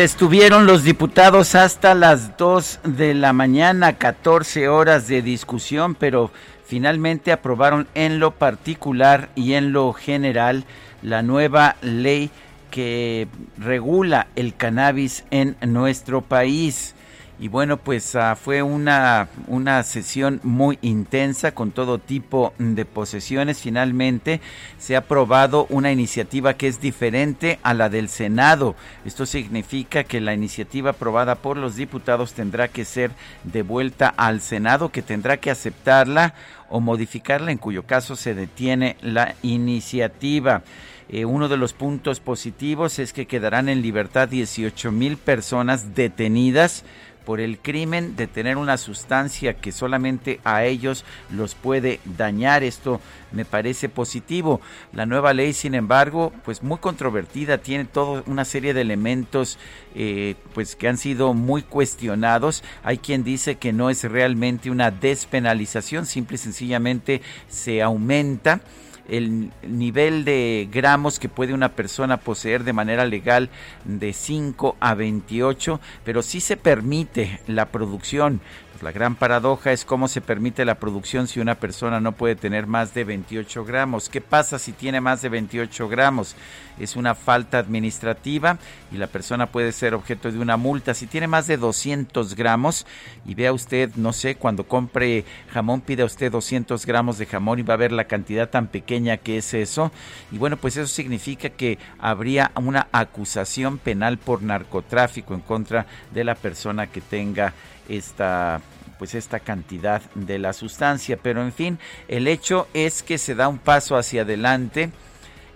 [0.00, 6.30] Estuvieron los diputados hasta las 2 de la mañana, 14 horas de discusión, pero
[6.64, 10.64] finalmente aprobaron en lo particular y en lo general
[11.02, 12.30] la nueva ley
[12.70, 13.28] que
[13.58, 16.94] regula el cannabis en nuestro país.
[17.40, 23.62] Y bueno, pues uh, fue una, una sesión muy intensa con todo tipo de posesiones.
[23.62, 24.42] Finalmente
[24.76, 28.76] se ha aprobado una iniciativa que es diferente a la del Senado.
[29.06, 33.10] Esto significa que la iniciativa aprobada por los diputados tendrá que ser
[33.42, 36.34] devuelta al Senado, que tendrá que aceptarla
[36.68, 40.62] o modificarla, en cuyo caso se detiene la iniciativa.
[41.08, 46.84] Eh, uno de los puntos positivos es que quedarán en libertad 18 mil personas detenidas
[47.24, 52.62] por el crimen de tener una sustancia que solamente a ellos los puede dañar.
[52.62, 53.00] Esto
[53.32, 54.60] me parece positivo.
[54.92, 59.58] La nueva ley, sin embargo, pues muy controvertida, tiene toda una serie de elementos
[59.94, 62.64] eh, pues que han sido muy cuestionados.
[62.82, 68.60] Hay quien dice que no es realmente una despenalización, simple y sencillamente se aumenta
[69.10, 73.50] el nivel de gramos que puede una persona poseer de manera legal
[73.84, 78.40] de 5 a 28, pero sí se permite la producción
[78.82, 82.66] la gran paradoja es cómo se permite la producción si una persona no puede tener
[82.66, 84.08] más de 28 gramos.
[84.08, 86.34] ¿Qué pasa si tiene más de 28 gramos?
[86.78, 88.58] Es una falta administrativa
[88.90, 90.94] y la persona puede ser objeto de una multa.
[90.94, 92.86] Si tiene más de 200 gramos
[93.26, 97.62] y vea usted, no sé, cuando compre jamón pida usted 200 gramos de jamón y
[97.62, 99.92] va a ver la cantidad tan pequeña que es eso.
[100.32, 106.24] Y bueno, pues eso significa que habría una acusación penal por narcotráfico en contra de
[106.24, 107.52] la persona que tenga
[107.88, 108.60] esta
[109.00, 111.16] pues esta cantidad de la sustancia.
[111.16, 114.90] Pero en fin, el hecho es que se da un paso hacia adelante.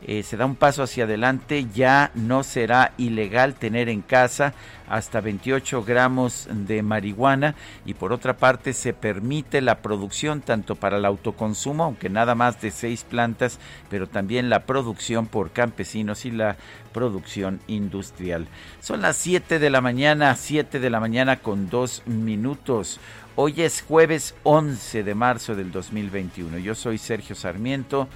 [0.07, 4.53] Eh, se da un paso hacia adelante, ya no será ilegal tener en casa
[4.87, 7.55] hasta 28 gramos de marihuana
[7.87, 12.61] y por otra parte se permite la producción tanto para el autoconsumo, aunque nada más
[12.61, 16.57] de seis plantas, pero también la producción por campesinos y la
[16.93, 18.47] producción industrial.
[18.81, 23.01] Son las 7 de la mañana, 7 de la mañana con dos minutos.
[23.37, 26.59] Hoy es jueves 11 de marzo del 2021.
[26.59, 28.07] Yo soy Sergio Sarmiento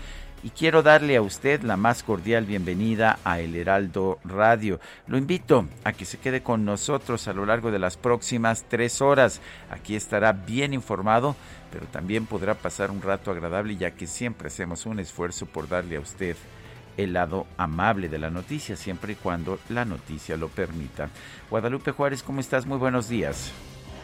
[0.43, 4.81] y quiero darle a usted la más cordial bienvenida a El Heraldo Radio.
[5.06, 9.00] Lo invito a que se quede con nosotros a lo largo de las próximas tres
[9.00, 9.41] horas.
[9.71, 11.37] Aquí estará bien informado,
[11.72, 15.97] pero también podrá pasar un rato agradable ya que siempre hacemos un esfuerzo por darle
[15.97, 16.37] a usted
[16.97, 21.09] el lado amable de la noticia, siempre y cuando la noticia lo permita.
[21.48, 22.66] Guadalupe Juárez, ¿cómo estás?
[22.66, 23.53] Muy buenos días.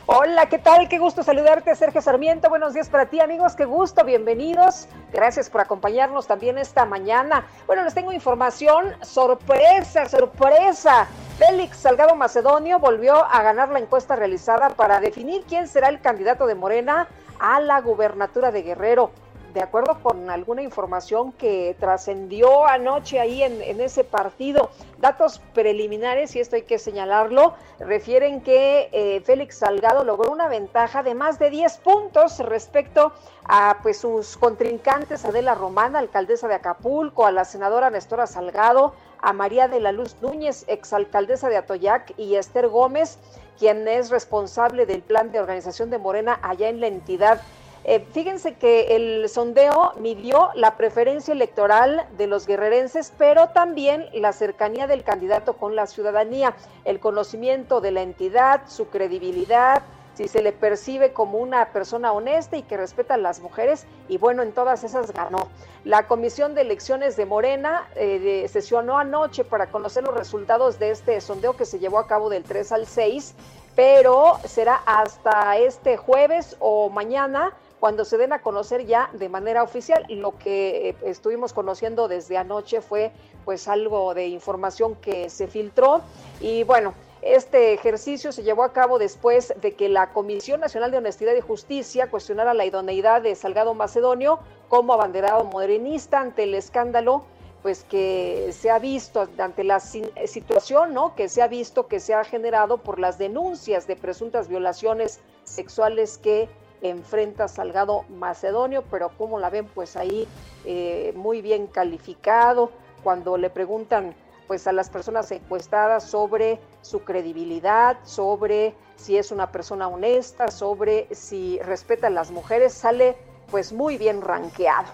[0.06, 0.86] Hola, ¿qué tal?
[0.90, 2.50] Qué gusto saludarte, Sergio Sarmiento.
[2.50, 3.54] Buenos días para ti, amigos.
[3.56, 4.86] Qué gusto, bienvenidos.
[5.14, 7.46] Gracias por acompañarnos también esta mañana.
[7.66, 8.92] Bueno, les tengo información.
[9.00, 11.06] Sorpresa, sorpresa.
[11.38, 16.46] Félix Salgado Macedonio volvió a ganar la encuesta realizada para definir quién será el candidato
[16.46, 17.08] de Morena
[17.40, 19.10] a la gubernatura de Guerrero
[19.54, 26.40] de acuerdo con alguna información que trascendió anoche ahí en, ese partido, datos preliminares, y
[26.40, 31.50] esto hay que señalarlo, refieren que eh, Félix Salgado logró una ventaja de más de
[31.50, 33.12] 10 puntos respecto
[33.44, 39.32] a pues sus contrincantes, Adela Romana, alcaldesa de Acapulco, a la senadora Nestora Salgado, a
[39.32, 43.18] María de la Luz Núñez, exalcaldesa de Atoyac, y Esther Gómez,
[43.56, 47.40] quien es responsable del plan de organización de Morena allá en la entidad.
[47.86, 54.32] Eh, fíjense que el sondeo midió la preferencia electoral de los guerrerenses, pero también la
[54.32, 56.54] cercanía del candidato con la ciudadanía,
[56.86, 59.82] el conocimiento de la entidad, su credibilidad,
[60.14, 64.16] si se le percibe como una persona honesta y que respeta a las mujeres, y
[64.16, 65.48] bueno, en todas esas ganó.
[65.84, 71.20] La Comisión de Elecciones de Morena eh, sesionó anoche para conocer los resultados de este
[71.20, 73.34] sondeo que se llevó a cabo del 3 al 6,
[73.74, 77.52] pero será hasta este jueves o mañana
[77.84, 80.06] cuando se den a conocer ya de manera oficial.
[80.08, 83.12] Lo que eh, estuvimos conociendo desde anoche fue
[83.44, 86.00] pues algo de información que se filtró
[86.40, 90.96] y bueno, este ejercicio se llevó a cabo después de que la Comisión Nacional de
[90.96, 94.38] Honestidad y Justicia cuestionara la idoneidad de Salgado Macedonio
[94.70, 97.24] como abanderado morenista ante el escándalo
[97.60, 101.14] pues que se ha visto ante la situación, ¿no?
[101.14, 106.16] Que se ha visto que se ha generado por las denuncias de presuntas violaciones sexuales
[106.16, 106.48] que
[106.90, 110.26] enfrenta Salgado Macedonio, pero como la ven, pues ahí
[110.64, 112.70] eh, muy bien calificado.
[113.02, 114.14] Cuando le preguntan
[114.46, 121.08] pues a las personas encuestadas sobre su credibilidad, sobre si es una persona honesta, sobre
[121.14, 123.16] si respeta a las mujeres, sale
[123.50, 124.88] pues muy bien ranqueado.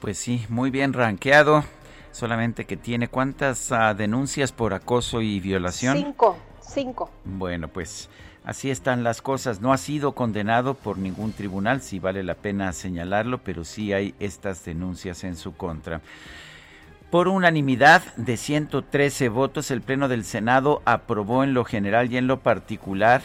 [0.00, 1.64] Pues sí, muy bien ranqueado.
[2.12, 5.96] Solamente que tiene cuántas ah, denuncias por acoso y violación.
[5.98, 7.10] Cinco, cinco.
[7.24, 8.08] Bueno, pues
[8.46, 9.60] así están las cosas.
[9.60, 14.14] No ha sido condenado por ningún tribunal, si vale la pena señalarlo, pero sí hay
[14.18, 16.00] estas denuncias en su contra.
[17.10, 22.26] Por unanimidad de 113 votos, el Pleno del Senado aprobó en lo general y en
[22.26, 23.20] lo particular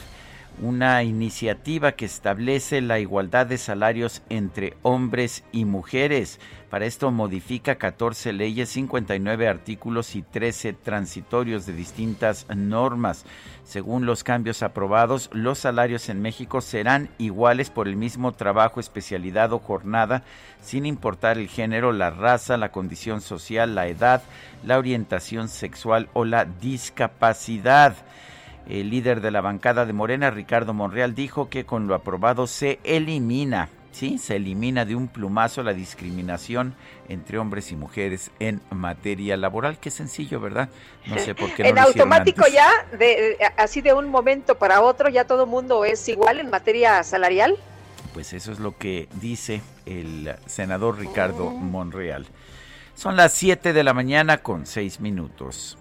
[0.62, 6.40] una iniciativa que establece la igualdad de salarios entre hombres y mujeres.
[6.70, 13.26] Para esto modifica 14 leyes, 59 artículos y 13 transitorios de distintas normas.
[13.66, 19.52] Según los cambios aprobados, los salarios en México serán iguales por el mismo trabajo, especialidad
[19.54, 20.24] o jornada,
[20.62, 24.24] sin importar el género, la raza, la condición social, la edad,
[24.64, 27.96] la orientación sexual o la discapacidad.
[28.68, 32.80] El líder de la bancada de Morena, Ricardo Monreal, dijo que con lo aprobado se
[32.84, 36.76] elimina, sí, se elimina de un plumazo la discriminación
[37.10, 39.78] entre hombres y mujeres en materia laboral.
[39.80, 40.70] Qué sencillo, ¿verdad?
[41.08, 45.10] No sé por qué no En automático ya, de, así de un momento para otro,
[45.10, 47.58] ya todo el mundo es igual en materia salarial.
[48.14, 51.50] Pues eso es lo que dice el senador Ricardo.
[51.50, 52.28] Monreal.
[52.96, 55.78] Son las 7 de la mañana con 6 minutos.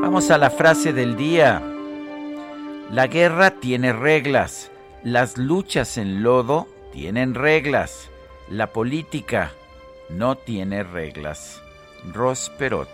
[0.00, 1.62] Vamos a la frase del día.
[2.90, 4.70] La guerra tiene reglas.
[5.04, 8.08] Las luchas en lodo tienen reglas.
[8.48, 9.52] La política
[10.08, 11.62] no tiene reglas.
[12.12, 12.88] Ross Perot.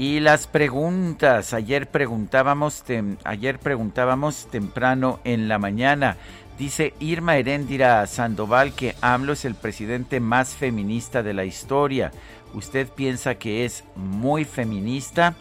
[0.00, 2.82] Y las preguntas, ayer preguntábamos,
[3.24, 6.16] ayer preguntábamos temprano en la mañana,
[6.60, 12.12] Dice Irma Heréndira Sandoval que AMLO es el presidente más feminista de la historia.
[12.52, 15.34] ¿Usted piensa que es muy feminista?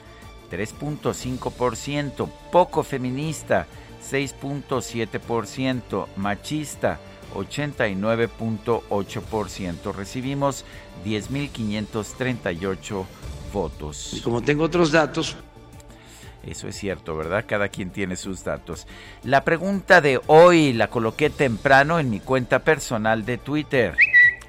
[0.50, 2.30] 3.5%.
[2.54, 3.68] Poco feminista.
[4.10, 6.07] 6.7%.
[6.16, 7.01] Machista.
[7.36, 9.94] 89.8%.
[9.94, 10.63] Recibimos
[11.04, 13.06] 10.538
[13.51, 14.13] votos.
[14.13, 15.36] Y como tengo otros datos,
[16.44, 17.46] eso es cierto, ¿verdad?
[17.48, 18.88] Cada quien tiene sus datos.
[19.24, 23.96] La pregunta de hoy la coloqué temprano en mi cuenta personal de Twitter,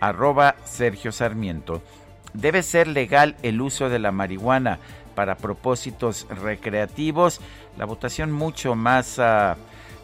[0.00, 1.82] arroba Sergio Sarmiento.
[2.32, 4.78] ¿Debe ser legal el uso de la marihuana
[5.14, 7.40] para propósitos recreativos?
[7.76, 9.18] La votación mucho más...
[9.18, 9.56] Ah,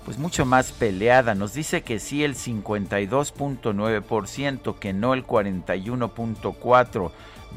[0.04, 1.34] pues mucho más peleada.
[1.34, 7.10] Nos dice que sí el 52.9%, que no el 41.4%.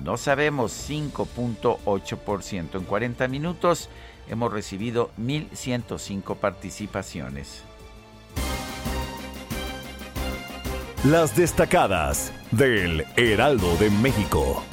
[0.03, 2.75] No sabemos 5.8%.
[2.75, 3.89] En 40 minutos
[4.29, 7.63] hemos recibido 1.105 participaciones.
[11.05, 14.63] Las destacadas del Heraldo de México.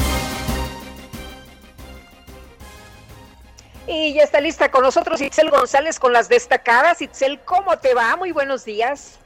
[3.87, 7.01] Y ya está lista con nosotros Itzel González con las destacadas.
[7.01, 8.17] Itzel, ¿cómo te va?
[8.17, 9.21] Muy buenos días.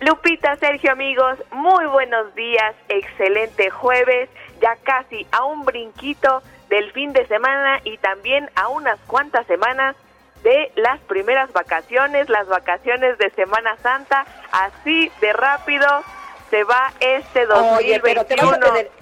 [0.00, 2.74] Lupita, Sergio, amigos, muy buenos días.
[2.88, 4.28] Excelente jueves,
[4.60, 9.96] ya casi a un brinquito del fin de semana y también a unas cuantas semanas
[10.42, 15.86] de las primeras vacaciones, las vacaciones de Semana Santa, así de rápido
[16.50, 18.58] se va este 2021.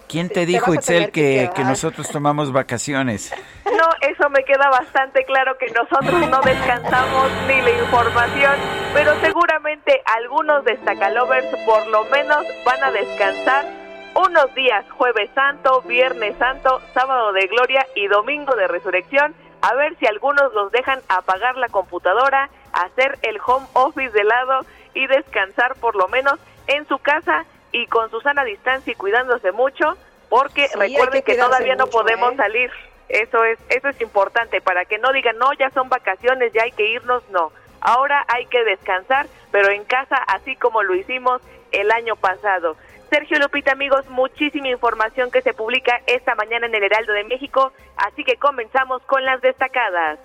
[0.09, 3.33] ¿Quién te dijo, Itzel, que, que, nosotros tomamos vacaciones?
[3.65, 8.55] No, eso me queda bastante claro que nosotros no descansamos ni la información,
[8.93, 13.84] pero seguramente algunos destacalovers por lo menos van a descansar
[14.15, 19.97] unos días, jueves santo, viernes santo, sábado de gloria y domingo de resurrección, a ver
[19.99, 24.61] si algunos los dejan apagar la computadora, hacer el home office de lado
[24.95, 29.53] y descansar por lo menos en su casa y con su sana distancia y cuidándose
[29.53, 29.97] mucho,
[30.29, 32.37] porque recuerden que, todavía no podemos ¿eh?
[32.37, 32.71] salir.
[33.09, 36.73] Eso es, eso es importante para que no digan, no, ya son vacaciones, ya hay
[36.73, 37.53] que irnos, no.
[37.81, 41.43] Ahora hay que descansar, pero en casa, así como lo hicimos
[41.73, 42.77] el año pasado.
[43.15, 47.73] Sergio Lupita, amigos, muchísima información que se publica esta mañana en el Heraldo de México,
[47.95, 50.19] así que comenzamos con las destacadas.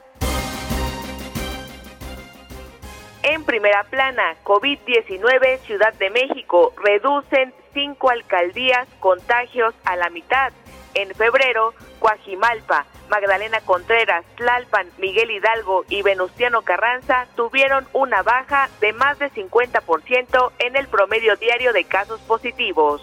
[3.22, 10.51] En primera plana, COVID-19, Ciudad de México, reducen cinco alcaldías contagios a la mitad.
[10.93, 18.93] En febrero, Coajimalpa, Magdalena Contreras, Tlalpan, Miguel Hidalgo y Venustiano Carranza tuvieron una baja de
[18.93, 23.01] más de 50% en el promedio diario de casos positivos.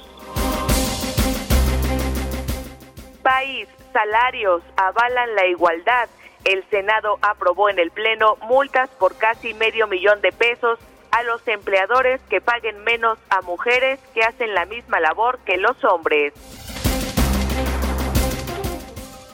[3.23, 6.09] País, salarios avalan la igualdad.
[6.45, 10.79] El Senado aprobó en el Pleno multas por casi medio millón de pesos
[11.11, 15.83] a los empleadores que paguen menos a mujeres que hacen la misma labor que los
[15.83, 16.35] hombres.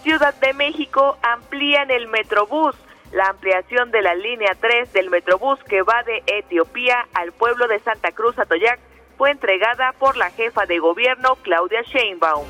[0.03, 2.75] Ciudad de México amplían el Metrobús.
[3.13, 7.79] La ampliación de la línea 3 del Metrobús que va de Etiopía al pueblo de
[7.79, 8.81] Santa Cruz Atoyac
[9.17, 12.47] fue entregada por la jefa de gobierno Claudia Sheinbaum.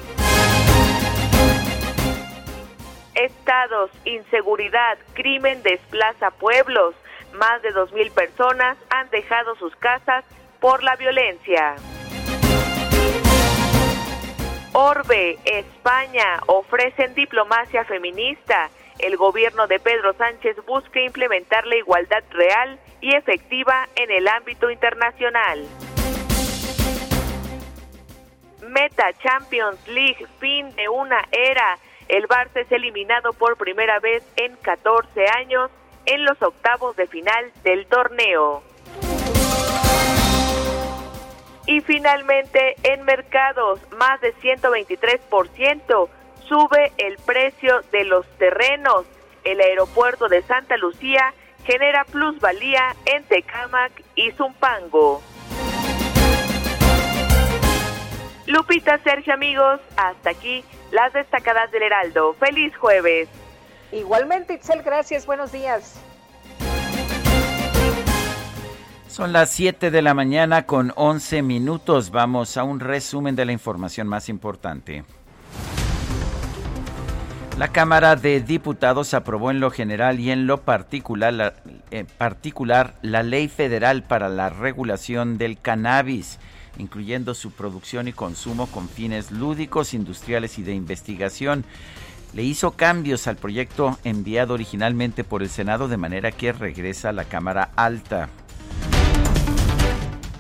[3.15, 6.95] Estados, inseguridad, crimen desplaza pueblos.
[7.35, 10.25] Más de 2.000 personas han dejado sus casas
[10.59, 11.77] por la violencia.
[14.75, 18.71] Orbe, España, ofrecen diplomacia feminista.
[18.99, 24.71] El gobierno de Pedro Sánchez busca implementar la igualdad real y efectiva en el ámbito
[24.71, 25.67] internacional.
[28.63, 31.79] Meta Champions League, fin de una era.
[32.09, 35.71] El Barça es eliminado por primera vez en 14 años
[36.07, 38.63] en los octavos de final del torneo.
[41.67, 46.09] Y finalmente, en mercados, más de 123%
[46.49, 49.07] sube el precio de los terrenos.
[49.45, 51.33] El aeropuerto de Santa Lucía
[51.65, 55.23] genera plusvalía en Tecámac y Zumpango.
[58.47, 62.35] Lupita, Sergio, amigos, hasta aquí las destacadas del Heraldo.
[62.35, 63.29] Feliz jueves.
[63.93, 65.27] Igualmente, Itzel, gracias.
[65.27, 66.03] Buenos días.
[69.13, 72.11] Son las 7 de la mañana con 11 minutos.
[72.11, 75.05] Vamos a un resumen de la información más importante.
[77.59, 81.53] La Cámara de Diputados aprobó en lo general y en lo particular la,
[81.91, 86.39] eh, particular la Ley Federal para la Regulación del Cannabis,
[86.79, 91.67] incluyendo su producción y consumo con fines lúdicos, industriales y de investigación.
[92.33, 97.13] Le hizo cambios al proyecto enviado originalmente por el Senado de manera que regresa a
[97.13, 98.31] la Cámara Alta.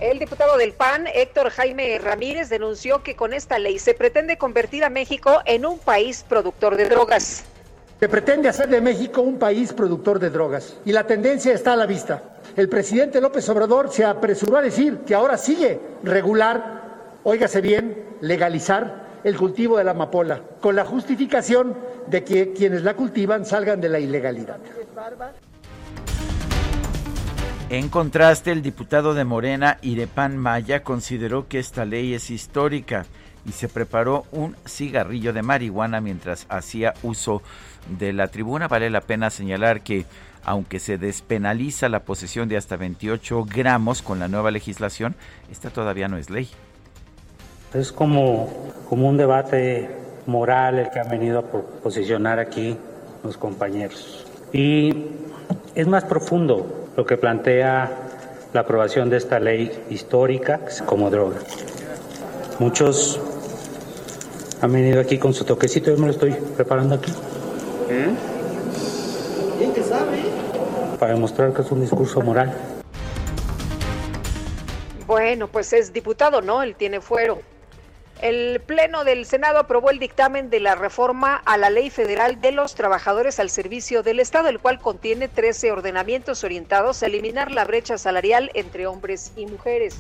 [0.02, 4.82] El diputado del PAN, Héctor Jaime Ramírez, denunció que con esta ley se pretende convertir
[4.82, 7.44] a México en un país productor de drogas.
[8.00, 11.76] Se pretende hacer de México un país productor de drogas y la tendencia está a
[11.76, 12.20] la vista.
[12.56, 19.20] El presidente López Obrador se apresuró a decir que ahora sigue regular, óigase bien, legalizar
[19.22, 21.76] el cultivo de la amapola, con la justificación
[22.08, 24.58] de que quienes la cultivan salgan de la ilegalidad.
[27.72, 33.06] En contraste, el diputado de Morena, Irepan Maya, consideró que esta ley es histórica
[33.46, 37.40] y se preparó un cigarrillo de marihuana mientras hacía uso
[37.98, 38.68] de la tribuna.
[38.68, 40.04] Vale la pena señalar que
[40.44, 45.14] aunque se despenaliza la posesión de hasta 28 gramos con la nueva legislación,
[45.50, 46.50] esta todavía no es ley.
[47.72, 48.50] Es como,
[48.86, 49.88] como un debate
[50.26, 51.42] moral el que han venido a
[51.82, 52.76] posicionar aquí
[53.24, 54.26] los compañeros.
[54.52, 55.06] Y
[55.74, 57.90] es más profundo lo que plantea
[58.52, 61.38] la aprobación de esta ley histórica como droga.
[62.58, 63.18] Muchos
[64.60, 67.12] han venido aquí con su toquecito, yo me lo estoy preparando aquí.
[67.90, 68.14] ¿Eh?
[69.82, 70.22] sabe?
[70.98, 72.54] Para demostrar que es un discurso moral.
[75.06, 76.62] Bueno, pues es diputado, ¿no?
[76.62, 77.40] Él tiene fuero.
[78.22, 82.52] El Pleno del Senado aprobó el dictamen de la reforma a la Ley Federal de
[82.52, 87.64] los Trabajadores al Servicio del Estado, el cual contiene 13 ordenamientos orientados a eliminar la
[87.64, 89.98] brecha salarial entre hombres y mujeres.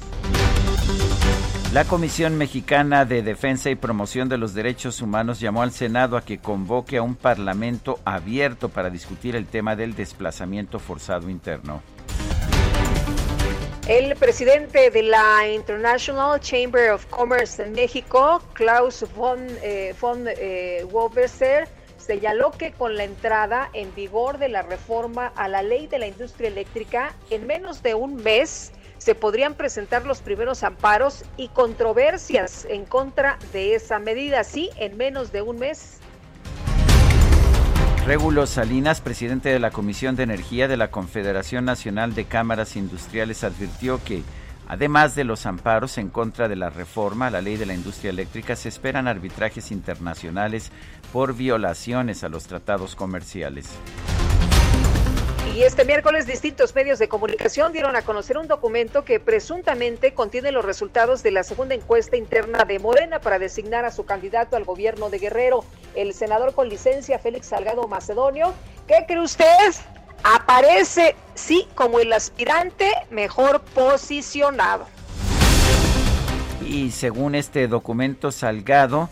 [1.72, 6.22] La Comisión Mexicana de Defensa y Promoción de los Derechos Humanos llamó al Senado a
[6.22, 11.82] que convoque a un parlamento abierto para discutir el tema del desplazamiento forzado interno.
[13.88, 20.86] El presidente de la International Chamber of Commerce en México, Klaus von, eh, von eh,
[21.98, 26.06] señaló que con la entrada en vigor de la reforma a la ley de la
[26.06, 32.64] industria eléctrica, en menos de un mes se podrían presentar los primeros amparos y controversias
[32.66, 36.01] en contra de esa medida, sí, en menos de un mes.
[38.04, 43.44] Regulo Salinas, presidente de la Comisión de Energía de la Confederación Nacional de Cámaras Industriales,
[43.44, 44.24] advirtió que,
[44.66, 48.10] además de los amparos en contra de la reforma a la ley de la industria
[48.10, 50.72] eléctrica, se esperan arbitrajes internacionales
[51.12, 53.68] por violaciones a los tratados comerciales.
[55.50, 60.50] Y este miércoles distintos medios de comunicación dieron a conocer un documento que presuntamente contiene
[60.50, 64.64] los resultados de la segunda encuesta interna de Morena para designar a su candidato al
[64.64, 68.54] gobierno de Guerrero, el senador con licencia Félix Salgado Macedonio.
[68.88, 69.74] ¿Qué cree usted?
[70.24, 74.86] Aparece, sí, como el aspirante mejor posicionado.
[76.66, 79.10] Y según este documento, Salgado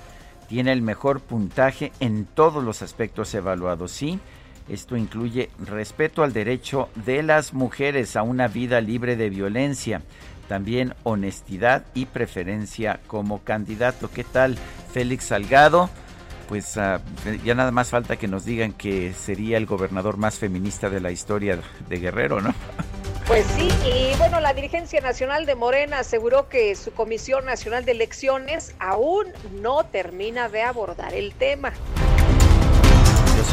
[0.49, 4.21] tiene el mejor puntaje en todos los aspectos evaluados, sí
[4.69, 10.03] esto incluye respeto al derecho de las mujeres a una vida libre de violencia,
[10.49, 14.11] también honestidad y preferencia como candidato.
[14.11, 14.57] ¿Qué tal,
[14.93, 15.91] Félix Salgado?
[16.49, 17.01] Pues ah,
[17.45, 21.13] ya nada más falta que nos digan que sería el gobernador más feminista de la
[21.13, 22.53] historia de Guerrero, ¿no?
[23.27, 27.93] Pues sí, y bueno, la dirigencia nacional de Morena aseguró que su Comisión Nacional de
[27.93, 29.27] Elecciones aún
[29.63, 31.73] no termina de abordar el tema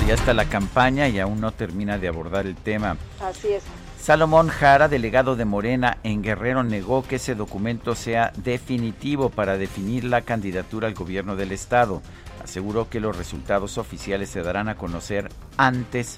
[0.07, 2.97] ya está la campaña y aún no termina de abordar el tema.
[3.21, 3.63] Así es.
[3.99, 10.03] Salomón Jara, delegado de Morena en Guerrero, negó que ese documento sea definitivo para definir
[10.05, 12.01] la candidatura al gobierno del estado.
[12.43, 16.17] Aseguró que los resultados oficiales se darán a conocer antes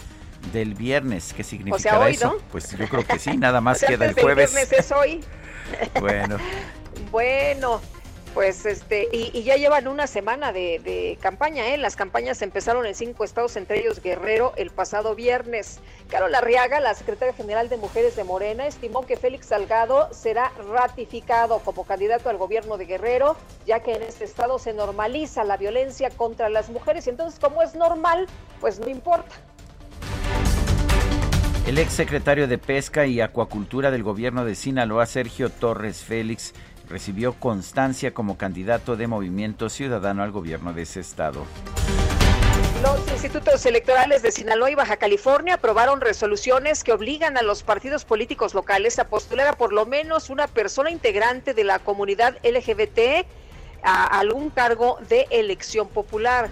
[0.54, 1.34] del viernes.
[1.34, 2.38] ¿Qué significa eso?
[2.52, 4.52] Pues yo creo que sí, nada más queda el jueves.
[4.52, 5.24] El viernes es hoy.
[6.00, 6.38] bueno.
[7.12, 7.82] bueno,
[8.34, 11.78] pues este, y, ya llevan una semana de, campaña, ¿eh?
[11.78, 15.80] Las campañas empezaron en cinco estados, entre ellos Guerrero, el pasado viernes.
[16.10, 21.60] Carol Arriaga, la secretaria general de Mujeres de Morena, estimó que Félix Salgado será ratificado
[21.60, 26.10] como candidato al gobierno de Guerrero, ya que en este estado se normaliza la violencia
[26.10, 27.08] contra las mujeres.
[27.08, 28.28] Y entonces, como es normal,
[28.60, 29.36] pues no importa.
[31.70, 36.56] El ex secretario de Pesca y Acuacultura del gobierno de Sinaloa, Sergio Torres Félix,
[36.90, 41.46] recibió constancia como candidato de Movimiento Ciudadano al gobierno de ese estado.
[42.82, 48.06] Los institutos electorales de Sinaloa y Baja California aprobaron resoluciones que obligan a los partidos
[48.06, 53.28] políticos locales a postular a por lo menos una persona integrante de la comunidad LGBT
[53.84, 56.50] a algún cargo de elección popular.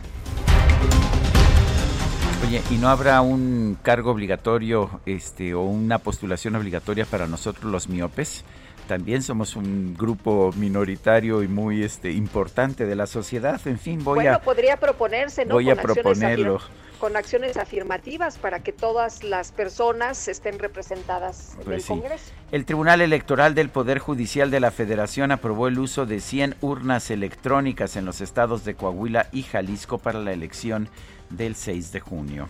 [2.46, 7.90] Oye, ¿y no habrá un cargo obligatorio este, o una postulación obligatoria para nosotros los
[7.90, 8.44] miopes?
[8.88, 13.60] También somos un grupo minoritario y muy este importante de la sociedad.
[13.66, 15.56] En fin, voy bueno, a podría proponerse, ¿no?
[15.56, 16.62] Voy con a proponerlo.
[17.00, 22.32] Con acciones afirmativas para que todas las personas estén representadas en pues el Congreso.
[22.52, 27.12] El Tribunal Electoral del Poder Judicial de la Federación aprobó el uso de 100 urnas
[27.12, 30.90] electrónicas en los estados de Coahuila y Jalisco para la elección
[31.30, 32.48] del 6 de junio.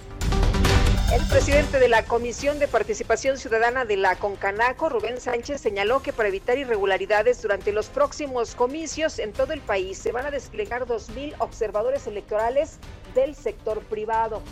[1.13, 6.11] El presidente de la Comisión de Participación Ciudadana de la Concanaco, Rubén Sánchez, señaló que
[6.11, 10.85] para evitar irregularidades durante los próximos comicios en todo el país se van a desplegar
[10.85, 12.77] 2.000 observadores electorales
[13.15, 14.43] del sector privado.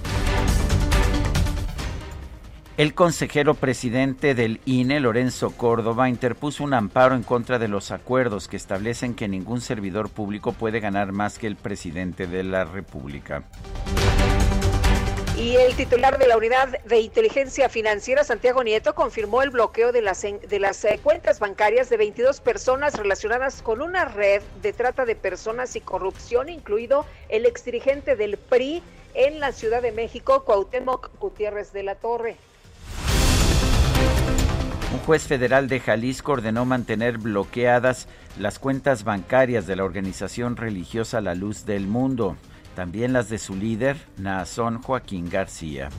[2.78, 8.48] El consejero presidente del INE, Lorenzo Córdoba, interpuso un amparo en contra de los acuerdos
[8.48, 13.44] que establecen que ningún servidor público puede ganar más que el presidente de la República.
[15.38, 20.02] Y el titular de la Unidad de Inteligencia Financiera, Santiago Nieto, confirmó el bloqueo de
[20.02, 25.04] las, de las eh, cuentas bancarias de 22 personas relacionadas con una red de trata
[25.04, 28.82] de personas y corrupción, incluido el exdirigente del PRI
[29.13, 32.38] en la Ciudad de México, Cuauhtémoc Gutiérrez de la Torre.
[34.93, 38.08] Un juez federal de Jalisco ordenó mantener bloqueadas
[38.39, 42.38] las cuentas bancarias de la organización religiosa La Luz del Mundo
[42.76, 45.90] también las de su líder, Naasón Joaquín García.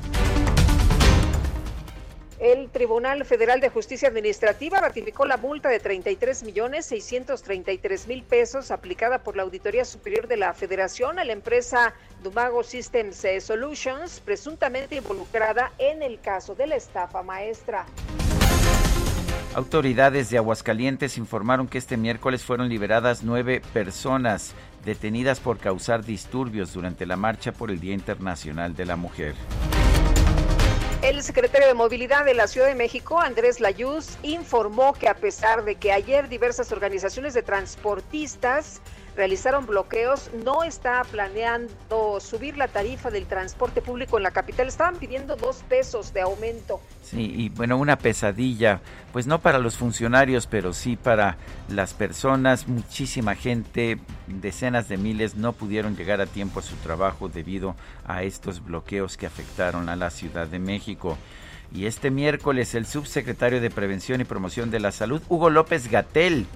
[2.38, 8.70] El Tribunal Federal de Justicia Administrativa ratificó la multa de 33 millones 633 mil pesos
[8.70, 14.96] aplicada por la Auditoría Superior de la Federación a la empresa Dumago Systems Solutions, presuntamente
[14.96, 17.86] involucrada en el caso de la estafa maestra.
[19.56, 24.52] Autoridades de Aguascalientes informaron que este miércoles fueron liberadas nueve personas
[24.84, 29.34] detenidas por causar disturbios durante la marcha por el Día Internacional de la Mujer.
[31.00, 35.64] El secretario de Movilidad de la Ciudad de México, Andrés Layuz, informó que a pesar
[35.64, 38.82] de que ayer diversas organizaciones de transportistas
[39.16, 44.68] realizaron bloqueos, no está planeando subir la tarifa del transporte público en la capital.
[44.68, 46.80] Estaban pidiendo dos pesos de aumento.
[47.02, 48.80] Sí, y bueno, una pesadilla,
[49.12, 52.68] pues no para los funcionarios, pero sí para las personas.
[52.68, 57.74] Muchísima gente, decenas de miles, no pudieron llegar a tiempo a su trabajo debido
[58.06, 61.16] a estos bloqueos que afectaron a la Ciudad de México.
[61.72, 66.46] Y este miércoles el subsecretario de Prevención y Promoción de la Salud, Hugo López Gatel,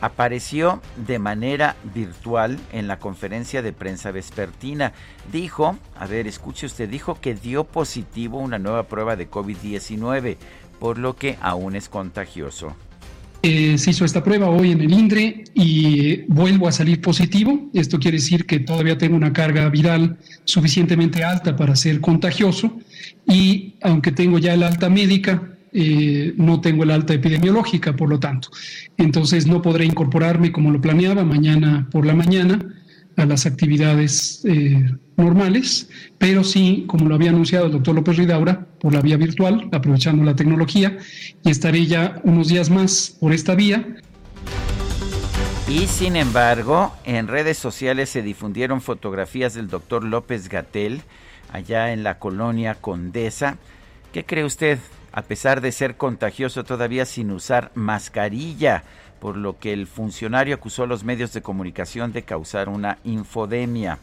[0.00, 4.92] apareció de manera virtual en la conferencia de prensa vespertina.
[5.32, 10.36] Dijo, a ver, escuche usted, dijo que dio positivo una nueva prueba de COVID-19,
[10.78, 12.74] por lo que aún es contagioso.
[13.46, 17.68] Eh, se hizo esta prueba hoy en el INDRE y vuelvo a salir positivo.
[17.74, 22.78] Esto quiere decir que todavía tengo una carga viral suficientemente alta para ser contagioso
[23.26, 28.20] y aunque tengo ya el alta médica, eh, no tengo el alta epidemiológica, por lo
[28.20, 28.48] tanto.
[28.96, 32.60] Entonces no podré incorporarme como lo planeaba mañana por la mañana
[33.16, 34.84] a las actividades eh,
[35.16, 39.68] normales, pero sí, como lo había anunciado el doctor López Ridaura, por la vía virtual,
[39.72, 40.96] aprovechando la tecnología,
[41.42, 43.84] y estaré ya unos días más por esta vía.
[45.68, 51.02] Y sin embargo, en redes sociales se difundieron fotografías del doctor López Gatel
[51.52, 53.58] allá en la colonia Condesa.
[54.12, 54.78] ¿Qué cree usted?
[55.14, 58.82] A pesar de ser contagioso todavía sin usar mascarilla,
[59.20, 64.00] por lo que el funcionario acusó a los medios de comunicación de causar una infodemia.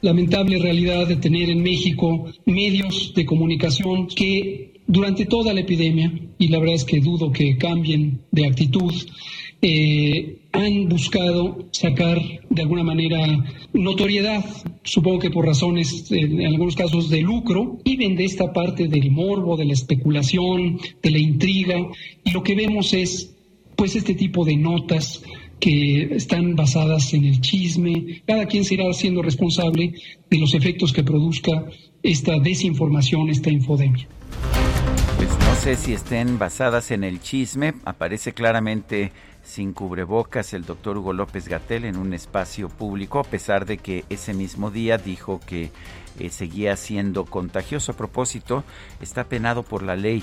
[0.00, 6.48] Lamentable realidad de tener en México medios de comunicación que durante toda la epidemia, y
[6.48, 8.92] la verdad es que dudo que cambien de actitud,
[9.62, 12.18] eh, han buscado sacar
[12.48, 13.26] de alguna manera
[13.72, 14.44] notoriedad,
[14.82, 19.56] supongo que por razones, en algunos casos, de lucro, viven de esta parte del morbo,
[19.56, 21.76] de la especulación, de la intriga,
[22.24, 23.34] y lo que vemos es
[23.76, 25.22] pues este tipo de notas
[25.60, 28.22] que están basadas en el chisme.
[28.26, 29.92] Cada quien será siendo responsable
[30.28, 31.66] de los efectos que produzca
[32.02, 34.08] esta desinformación, esta infodemia.
[35.16, 39.12] Pues no sé si estén basadas en el chisme, aparece claramente
[39.50, 44.04] sin cubrebocas el doctor Hugo López Gatel en un espacio público, a pesar de que
[44.08, 45.72] ese mismo día dijo que
[46.18, 47.92] eh, seguía siendo contagioso.
[47.92, 48.62] A propósito,
[49.00, 50.22] está penado por la ley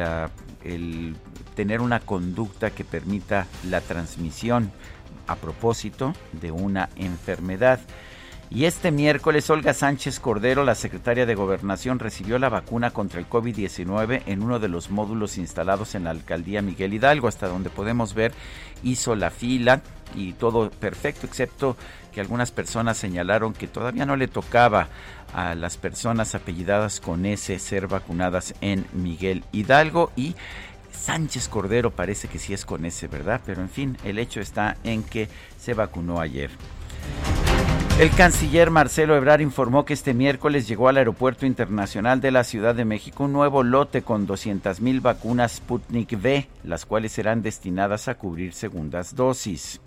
[0.00, 0.30] ah,
[0.64, 1.14] el
[1.54, 4.72] tener una conducta que permita la transmisión
[5.26, 7.80] a propósito de una enfermedad.
[8.50, 13.28] Y este miércoles Olga Sánchez Cordero, la secretaria de Gobernación, recibió la vacuna contra el
[13.28, 18.14] COVID-19 en uno de los módulos instalados en la alcaldía Miguel Hidalgo, hasta donde podemos
[18.14, 18.32] ver
[18.82, 19.82] hizo la fila
[20.14, 21.76] y todo perfecto, excepto
[22.12, 24.88] que algunas personas señalaron que todavía no le tocaba
[25.34, 30.34] a las personas apellidadas con ese ser vacunadas en Miguel Hidalgo y
[30.90, 33.42] Sánchez Cordero parece que sí es con ese, ¿verdad?
[33.44, 36.50] Pero en fin, el hecho está en que se vacunó ayer.
[37.98, 42.76] El canciller Marcelo Ebrard informó que este miércoles llegó al Aeropuerto Internacional de la Ciudad
[42.76, 48.14] de México un nuevo lote con 200.000 vacunas Sputnik V, las cuales serán destinadas a
[48.14, 49.80] cubrir segundas dosis.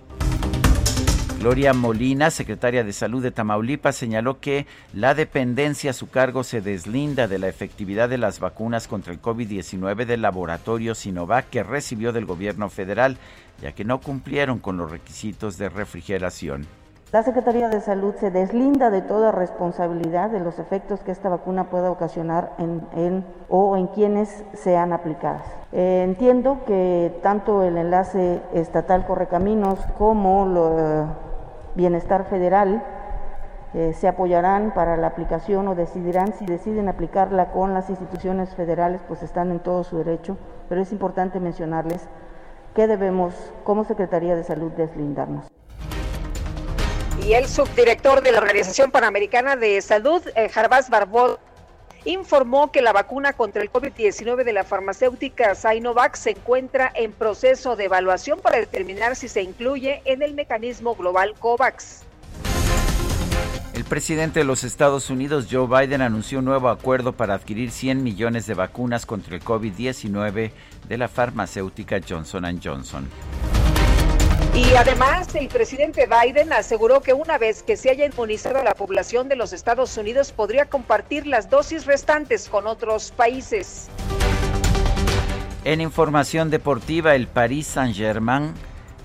[1.39, 6.59] Gloria Molina, secretaria de Salud de Tamaulipas, señaló que la dependencia a su cargo se
[6.59, 12.11] deslinda de la efectividad de las vacunas contra el COVID-19 del laboratorio Sinovac que recibió
[12.11, 13.15] del gobierno federal,
[13.61, 16.67] ya que no cumplieron con los requisitos de refrigeración.
[17.11, 21.65] La Secretaría de Salud se deslinda de toda responsabilidad de los efectos que esta vacuna
[21.69, 25.43] pueda ocasionar en, o en quienes sean aplicadas.
[25.73, 31.05] Eh, entiendo que tanto el enlace estatal Correcaminos como el
[31.75, 32.81] Bienestar Federal
[33.73, 39.01] eh, se apoyarán para la aplicación o decidirán si deciden aplicarla con las instituciones federales,
[39.05, 40.37] pues están en todo su derecho,
[40.69, 42.07] pero es importante mencionarles
[42.73, 43.33] que debemos,
[43.65, 45.51] como Secretaría de Salud, deslindarnos.
[47.25, 51.39] Y el subdirector de la Organización Panamericana de Salud, eh, Jarbás Barbot,
[52.03, 57.75] informó que la vacuna contra el COVID-19 de la farmacéutica Sinovac se encuentra en proceso
[57.75, 62.01] de evaluación para determinar si se incluye en el mecanismo global COVAX.
[63.73, 68.03] El presidente de los Estados Unidos, Joe Biden, anunció un nuevo acuerdo para adquirir 100
[68.03, 70.51] millones de vacunas contra el COVID-19
[70.87, 73.07] de la farmacéutica Johnson Johnson.
[74.53, 78.73] Y además, el presidente Biden aseguró que una vez que se haya inmunizado a la
[78.73, 83.87] población de los Estados Unidos, podría compartir las dosis restantes con otros países.
[85.63, 88.53] En información deportiva, el Paris Saint-Germain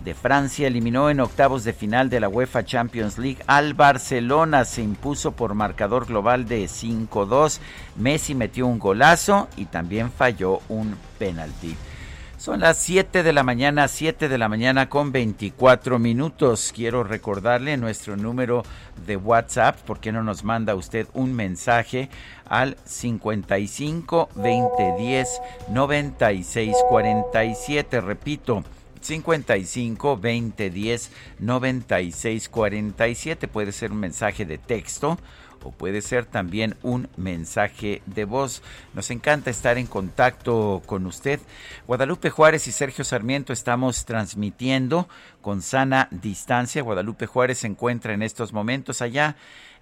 [0.04, 4.64] de Francia eliminó en octavos de final de la UEFA Champions League al Barcelona.
[4.64, 7.60] Se impuso por marcador global de 5-2.
[7.96, 11.76] Messi metió un golazo y también falló un penalti.
[12.38, 16.70] Son las 7 de la mañana, 7 de la mañana con 24 minutos.
[16.74, 18.62] Quiero recordarle nuestro número
[19.06, 22.10] de WhatsApp, ¿por qué no nos manda usted un mensaje
[22.46, 28.00] al 55 20 10 96 47?
[28.02, 28.64] Repito,
[29.00, 33.48] 55 20 10 96 47.
[33.48, 35.18] Puede ser un mensaje de texto
[35.70, 38.62] puede ser también un mensaje de voz.
[38.94, 41.40] Nos encanta estar en contacto con usted.
[41.86, 45.08] Guadalupe Juárez y Sergio Sarmiento estamos transmitiendo
[45.40, 46.82] con sana distancia.
[46.82, 49.36] Guadalupe Juárez se encuentra en estos momentos allá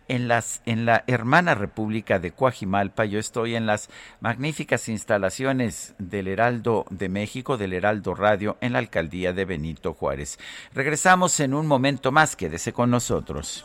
[0.06, 3.06] en la hermana República de Coajimalpa.
[3.06, 3.88] Yo estoy en las
[4.20, 10.38] magníficas instalaciones del Heraldo de México, del Heraldo Radio, en la alcaldía de Benito Juárez.
[10.74, 12.36] Regresamos en un momento más.
[12.36, 13.64] Quédese con nosotros.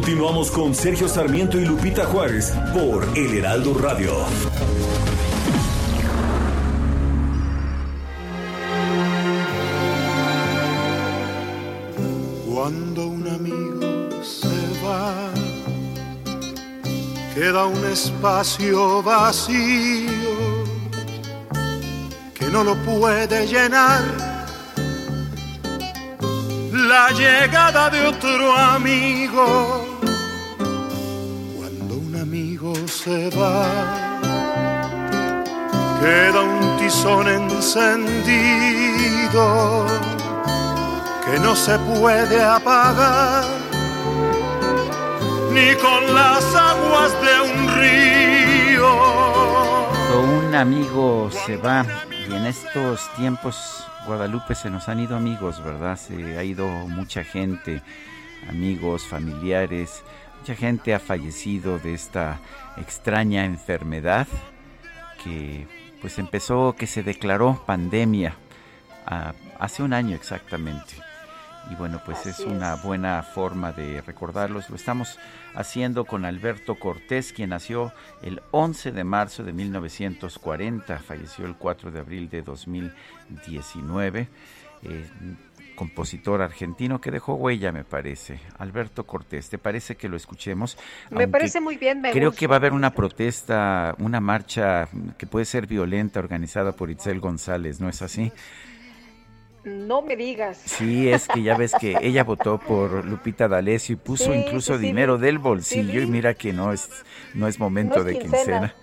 [0.00, 4.10] Continuamos con Sergio Sarmiento y Lupita Juárez por El Heraldo Radio.
[12.50, 14.48] Cuando un amigo se
[14.82, 15.28] va,
[17.34, 20.08] queda un espacio vacío
[22.38, 24.29] que no lo puede llenar
[26.72, 29.86] la llegada de otro amigo.
[31.56, 33.66] Cuando un amigo se va,
[36.00, 38.66] queda un tizón encendido
[41.24, 43.44] que no se puede apagar
[45.52, 48.90] ni con las aguas de un río.
[49.90, 51.84] Cuando un amigo se va
[52.28, 55.96] y en estos tiempos Guadalupe se nos han ido amigos, ¿verdad?
[55.96, 57.80] Se ha ido mucha gente,
[58.48, 60.02] amigos, familiares,
[60.40, 62.40] mucha gente ha fallecido de esta
[62.76, 64.26] extraña enfermedad
[65.22, 65.68] que
[66.00, 68.34] pues empezó, que se declaró pandemia
[69.06, 70.94] ah, hace un año exactamente.
[71.70, 74.68] Y bueno, pues es una buena forma de recordarlos.
[74.70, 75.18] Lo estamos
[75.54, 81.92] haciendo con Alberto Cortés, quien nació el 11 de marzo de 1940, falleció el 4
[81.92, 84.28] de abril de 2019.
[84.82, 85.08] Eh,
[85.80, 88.38] compositor argentino que dejó huella, me parece.
[88.58, 90.76] Alberto Cortés, ¿te parece que lo escuchemos?
[91.08, 92.02] Me parece muy bien.
[92.02, 96.72] Me creo que va a haber una protesta, una marcha que puede ser violenta organizada
[96.72, 98.30] por Itzel González, ¿no es así?
[99.64, 100.58] No me digas.
[100.64, 105.18] Sí, es que ya ves que ella votó por Lupita D'Alessio y puso incluso dinero
[105.18, 106.88] del bolsillo y mira que no es
[107.34, 108.74] no es momento de quincena.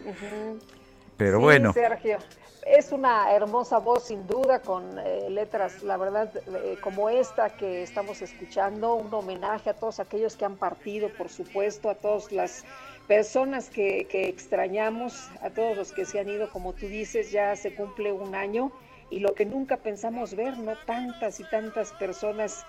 [1.18, 1.74] Pero bueno.
[1.74, 2.20] Sergio,
[2.68, 7.82] es una hermosa voz sin duda con eh, letras, la verdad, eh, como esta que
[7.82, 12.66] estamos escuchando, un homenaje a todos aquellos que han partido, por supuesto, a todas las
[13.08, 17.56] personas que, que extrañamos, a todos los que se han ido, como tú dices, ya
[17.56, 18.72] se cumple un año
[19.10, 20.76] y lo que nunca pensamos ver, ¿no?
[20.86, 22.65] Tantas y tantas personas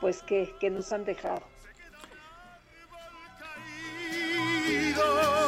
[0.00, 1.42] pues que, que nos han dejado.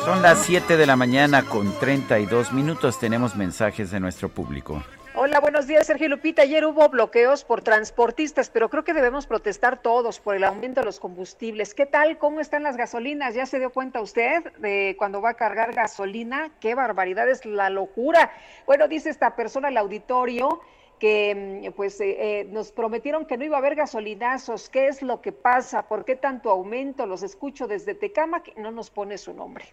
[0.04, 2.98] Son las 7 de la mañana con 32 minutos.
[2.98, 4.82] Tenemos mensajes de nuestro público.
[5.16, 6.42] Hola, buenos días, Sergio Lupita.
[6.42, 10.86] Ayer hubo bloqueos por transportistas, pero creo que debemos protestar todos por el aumento de
[10.86, 11.72] los combustibles.
[11.72, 12.18] ¿Qué tal?
[12.18, 13.32] ¿Cómo están las gasolinas?
[13.32, 16.50] ¿Ya se dio cuenta usted de cuando va a cargar gasolina?
[16.58, 17.28] ¡Qué barbaridad!
[17.28, 18.32] Es la locura.
[18.66, 20.60] Bueno, dice esta persona al auditorio
[20.98, 24.68] que mm, pues eh, eh, nos prometieron que no iba a haber gasolinazos.
[24.68, 25.88] ¿Qué es lo que pasa?
[25.88, 27.06] ¿Por qué tanto aumento?
[27.06, 29.64] Los escucho desde Tecama, que no nos pone su nombre.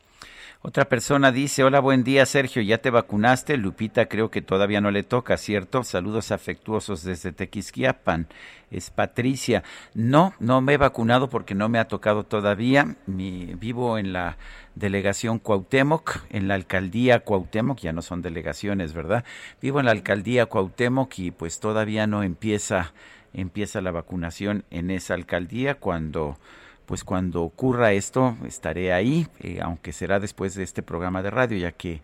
[0.63, 3.57] Otra persona dice, hola, buen día Sergio, ¿ya te vacunaste?
[3.57, 5.84] Lupita creo que todavía no le toca, ¿cierto?
[5.84, 8.27] Saludos afectuosos desde Tequisquiapan.
[8.71, 9.63] Es Patricia.
[9.93, 12.95] No, no me he vacunado porque no me ha tocado todavía.
[13.05, 14.38] Mi, vivo en la
[14.75, 19.25] delegación Cuauhtémoc, en la alcaldía Cuauhtémoc, ya no son delegaciones, ¿verdad?
[19.62, 22.93] Vivo en la alcaldía Cuauhtémoc y pues todavía no empieza,
[23.34, 26.38] empieza la vacunación en esa alcaldía cuando
[26.86, 31.57] pues cuando ocurra esto estaré ahí, eh, aunque será después de este programa de radio,
[31.57, 32.01] ya que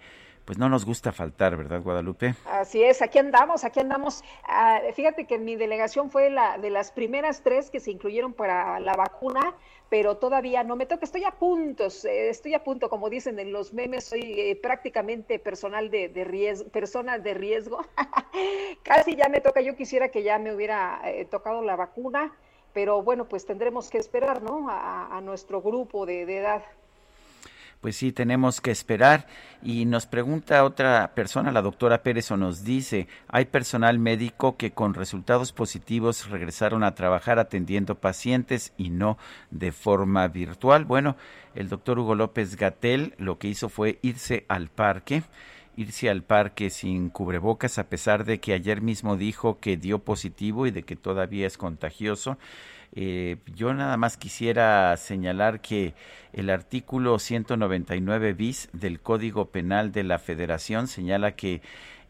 [0.47, 2.33] pues no nos gusta faltar, ¿verdad, Guadalupe?
[2.45, 4.23] Así es, aquí andamos, aquí andamos.
[4.45, 8.79] Ah, fíjate que mi delegación fue la de las primeras tres que se incluyeron para
[8.79, 9.53] la vacuna
[9.89, 13.53] pero todavía no me toca, estoy a puntos, eh, estoy a punto, como dicen en
[13.53, 17.85] los memes, soy eh, prácticamente personal de, riesgo, persona de riesgo,
[18.83, 22.33] casi ya me toca, yo quisiera que ya me hubiera eh, tocado la vacuna,
[22.73, 24.67] pero bueno, pues tendremos que esperar, ¿no?
[24.69, 26.63] A, nuestro grupo de edad
[27.81, 29.27] pues sí, tenemos que esperar.
[29.63, 34.71] Y nos pregunta otra persona, la doctora Pérez, o nos dice, hay personal médico que
[34.71, 39.17] con resultados positivos regresaron a trabajar atendiendo pacientes y no
[39.51, 40.85] de forma virtual.
[40.85, 41.15] Bueno,
[41.55, 45.23] el doctor Hugo López Gatel lo que hizo fue irse al parque
[45.77, 50.65] irse al parque sin cubrebocas a pesar de que ayer mismo dijo que dio positivo
[50.65, 52.37] y de que todavía es contagioso.
[52.93, 55.93] Eh, yo nada más quisiera señalar que
[56.33, 61.61] el artículo 199 bis del Código Penal de la Federación señala que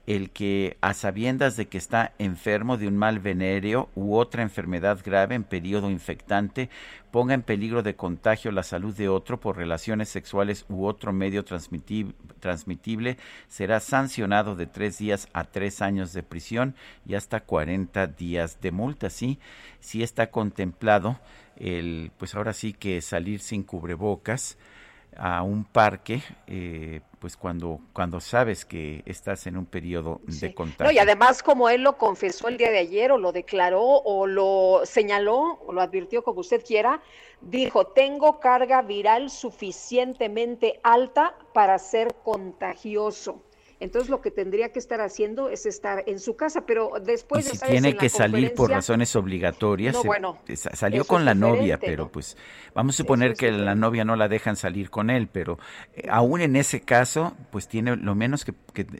[0.07, 4.99] el que a sabiendas de que está enfermo de un mal venéreo u otra enfermedad
[5.03, 6.69] grave en periodo infectante
[7.11, 11.43] ponga en peligro de contagio la salud de otro por relaciones sexuales u otro medio
[11.43, 13.17] transmitible
[13.49, 18.71] será sancionado de tres días a tres años de prisión y hasta cuarenta días de
[18.71, 19.09] multa.
[19.09, 19.39] Sí,
[19.81, 21.19] sí está contemplado
[21.57, 24.57] el, pues ahora sí que salir sin cubrebocas
[25.17, 30.91] a un parque, eh, pues cuando, cuando sabes que estás en un periodo de contagio.
[30.91, 34.81] y además como él lo confesó el día de ayer o lo declaró o lo
[34.85, 37.01] señaló o lo advirtió como usted quiera,
[37.41, 43.41] dijo, tengo carga viral suficientemente alta para ser contagioso.
[43.79, 47.57] Entonces lo que tendría que estar haciendo es estar en su casa, pero después y
[47.57, 49.95] si tiene que salir por razones obligatorias,
[50.55, 52.37] salió con la novia, pero pues
[52.73, 55.59] vamos a suponer que la novia no la dejan salir con él, pero
[55.95, 58.53] eh, aún en ese caso, pues tiene lo menos que,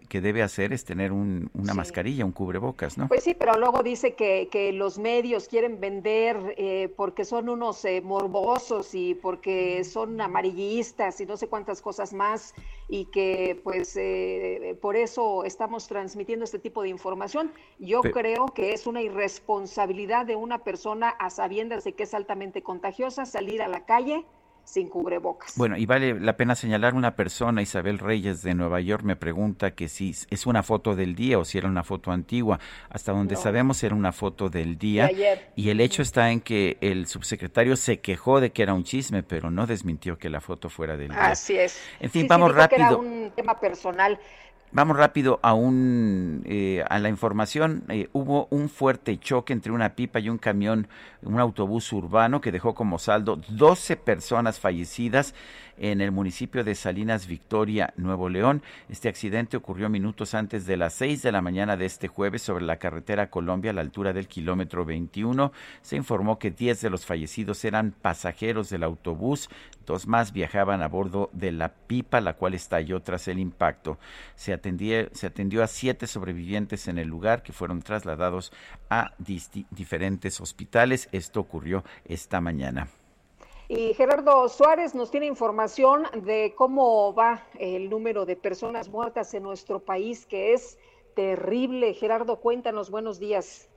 [0.07, 3.07] que, debe hacer es tener un, una mascarilla, un cubrebocas, ¿no?
[3.07, 7.83] Pues sí, pero luego dice que, que los medios quieren vender eh, porque son unos
[7.85, 12.53] eh, morbosos y porque son amarillistas y no sé cuántas cosas más
[12.87, 17.51] y que pues eh, por eso estamos transmitiendo este tipo de información.
[17.79, 22.61] Yo creo que es una irresponsabilidad de una persona a sabiendas de que es altamente
[22.63, 24.25] contagiosa salir a la calle
[24.67, 25.53] sin cubrebocas.
[25.55, 29.71] Bueno, y vale la pena señalar una persona, Isabel Reyes de Nueva York, me pregunta
[29.71, 32.59] que si es una foto del día o si era una foto antigua.
[32.89, 35.09] Hasta donde sabemos era una foto del día.
[35.55, 39.23] Y el hecho está en que el subsecretario se quejó de que era un chisme,
[39.23, 41.27] pero no desmintió que la foto fuera del día.
[41.27, 41.79] Así es.
[42.01, 42.85] En fin, vamos rápido.
[42.85, 44.19] era un tema personal.
[44.73, 47.83] Vamos rápido a, un, eh, a la información.
[47.87, 50.89] Eh, hubo un fuerte choque entre una pipa y un camión,
[51.23, 55.33] un autobús urbano que dejó como saldo 12 personas fallecidas
[55.77, 58.61] en el municipio de Salinas Victoria, Nuevo León.
[58.89, 62.65] Este accidente ocurrió minutos antes de las 6 de la mañana de este jueves sobre
[62.65, 65.51] la carretera Colombia a la altura del kilómetro 21.
[65.81, 69.49] Se informó que 10 de los fallecidos eran pasajeros del autobús,
[69.85, 73.97] dos más viajaban a bordo de la pipa, la cual estalló tras el impacto.
[74.35, 74.59] Se,
[75.13, 78.51] se atendió a siete sobrevivientes en el lugar que fueron trasladados
[78.89, 81.09] a diferentes hospitales.
[81.11, 82.87] Esto ocurrió esta mañana.
[83.69, 89.43] Y Gerardo Suárez nos tiene información de cómo va el número de personas muertas en
[89.43, 90.79] nuestro país, que es
[91.17, 91.93] terrible.
[91.93, 93.69] Gerardo, cuéntanos, buenos días.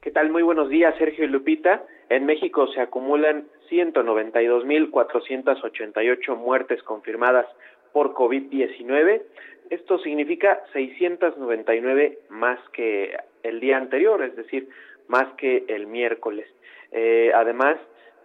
[0.00, 0.30] ¿Qué tal?
[0.30, 1.84] Muy buenos días, Sergio y Lupita.
[2.08, 7.46] En México se acumulan 192.488 muertes confirmadas
[7.92, 9.22] por COVID-19.
[9.70, 14.68] Esto significa 699 más que el día anterior, es decir,
[15.06, 16.48] más que el miércoles.
[16.90, 17.78] Eh, además,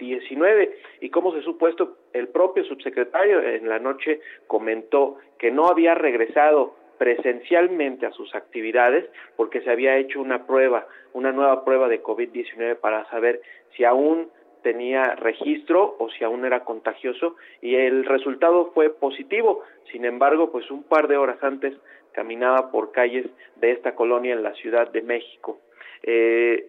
[0.00, 0.70] COVID-19.
[1.00, 6.74] Y como se supuesto, el propio subsecretario en la noche comentó que no había regresado
[6.98, 12.76] presencialmente a sus actividades porque se había hecho una prueba, una nueva prueba de COVID-19
[12.76, 13.40] para saber
[13.74, 14.28] si aún
[14.62, 19.62] tenía registro o si aún era contagioso y el resultado fue positivo.
[19.90, 21.74] Sin embargo, pues un par de horas antes
[22.12, 23.26] caminaba por calles
[23.56, 25.58] de esta colonia en la Ciudad de México.
[26.02, 26.66] Eh,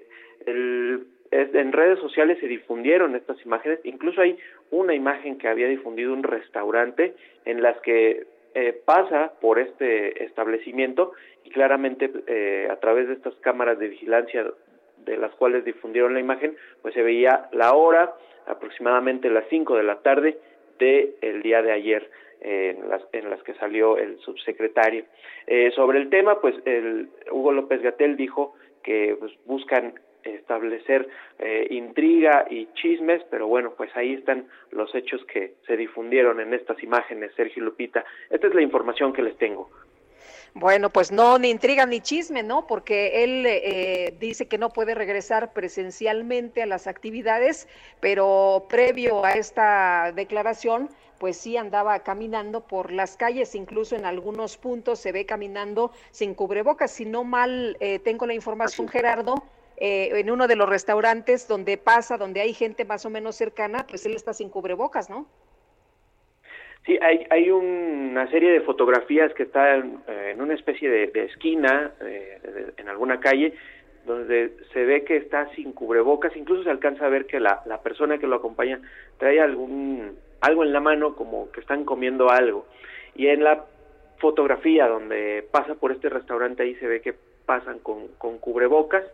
[1.31, 4.37] en redes sociales se difundieron estas imágenes, incluso hay
[4.69, 7.15] una imagen que había difundido un restaurante
[7.45, 11.13] en las que eh, pasa por este establecimiento
[11.45, 14.45] y claramente eh, a través de estas cámaras de vigilancia
[15.05, 18.13] de las cuales difundieron la imagen, pues se veía la hora,
[18.45, 20.37] aproximadamente las 5 de la tarde
[20.79, 22.09] del el día de ayer
[22.41, 25.05] en las, en las que salió el subsecretario.
[25.47, 29.93] Eh, sobre el tema, pues el Hugo López Gatel dijo que pues, buscan
[30.23, 31.07] establecer
[31.39, 36.53] eh, intriga y chismes, pero bueno, pues ahí están los hechos que se difundieron en
[36.53, 38.03] estas imágenes, Sergio Lupita.
[38.29, 39.69] Esta es la información que les tengo.
[40.53, 42.67] Bueno, pues no, ni intriga ni chisme, ¿no?
[42.67, 47.69] Porque él eh, dice que no puede regresar presencialmente a las actividades,
[48.01, 54.57] pero previo a esta declaración, pues sí andaba caminando por las calles, incluso en algunos
[54.57, 56.91] puntos se ve caminando sin cubrebocas.
[56.91, 59.35] Si no mal eh, tengo la información, Gerardo,
[59.83, 63.87] eh, en uno de los restaurantes donde pasa, donde hay gente más o menos cercana,
[63.89, 65.25] pues él está sin cubrebocas, ¿no?
[66.85, 72.73] Sí, hay, hay una serie de fotografías que están en, una especie de, esquina, eh,
[72.77, 73.55] en alguna calle,
[74.05, 77.81] donde se ve que está sin cubrebocas, incluso se alcanza a ver que la, la
[77.81, 78.79] persona que lo acompaña
[79.17, 82.67] trae algún algo en la mano como que están comiendo algo.
[83.15, 83.65] Y en la
[84.19, 87.15] fotografía donde pasa por este restaurante ahí se ve que
[87.47, 89.05] pasan con, con cubrebocas,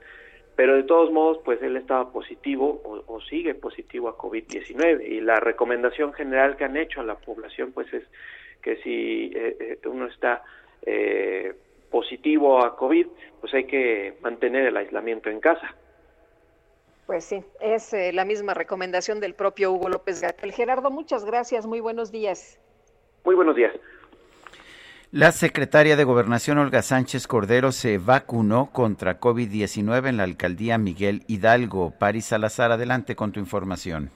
[0.57, 5.39] pero de todos modos, pues él estaba positivo o, sigue positivo a COVID-19 y la
[5.39, 8.03] recomendación general que han hecho a la población, pues es
[8.63, 10.43] que si eh, eh, uno está
[10.81, 11.53] eh,
[11.91, 13.05] positivo a COVID,
[13.39, 15.75] pues hay que mantener el aislamiento en casa.
[17.05, 20.53] Pues sí, es la misma recomendación del propio Hugo López Gatel.
[20.53, 22.59] Gerardo, muchas gracias, muy buenos días.
[23.23, 23.73] Muy buenos días.
[25.13, 31.21] La secretaria de Gobernación Olga Sánchez Cordero se vacunó contra COVID-19 en la alcaldía Miguel
[31.29, 31.93] Hidalgo.
[31.97, 34.09] Paris Salazar, adelante con tu información.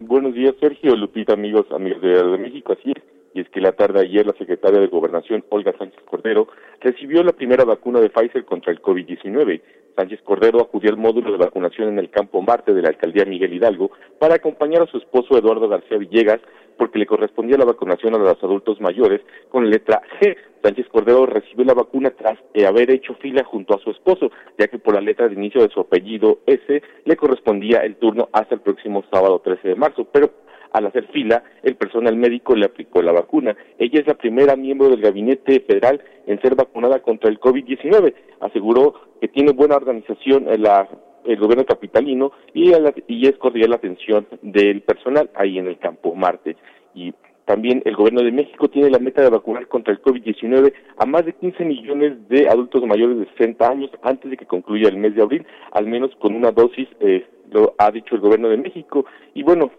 [0.00, 2.72] Buenos días, Sergio, Lupita, amigos, amigos de, de México.
[2.72, 3.02] Así es,
[3.32, 6.48] y es que la tarde ayer la secretaria de Gobernación Olga Sánchez Cordero
[6.80, 9.62] recibió la primera vacuna de Pfizer contra el COVID-19.
[9.94, 13.52] Sánchez Cordero acudió al módulo de vacunación en el campo Marte de la alcaldía Miguel
[13.52, 16.40] Hidalgo para acompañar a su esposo Eduardo García Villegas
[16.78, 19.20] porque le correspondía la vacunación a los adultos mayores
[19.50, 20.36] con letra G.
[20.62, 24.78] Sánchez Cordero recibió la vacuna tras haber hecho fila junto a su esposo, ya que
[24.78, 28.60] por la letra de inicio de su apellido S le correspondía el turno hasta el
[28.60, 30.30] próximo sábado 13 de marzo, pero
[30.72, 33.56] al hacer fila, el personal médico le aplicó la vacuna.
[33.78, 38.14] Ella es la primera miembro del gabinete federal en ser vacunada contra el COVID-19.
[38.40, 40.88] Aseguró que tiene buena organización la
[41.28, 42.72] el gobierno capitalino y,
[43.06, 46.56] y es cordial la atención del personal ahí en el campo Marte.
[46.94, 47.14] Y
[47.44, 51.24] también el gobierno de México tiene la meta de vacunar contra el COVID-19 a más
[51.24, 55.14] de 15 millones de adultos mayores de 60 años antes de que concluya el mes
[55.14, 59.06] de abril, al menos con una dosis, eh, lo ha dicho el gobierno de México.
[59.32, 59.70] Y bueno,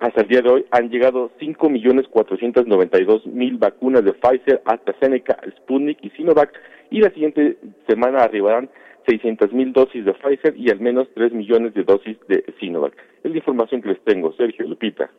[0.00, 6.52] hasta el día de hoy han llegado 5.492.000 vacunas de Pfizer, AstraZeneca, Sputnik y Sinovac
[6.90, 7.56] y la siguiente
[7.88, 8.70] semana arribarán
[9.06, 12.94] 600.000 dosis de Pfizer y al menos 3 millones de dosis de Sinovac.
[13.22, 15.10] Es la información que les tengo, Sergio Lupita.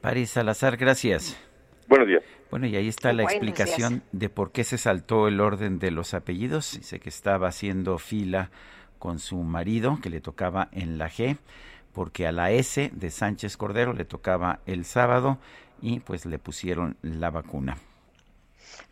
[0.00, 1.38] París Salazar, gracias.
[1.88, 2.22] Buenos días.
[2.50, 6.14] Bueno, y ahí está la explicación de por qué se saltó el orden de los
[6.14, 6.76] apellidos.
[6.76, 8.50] Dice que estaba haciendo fila
[8.98, 11.38] con su marido, que le tocaba en la G
[11.92, 15.38] porque a la S de Sánchez Cordero le tocaba el sábado
[15.80, 17.76] y pues le pusieron la vacuna.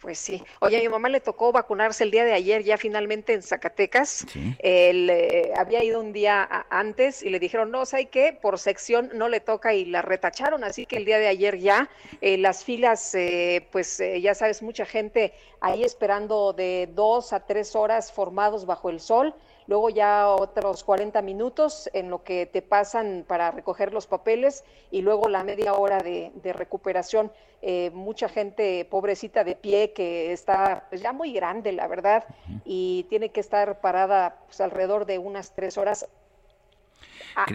[0.00, 0.42] Pues sí.
[0.60, 4.26] Oye, a mi mamá le tocó vacunarse el día de ayer, ya finalmente en Zacatecas.
[4.58, 8.32] Él eh, había ido un día antes y le dijeron, no, ¿sabe qué?
[8.32, 10.64] Por sección no le toca y la retacharon.
[10.64, 14.86] Así que el día de ayer ya eh, las filas, eh, pues ya sabes, mucha
[14.86, 19.34] gente ahí esperando de dos a tres horas formados bajo el sol
[19.70, 25.00] luego ya otros 40 minutos en lo que te pasan para recoger los papeles y
[25.00, 27.30] luego la media hora de, recuperación.
[27.62, 32.24] Eh, mucha gente pobrecita de pie que está pues, ya muy grande, la verdad,
[32.64, 36.08] y tiene que estar parada pues, alrededor de unas tres horas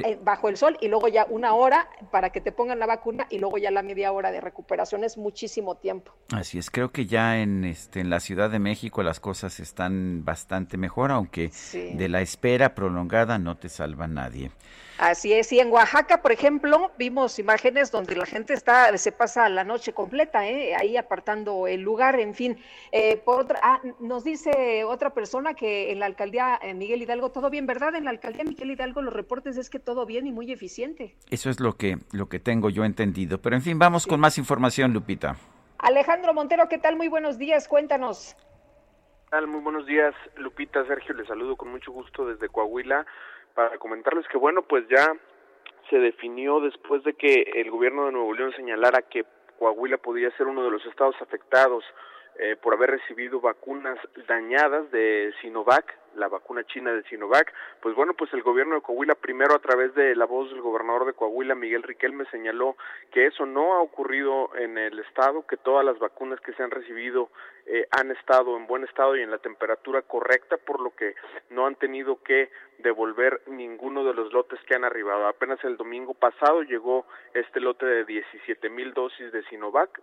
[0.03, 3.27] eh, bajo el sol y luego ya una hora para que te pongan la vacuna
[3.29, 6.13] y luego ya la media hora de recuperación es muchísimo tiempo.
[6.31, 10.23] Así es, creo que ya en este en la Ciudad de México las cosas están
[10.25, 14.51] bastante mejor, aunque de la espera prolongada no te salva nadie.
[14.97, 19.49] Así es, y en Oaxaca, por ejemplo, vimos imágenes donde la gente está, se pasa
[19.49, 20.73] la noche completa, ¿eh?
[20.73, 22.57] ahí apartando el lugar, en fin.
[22.93, 27.31] Eh, por otra, ah, nos dice otra persona que en la alcaldía eh, Miguel Hidalgo
[27.31, 27.95] todo bien, ¿verdad?
[27.95, 31.17] En la alcaldía Miguel Hidalgo los reportes es que todo bien y muy eficiente.
[31.29, 33.41] Eso es lo que, lo que tengo yo entendido.
[33.41, 35.35] Pero en fin, vamos con más información, Lupita.
[35.79, 36.95] Alejandro Montero, ¿qué tal?
[36.95, 38.37] Muy buenos días, cuéntanos.
[39.25, 39.47] ¿Qué tal?
[39.47, 43.05] Muy buenos días, Lupita, Sergio, les saludo con mucho gusto desde Coahuila
[43.55, 45.15] para comentarles que bueno, pues ya
[45.89, 49.25] se definió después de que el gobierno de Nuevo León señalara que
[49.57, 51.83] Coahuila podía ser uno de los estados afectados
[52.37, 58.13] eh, por haber recibido vacunas dañadas de Sinovac, la vacuna china de Sinovac, pues bueno,
[58.13, 61.55] pues el gobierno de Coahuila primero a través de la voz del gobernador de Coahuila,
[61.55, 62.75] Miguel Riquelme, señaló
[63.11, 66.71] que eso no ha ocurrido en el estado, que todas las vacunas que se han
[66.71, 67.29] recibido
[67.65, 71.15] eh, han estado en buen estado y en la temperatura correcta, por lo que
[71.49, 75.27] no han tenido que devolver ninguno de los lotes que han arribado.
[75.27, 80.01] Apenas el domingo pasado llegó este lote de 17 mil dosis de Sinovac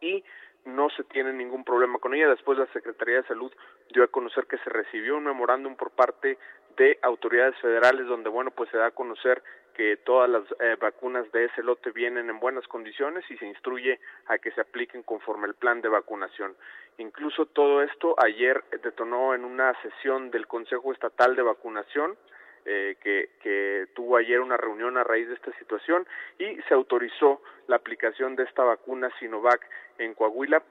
[0.00, 0.22] y
[0.64, 2.28] no se tiene ningún problema con ella.
[2.28, 3.52] Después la Secretaría de Salud
[3.92, 6.38] dio a conocer que se recibió un memorándum por parte
[6.76, 9.42] de autoridades federales donde, bueno, pues se da a conocer
[9.74, 14.00] que todas las eh, vacunas de ese lote vienen en buenas condiciones y se instruye
[14.26, 16.54] a que se apliquen conforme el plan de vacunación.
[16.98, 22.16] Incluso todo esto ayer detonó en una sesión del Consejo Estatal de Vacunación
[22.64, 26.06] eh, que, que, tuvo ayer una reunión a raíz de esta situación
[26.38, 29.60] y se autorizó la aplicación de esta vacuna Sinovac
[29.98, 30.62] en Coahuila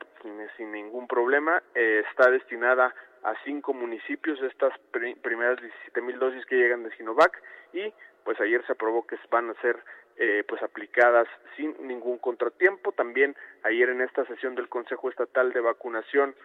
[0.57, 1.61] sin, ningún problema.
[1.75, 4.73] Eh, está destinada a cinco municipios estas
[5.21, 7.41] primeras 17 mil dosis que llegan de Sinovac
[7.71, 9.77] y pues ayer se aprobó que van a ser
[10.17, 12.91] eh, pues aplicadas sin ningún contratiempo.
[12.91, 16.35] También ayer en esta sesión del Consejo Estatal de Vacunación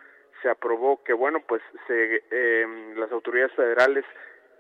[0.43, 4.05] se aprobó que bueno pues se, eh, las autoridades federales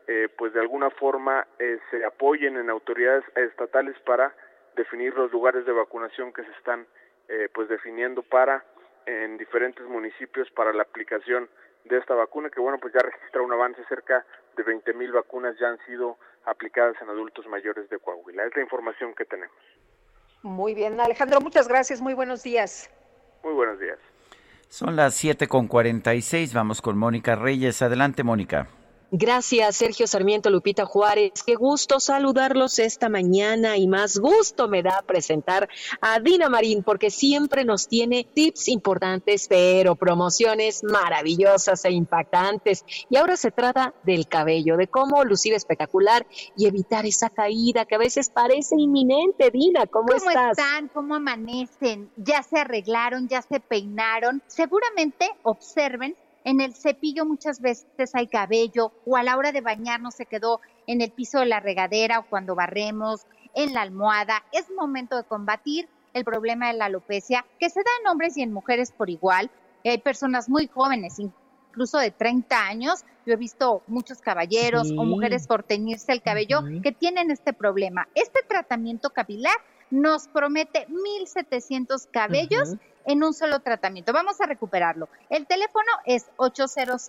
[0.08, 4.34] eh, pues de alguna forma eh, se apoyen en autoridades estatales para
[4.74, 6.86] definir los lugares de vacunación que se están
[7.28, 8.64] eh, pues definiendo para
[9.04, 11.50] en diferentes municipios para la aplicación
[11.84, 14.24] de esta vacuna que bueno pues ya registra un avance cerca
[14.56, 18.46] de 20 mil vacunas ya han sido aplicadas en adultos mayores de Coahuila.
[18.46, 19.56] Es la información que tenemos.
[20.42, 20.98] Muy bien.
[20.98, 22.00] Alejandro muchas gracias.
[22.00, 22.90] Muy buenos días.
[23.44, 23.98] Muy buenos días.
[24.68, 26.54] Son las siete con cuarenta y seis.
[26.54, 27.82] Vamos con Mónica Reyes.
[27.82, 28.68] Adelante Mónica
[29.10, 31.42] Gracias, Sergio Sarmiento Lupita Juárez.
[31.46, 35.70] Qué gusto saludarlos esta mañana y más gusto me da presentar
[36.02, 42.84] a Dina Marín porque siempre nos tiene tips importantes, pero promociones maravillosas e impactantes.
[43.08, 47.94] Y ahora se trata del cabello, de cómo lucir espectacular y evitar esa caída que
[47.94, 49.50] a veces parece inminente.
[49.50, 50.58] Dina, ¿cómo, ¿Cómo estás?
[50.58, 50.88] están?
[50.88, 52.10] ¿Cómo amanecen?
[52.18, 53.26] ¿Ya se arreglaron?
[53.26, 54.42] ¿Ya se peinaron?
[54.48, 56.14] Seguramente observen
[56.48, 60.62] en el cepillo muchas veces hay cabello o a la hora de bañarnos se quedó
[60.86, 64.42] en el piso de la regadera o cuando barremos, en la almohada.
[64.52, 68.42] Es momento de combatir el problema de la alopecia que se da en hombres y
[68.42, 69.50] en mujeres por igual.
[69.84, 71.18] Hay personas muy jóvenes,
[71.78, 73.04] incluso de 30 años.
[73.24, 78.08] Yo he visto muchos caballeros o mujeres por teñirse el cabello que tienen este problema.
[78.16, 79.54] Este tratamiento capilar
[79.90, 82.74] nos promete 1.700 cabellos
[83.04, 84.12] en un solo tratamiento.
[84.12, 85.08] Vamos a recuperarlo.
[85.30, 87.00] El teléfono es 800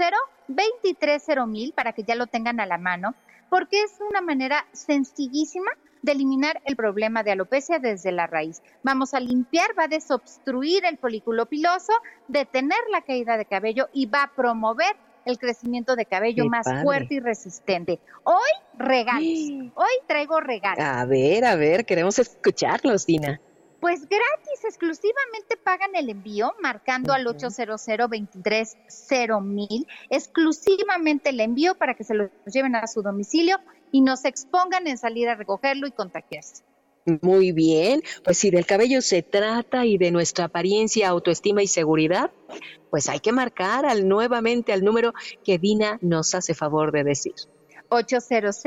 [0.48, 3.16] 230 para que ya lo tengan a la mano,
[3.50, 5.72] porque es una manera sencillísima
[6.02, 8.62] de eliminar el problema de alopecia desde la raíz.
[8.84, 11.94] Vamos a limpiar, va a desobstruir el folículo piloso,
[12.28, 14.96] detener la caída de cabello y va a promover
[15.26, 18.00] el crecimiento de cabello más fuerte y resistente.
[18.24, 19.24] Hoy regalos.
[19.76, 20.84] Hoy traigo regalos.
[20.84, 23.40] A ver, a ver, queremos escucharlos, Dina.
[23.80, 27.82] Pues gratis, exclusivamente pagan el envío marcando al 800
[29.42, 33.58] mil exclusivamente el envío para que se lo lleven a su domicilio
[33.92, 36.64] y no se expongan en salir a recogerlo y contagiarse.
[37.22, 42.32] Muy bien, pues si del cabello se trata y de nuestra apariencia, autoestima y seguridad,
[42.90, 45.14] pues hay que marcar al, nuevamente al número
[45.44, 47.34] que Dina nos hace favor de decir.
[47.90, 48.64] 800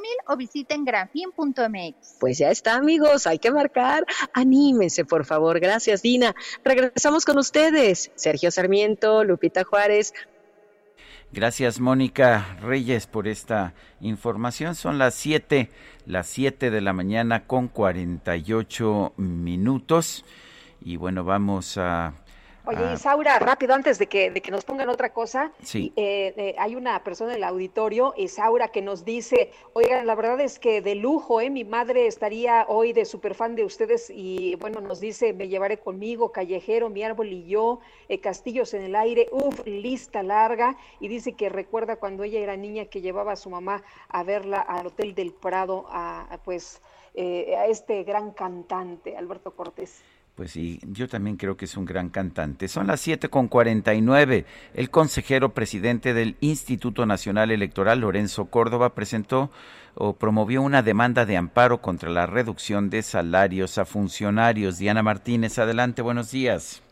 [0.00, 2.16] mil o visiten granfin.mx.
[2.18, 4.06] Pues ya está, amigos, hay que marcar.
[4.32, 5.60] Anímense, por favor.
[5.60, 6.34] Gracias, Dina.
[6.64, 8.10] Regresamos con ustedes.
[8.14, 10.14] Sergio Sarmiento, Lupita Juárez.
[11.34, 13.72] Gracias, Mónica Reyes, por esta
[14.02, 14.74] información.
[14.74, 15.70] Son las 7,
[16.04, 20.26] las 7 de la mañana con 48 minutos.
[20.82, 22.12] Y bueno, vamos a
[22.64, 22.92] Oye, Ah.
[22.94, 25.92] Isaura, rápido, antes de que, de que nos pongan otra cosa, Sí.
[25.96, 30.40] eh, eh, hay una persona en el auditorio, Isaura, que nos dice, oigan, la verdad
[30.40, 31.50] es que de lujo, ¿eh?
[31.50, 36.30] Mi madre estaría hoy de superfan de ustedes y, bueno, nos dice, me llevaré conmigo,
[36.30, 41.32] Callejero, mi árbol y yo, eh, Castillos en el aire, uf, lista larga, y dice
[41.32, 45.16] que recuerda cuando ella era niña que llevaba a su mamá a verla al Hotel
[45.16, 46.80] del Prado, a, a, pues,
[47.14, 50.02] eh, a este gran cantante, Alberto Cortés.
[50.34, 52.66] Pues sí, yo también creo que es un gran cantante.
[52.66, 54.46] Son las 7 con 49.
[54.72, 59.50] El consejero presidente del Instituto Nacional Electoral, Lorenzo Córdoba, presentó
[59.94, 64.78] o promovió una demanda de amparo contra la reducción de salarios a funcionarios.
[64.78, 66.82] Diana Martínez, adelante, buenos días.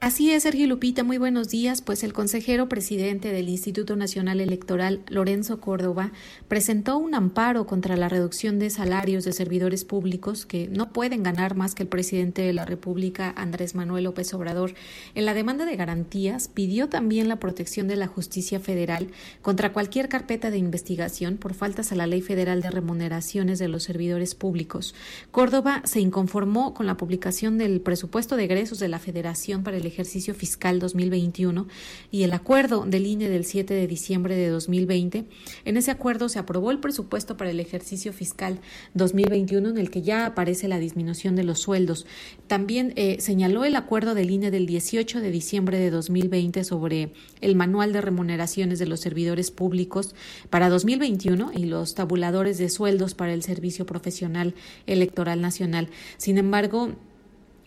[0.00, 1.82] Así es, Sergio Lupita, muy buenos días.
[1.82, 6.12] Pues el consejero presidente del Instituto Nacional Electoral, Lorenzo Córdoba,
[6.46, 11.56] presentó un amparo contra la reducción de salarios de servidores públicos que no pueden ganar
[11.56, 14.74] más que el presidente de la República, Andrés Manuel López Obrador.
[15.16, 19.08] En la demanda de garantías pidió también la protección de la justicia federal
[19.42, 23.82] contra cualquier carpeta de investigación por faltas a la Ley Federal de Remuneraciones de los
[23.82, 24.94] Servidores Públicos.
[25.32, 29.87] Córdoba se inconformó con la publicación del presupuesto de egresos de la Federación para el
[29.88, 31.66] ejercicio fiscal 2021
[32.10, 35.24] y el acuerdo del INE del 7 de diciembre de 2020.
[35.64, 38.60] En ese acuerdo se aprobó el presupuesto para el ejercicio fiscal
[38.94, 42.06] 2021 en el que ya aparece la disminución de los sueldos.
[42.46, 47.56] También eh, señaló el acuerdo del INE del 18 de diciembre de 2020 sobre el
[47.56, 50.14] manual de remuneraciones de los servidores públicos
[50.50, 54.54] para 2021 y los tabuladores de sueldos para el Servicio Profesional
[54.86, 55.88] Electoral Nacional.
[56.16, 56.94] Sin embargo,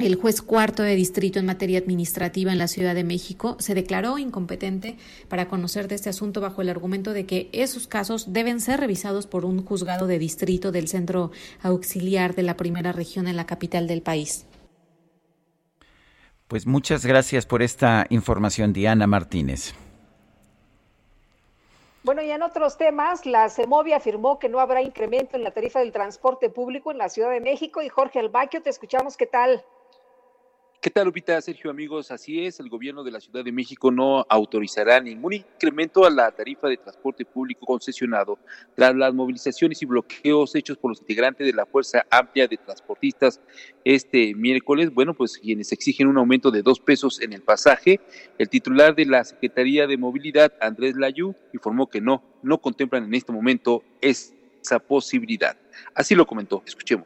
[0.04, 4.18] el juez cuarto de distrito en materia administrativa en la Ciudad de México se declaró
[4.18, 4.98] incompetente
[5.28, 9.28] para conocer de este asunto bajo el argumento de que esos casos deben ser revisados
[9.28, 11.32] por un juzgado de distrito del centro
[11.62, 14.46] auxiliar de la primera región en la capital del país.
[16.48, 19.74] Pues muchas gracias por esta información, Diana Martínez.
[22.04, 25.80] Bueno, y en otros temas, la CEMOVI afirmó que no habrá incremento en la tarifa
[25.80, 27.82] del transporte público en la Ciudad de México.
[27.84, 29.64] Y Jorge Albaquio, te escuchamos, ¿qué tal?
[30.84, 31.40] ¿Qué tal, Lupita?
[31.42, 36.06] Sergio, amigos, así es, el gobierno de la Ciudad de México no autorizará ningún incremento
[36.06, 38.40] a la tarifa de transporte público concesionado
[38.76, 43.40] tras las movilizaciones y bloqueos hechos por los integrantes de la Fuerza Amplia de Transportistas
[43.86, 44.92] este miércoles.
[44.92, 48.00] Bueno, pues quienes exigen un aumento de dos pesos en el pasaje,
[48.40, 53.14] el titular de la Secretaría de Movilidad, Andrés Layú, informó que no, no contemplan en
[53.14, 55.56] este momento esa posibilidad.
[55.94, 57.06] Así lo comentó, escuchemos.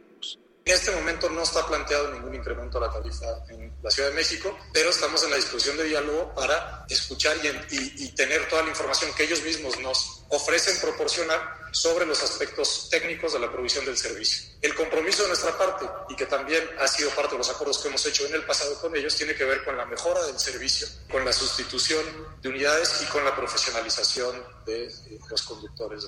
[0.68, 4.16] En este momento no está planteado ningún incremento a la tarifa en la Ciudad de
[4.16, 8.64] México, pero estamos en la disposición de diálogo para escuchar y, y, y, tener toda
[8.64, 13.86] la información que ellos mismos nos ofrecen proporcionar sobre los aspectos técnicos de la provisión
[13.86, 14.44] del servicio.
[14.60, 17.90] El compromiso de nuestra parte, y que también ha sido parte de los acuerdos que
[17.90, 20.88] hemos hecho en el pasado con ellos, tiene que ver con la mejora del servicio,
[21.12, 22.04] con la sustitución
[22.42, 24.92] de unidades y con la profesionalización de
[25.30, 26.08] los conductores.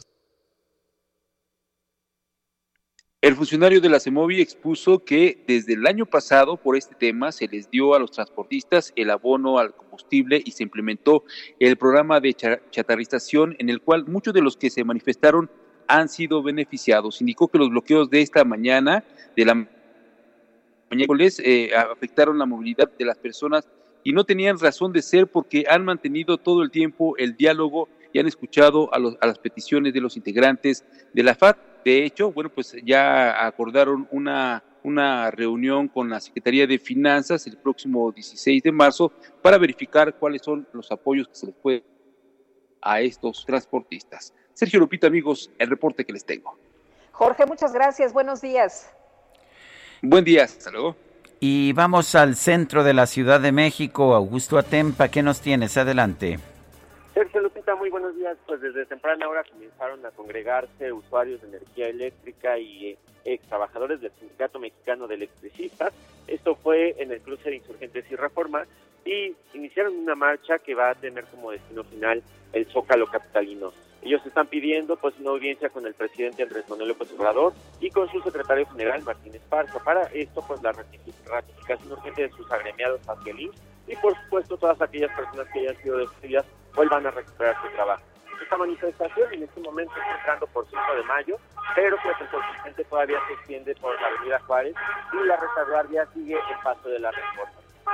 [3.28, 7.46] El funcionario de la CEMOVI expuso que desde el año pasado por este tema se
[7.50, 11.26] les dio a los transportistas el abono al combustible y se implementó
[11.60, 15.52] el programa de chatarrización en el cual muchos de los que se manifestaron
[15.90, 17.20] han sido beneficiados.
[17.20, 19.04] Indicó que los bloqueos de esta mañana,
[19.36, 19.68] de la
[20.90, 23.68] miércoles, eh, afectaron la movilidad de las personas
[24.06, 28.20] y no tenían razón de ser porque han mantenido todo el tiempo el diálogo y
[28.20, 31.58] han escuchado a, los, a las peticiones de los integrantes de la FAT.
[31.88, 37.56] De hecho, bueno, pues ya acordaron una, una reunión con la Secretaría de Finanzas el
[37.56, 41.86] próximo 16 de marzo para verificar cuáles son los apoyos que se les puede
[42.82, 44.34] a estos transportistas.
[44.54, 46.60] Sergio Lupita, amigos, el reporte que les tengo.
[47.14, 48.12] Jorge, muchas gracias.
[48.12, 48.92] Buenos días.
[50.02, 50.98] Buen día, hasta luego.
[51.40, 54.14] Y vamos al centro de la Ciudad de México.
[54.14, 55.78] Augusto Atempa, ¿qué nos tienes?
[55.78, 56.38] Adelante.
[57.14, 58.38] Sergio Lupita, muy buenos días.
[58.47, 64.11] Pues desde temprana hora comenzaron a congregarse usuarios de energía eléctrica y ex trabajadores del
[64.13, 65.93] Sindicato Mexicano de Electricistas.
[66.28, 68.65] Esto fue en el cruce de Insurgentes y Reforma
[69.05, 73.74] y iniciaron una marcha que va a tener como destino final el Zócalo Capitalino.
[74.01, 78.09] Ellos están pidiendo pues una audiencia con el presidente Andrés Manuel López Obrador y con
[78.09, 79.84] su secretario general Martín Esparza.
[79.84, 83.51] Para esto pues la ratificación urgente de sus agremiados hacia el
[83.88, 86.45] y por supuesto todas aquellas personas que hayan sido despedidas
[86.78, 88.04] vuelvan a recuperar su trabajo.
[88.40, 91.38] Esta manifestación en este momento está entrando por 5 de mayo,
[91.76, 94.76] pero pues el contingente todavía se extiende por la avenida Juárez
[95.12, 97.52] y la retaguardia sigue el paso de la reforma.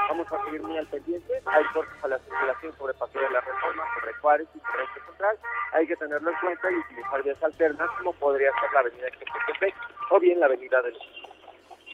[0.09, 1.41] vamos a seguir muy al pendiente.
[1.45, 4.99] Hay cortes a la circulación sobre Paseo de la Reforma, sobre Juárez y sobre Eje
[5.07, 5.37] Central.
[5.71, 9.75] Hay que tenerlo en cuenta y utilizar vías alternas como podría ser la avenida Ecatepec
[10.09, 10.97] o bien la avenida del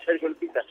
[0.05, 0.61] Sergio Lupita.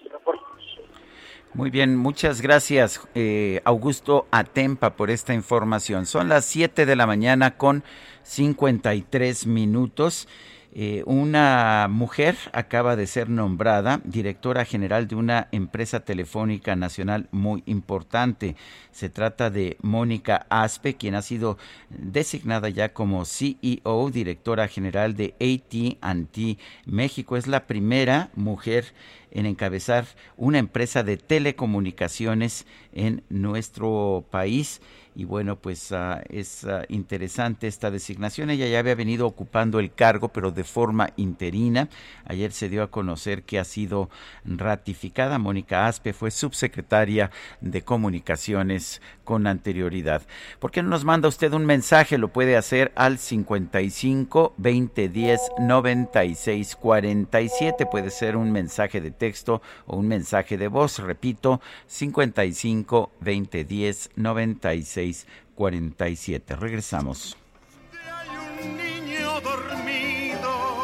[1.54, 6.04] Muy bien, muchas gracias eh, Augusto Atempa por esta información.
[6.04, 7.84] Son las 7 de la mañana con
[8.22, 10.28] 53 minutos.
[10.74, 17.62] Eh, una mujer acaba de ser nombrada directora general de una empresa telefónica nacional muy
[17.64, 18.54] importante.
[18.92, 21.56] Se trata de Mónica Aspe, quien ha sido
[21.88, 27.38] designada ya como CEO, directora general de AT&T México.
[27.38, 28.92] Es la primera mujer
[29.30, 30.06] en encabezar
[30.36, 34.80] una empresa de telecomunicaciones en nuestro país
[35.18, 38.50] y bueno, pues ah, es ah, interesante esta designación.
[38.50, 41.88] Ella ya había venido ocupando el cargo, pero de forma interina.
[42.24, 44.10] Ayer se dio a conocer que ha sido
[44.44, 45.40] ratificada.
[45.40, 50.22] Mónica Aspe fue subsecretaria de Comunicaciones con anterioridad.
[50.60, 52.16] ¿Por qué no nos manda usted un mensaje?
[52.16, 57.86] Lo puede hacer al 55 2010 96 47.
[57.86, 60.98] Puede ser un mensaje de texto o un mensaje de voz.
[60.98, 66.56] Repito, 55 2010 96 47.
[66.56, 67.36] Regresamos.
[67.92, 68.28] Hay
[68.64, 70.78] un niño dormido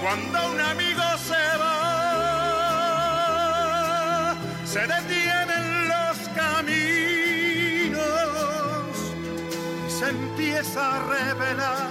[0.00, 2.74] cuando un amigo se va,
[4.64, 8.00] se detienen los caminos
[9.86, 11.90] y se empieza a revelar.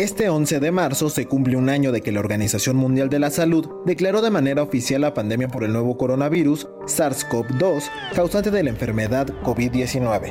[0.00, 3.28] Este 11 de marzo se cumple un año de que la Organización Mundial de la
[3.28, 7.82] Salud declaró de manera oficial la pandemia por el nuevo coronavirus SARS-CoV-2,
[8.14, 10.30] causante de la enfermedad COVID-19.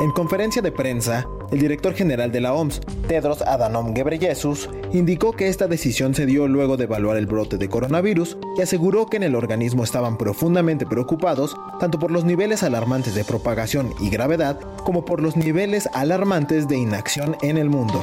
[0.00, 5.48] En conferencia de prensa, el director general de la OMS, Tedros Adhanom Ghebreyesus, indicó que
[5.48, 9.24] esta decisión se dio luego de evaluar el brote de coronavirus y aseguró que en
[9.24, 15.04] el organismo estaban profundamente preocupados tanto por los niveles alarmantes de propagación y gravedad como
[15.04, 18.00] por los niveles alarmantes de inacción en el mundo.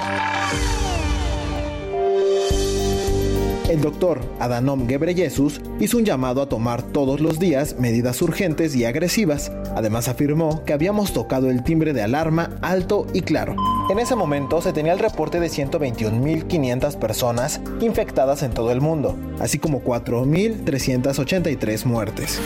[3.69, 8.85] El doctor Adhanom Ghebreyesus hizo un llamado a tomar todos los días medidas urgentes y
[8.85, 9.51] agresivas.
[9.75, 13.57] Además afirmó que habíamos tocado el timbre de alarma alto y claro.
[13.89, 19.17] En ese momento se tenía el reporte de 121.500 personas infectadas en todo el mundo,
[19.39, 22.39] así como 4.383 muertes.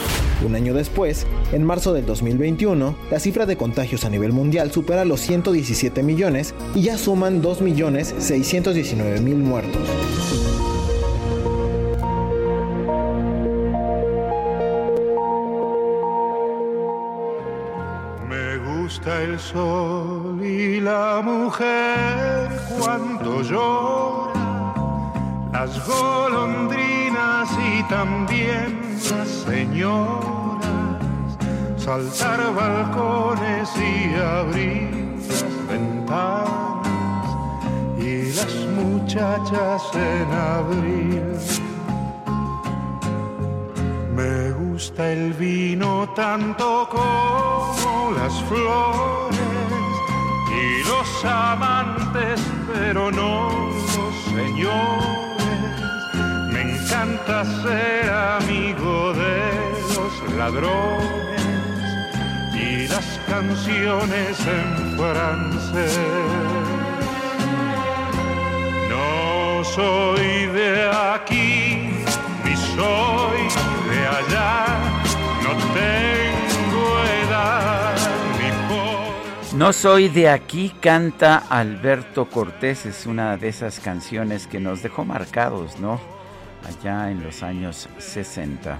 [0.44, 5.04] Un año después, en marzo del 2021, la cifra de contagios a nivel mundial supera
[5.04, 9.88] los 117 millones y ya suman 2.619.000 muertos.
[19.06, 22.48] El sol y la mujer
[22.78, 24.74] cuando llora,
[25.52, 30.66] las golondrinas y también las señoras,
[31.76, 36.86] saltar balcones y abrir las ventanas
[37.98, 41.22] y las muchachas en abril.
[44.14, 47.81] Me gusta el vino tanto como
[48.16, 49.40] las flores
[50.50, 52.40] y los amantes,
[52.72, 55.32] pero no los señores.
[56.52, 59.52] Me encanta ser amigo de
[59.94, 61.42] los ladrones
[62.54, 65.98] y las canciones en francés.
[68.88, 72.04] No soy de aquí,
[72.44, 73.40] ni soy
[73.90, 74.66] de allá,
[75.42, 76.21] no tengo
[79.54, 82.86] No soy de aquí, canta Alberto Cortés.
[82.86, 86.00] Es una de esas canciones que nos dejó marcados, ¿no?
[86.66, 88.78] Allá en los años 60.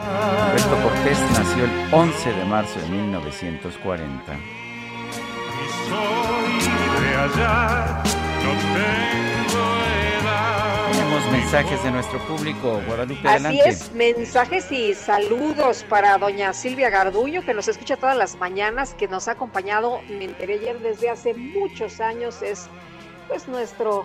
[0.00, 4.32] Alberto Cortés nació el 11 de marzo de 1940.
[5.88, 8.02] soy de allá,
[8.44, 9.51] no
[10.92, 12.80] edad mensajes de nuestro público.
[12.86, 18.36] Guadalupe, Así es, mensajes y saludos para doña Silvia Garduño, que nos escucha todas las
[18.36, 22.68] mañanas, que nos ha acompañado, me enteré ayer desde hace muchos años, es
[23.28, 24.04] pues nuestro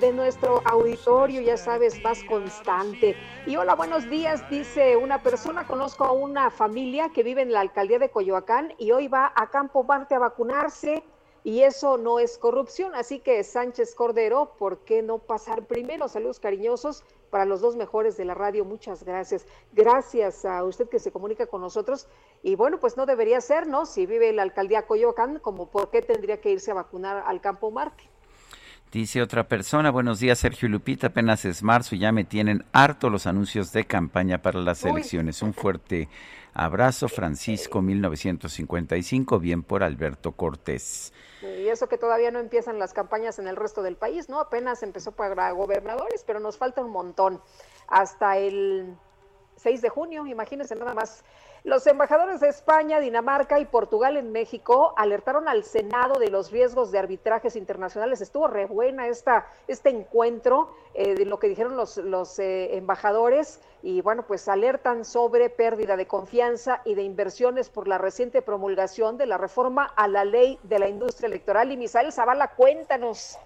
[0.00, 3.16] de, nuestro auditorio, ya sabes, más constante.
[3.46, 7.60] Y hola, buenos días, dice una persona, conozco a una familia que vive en la
[7.60, 11.02] alcaldía de Coyoacán y hoy va a Campo Marte a vacunarse
[11.44, 12.94] y eso no es corrupción.
[12.94, 16.08] Así que Sánchez Cordero, ¿por qué no pasar primero?
[16.08, 18.64] Saludos cariñosos para los dos mejores de la radio.
[18.64, 19.46] Muchas gracias.
[19.72, 22.08] Gracias a usted que se comunica con nosotros.
[22.42, 23.86] Y bueno, pues no debería ser, ¿no?
[23.86, 27.70] Si vive la alcaldía Coyoacán, como por qué tendría que irse a vacunar al Campo
[27.70, 28.04] Marte.
[28.92, 33.08] Dice otra persona, buenos días Sergio Lupita, apenas es marzo y ya me tienen harto
[33.08, 35.42] los anuncios de campaña para las elecciones.
[35.42, 36.08] Un fuerte
[36.54, 41.12] abrazo, Francisco 1955, bien por Alberto Cortés.
[41.42, 44.40] Y eso que todavía no empiezan las campañas en el resto del país, ¿no?
[44.40, 47.40] Apenas empezó para gobernadores, pero nos falta un montón.
[47.88, 48.96] Hasta el
[49.56, 51.24] 6 de junio, imagínense nada más.
[51.62, 56.90] Los embajadores de España, Dinamarca y Portugal en México alertaron al Senado de los riesgos
[56.90, 58.22] de arbitrajes internacionales.
[58.22, 63.60] Estuvo re buena esta, este encuentro eh, de lo que dijeron los, los eh, embajadores
[63.82, 69.18] y bueno, pues alertan sobre pérdida de confianza y de inversiones por la reciente promulgación
[69.18, 71.72] de la reforma a la ley de la industria electoral.
[71.72, 73.38] Y Misael Zavala, cuéntanos.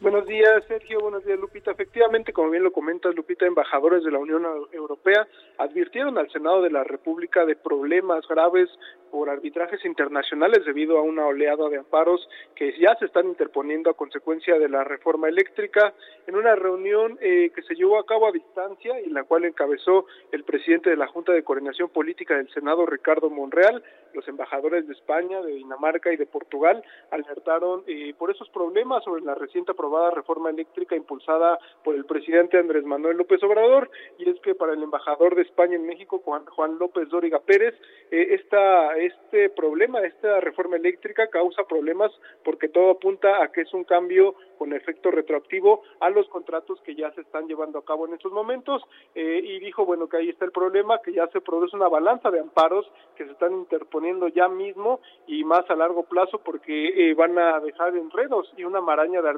[0.00, 0.98] Buenos días, Sergio.
[1.00, 1.72] Buenos días, Lupita.
[1.72, 5.28] Efectivamente, como bien lo comentas, Lupita, embajadores de la Unión Europea
[5.58, 8.70] advirtieron al Senado de la República de problemas graves
[9.10, 13.94] por arbitrajes internacionales debido a una oleada de amparos que ya se están interponiendo a
[13.94, 15.92] consecuencia de la reforma eléctrica
[16.26, 20.06] en una reunión eh, que se llevó a cabo a distancia y la cual encabezó
[20.32, 23.82] el presidente de la Junta de Coordinación Política del Senado, Ricardo Monreal.
[24.14, 29.22] Los embajadores de España, de Dinamarca y de Portugal alertaron eh, por esos problemas sobre
[29.22, 34.38] la reciente aprobada reforma eléctrica impulsada por el presidente Andrés Manuel López Obrador y es
[34.40, 37.74] que para el embajador de España en México, Juan, López Dóriga Pérez,
[38.12, 42.12] eh, esta este problema, esta reforma eléctrica causa problemas
[42.44, 46.94] porque todo apunta a que es un cambio con efecto retroactivo a los contratos que
[46.94, 48.82] ya se están llevando a cabo en estos momentos
[49.14, 52.30] eh, y dijo, bueno, que ahí está el problema, que ya se produce una balanza
[52.30, 52.86] de amparos
[53.16, 57.58] que se están interponiendo ya mismo y más a largo plazo porque eh, van a
[57.60, 59.30] dejar enredos y una maraña de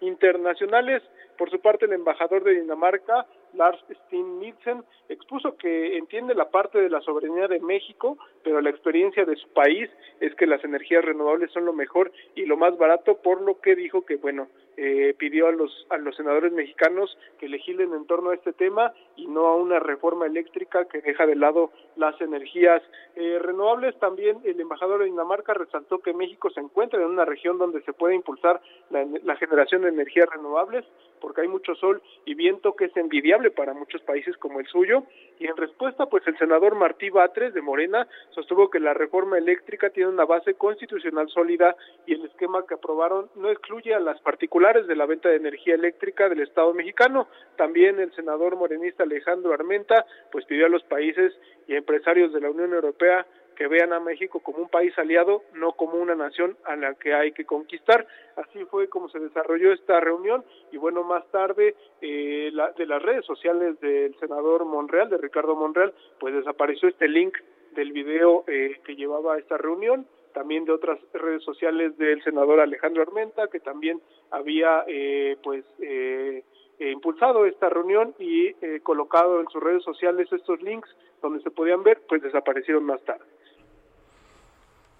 [0.00, 1.02] internacionales.
[1.36, 6.80] Por su parte, el embajador de Dinamarca, Lars Steen Nielsen, expuso que entiende la parte
[6.80, 9.88] de la soberanía de México, pero la experiencia de su país
[10.20, 13.76] es que las energías renovables son lo mejor y lo más barato, por lo que
[13.76, 14.48] dijo que, bueno,
[14.80, 18.92] eh, pidió a los, a los senadores mexicanos que legislen en torno a este tema
[19.16, 22.80] y no a una reforma eléctrica que deja de lado las energías
[23.16, 23.98] eh, renovables.
[23.98, 27.92] También el embajador de Dinamarca resaltó que México se encuentra en una región donde se
[27.92, 28.60] puede impulsar
[28.90, 30.84] la, la generación de energías renovables
[31.20, 35.02] porque hay mucho sol y viento que es envidiable para muchos países como el suyo.
[35.40, 39.90] Y en respuesta, pues el senador Martí Batres de Morena sostuvo que la reforma eléctrica
[39.90, 41.74] tiene una base constitucional sólida
[42.06, 45.74] y el esquema que aprobaron no excluye a las particulares de la venta de energía
[45.74, 47.28] eléctrica del Estado mexicano.
[47.56, 51.32] También el senador morenista Alejandro Armenta pues pidió a los países
[51.66, 55.72] y empresarios de la Unión Europea que vean a México como un país aliado, no
[55.72, 58.06] como una nación a la que hay que conquistar.
[58.36, 63.02] Así fue como se desarrolló esta reunión y bueno, más tarde eh, la, de las
[63.02, 67.36] redes sociales del senador Monreal, de Ricardo Monreal, pues desapareció este link
[67.72, 70.06] del video eh, que llevaba a esta reunión
[70.38, 76.44] también de otras redes sociales del senador Alejandro Armenta, que también había eh, pues eh,
[76.78, 80.88] impulsado esta reunión y eh, colocado en sus redes sociales estos links
[81.20, 83.24] donde se podían ver, pues desaparecieron más tarde.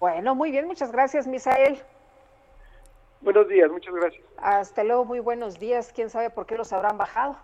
[0.01, 1.77] Bueno, muy bien, muchas gracias, Misael.
[3.21, 4.25] Buenos días, muchas gracias.
[4.39, 5.93] Hasta luego, muy buenos días.
[5.93, 7.37] ¿Quién sabe por qué los habrán bajado?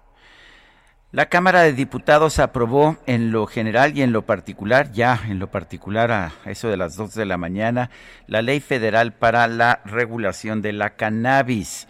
[1.16, 5.48] La Cámara de Diputados aprobó en lo general y en lo particular, ya en lo
[5.48, 7.90] particular a eso de las dos de la mañana,
[8.28, 11.88] la Ley Federal para la Regulación de la Cannabis.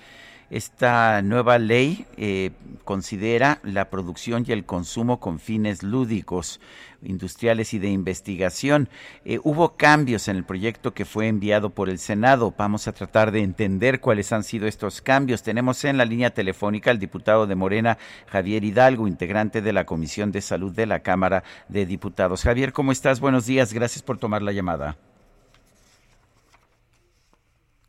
[0.50, 2.52] Esta nueva ley eh,
[2.84, 6.60] considera la producción y el consumo con fines lúdicos,
[7.02, 8.88] industriales y de investigación.
[9.26, 12.54] Eh, hubo cambios en el proyecto que fue enviado por el Senado.
[12.56, 15.42] Vamos a tratar de entender cuáles han sido estos cambios.
[15.42, 20.32] Tenemos en la línea telefónica al diputado de Morena, Javier Hidalgo, integrante de la Comisión
[20.32, 22.44] de Salud de la Cámara de Diputados.
[22.44, 23.20] Javier, ¿cómo estás?
[23.20, 23.74] Buenos días.
[23.74, 24.96] Gracias por tomar la llamada.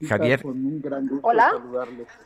[0.06, 0.42] Javier.
[1.22, 1.52] Hola.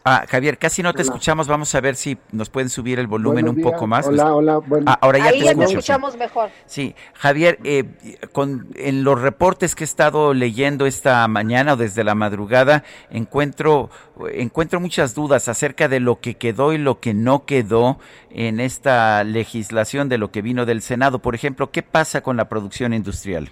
[0.04, 1.46] Ah, Javier, casi no te escuchamos.
[1.46, 4.08] Vamos a ver si nos pueden subir el volumen un poco más.
[4.08, 4.58] Hola, hola.
[4.58, 4.86] Bueno.
[4.88, 5.68] Ah, ahora ya Ahí te ya escucho.
[5.68, 6.50] te escuchamos mejor.
[6.66, 7.84] Sí, Javier, eh,
[8.32, 13.90] con, en los reportes que he estado leyendo esta mañana o desde la madrugada, encuentro,
[14.32, 17.98] encuentro muchas dudas acerca de lo que quedó y lo que no quedó
[18.30, 21.20] en esta legislación de lo que vino del Senado.
[21.20, 23.50] Por ejemplo, ¿qué pasa con la producción industrial?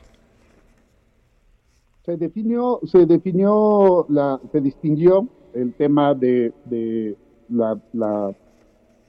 [2.08, 7.14] Se definió, se definió, la, se distinguió el tema de, de
[7.50, 8.34] la, la,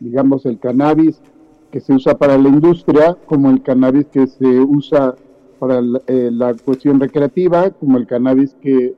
[0.02, 1.22] digamos, el cannabis
[1.72, 5.16] que se usa para la industria, como el cannabis que se usa
[5.60, 8.96] para la, eh, cuestión recreativa, como el cannabis que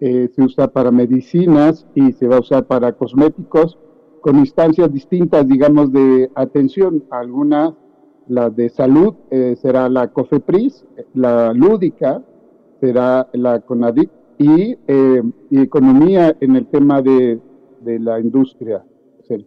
[0.00, 3.78] eh, se usa para medicinas y se va a usar para cosméticos,
[4.22, 7.04] con instancias distintas, digamos, de atención.
[7.10, 7.74] Algunas,
[8.26, 10.84] la de salud, eh, será la COFEPRIS,
[11.14, 12.24] la lúdica,
[12.80, 17.40] será la CONADIC y, eh, y economía en el tema de,
[17.80, 18.84] de la industria.
[19.28, 19.46] Sí.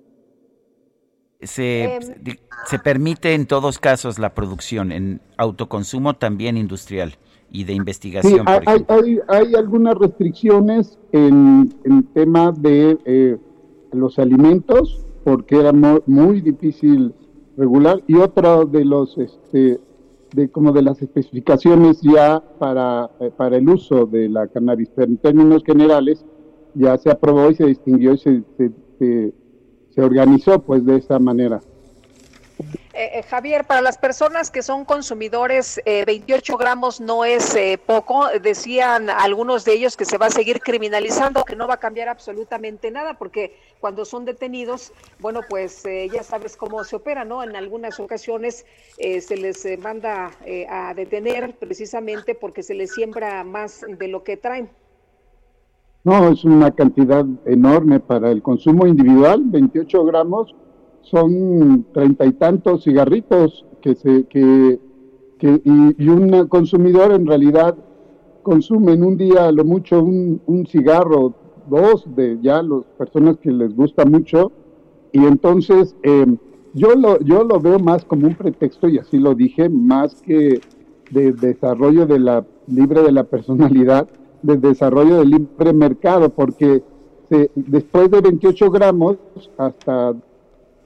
[1.41, 7.13] Se, di- se permite en todos casos la producción, en autoconsumo también industrial
[7.51, 8.95] y de Sí, investigación, hay, por hay, ejemplo.
[8.95, 13.37] hay- hay algunas restricciones en el tema de eh,
[13.93, 17.13] los alimentos, porque era mu- muy difícil
[17.57, 19.79] regular, y otro de los, este,
[20.33, 25.09] de como de las especificaciones ya para, eh, para el uso de la cannabis, pero
[25.09, 26.25] en términos generales
[26.75, 29.33] ya se aprobó y se distinguió y se, se, se-
[29.89, 31.59] se organizó pues de esa manera.
[32.93, 37.79] Eh, eh, Javier, para las personas que son consumidores, eh, 28 gramos no es eh,
[37.83, 38.27] poco.
[38.41, 42.09] Decían algunos de ellos que se va a seguir criminalizando, que no va a cambiar
[42.09, 47.43] absolutamente nada, porque cuando son detenidos, bueno, pues eh, ya sabes cómo se opera, ¿no?
[47.43, 48.65] En algunas ocasiones
[48.97, 54.07] eh, se les eh, manda eh, a detener precisamente porque se les siembra más de
[54.07, 54.69] lo que traen.
[56.03, 60.55] No, es una cantidad enorme para el consumo individual, 28 gramos
[61.01, 64.79] son treinta y tantos cigarritos que se que,
[65.41, 67.75] y, y un consumidor en realidad
[68.43, 71.33] consume en un día lo mucho un, un cigarro,
[71.69, 74.51] dos de ya las personas que les gusta mucho.
[75.11, 76.25] Y entonces eh,
[76.73, 80.61] yo lo yo lo veo más como un pretexto y así lo dije más que
[81.11, 84.07] de desarrollo de la libre de la personalidad
[84.41, 86.83] de desarrollo del libre mercado porque
[87.27, 89.17] se, después de 28 gramos
[89.57, 90.15] hasta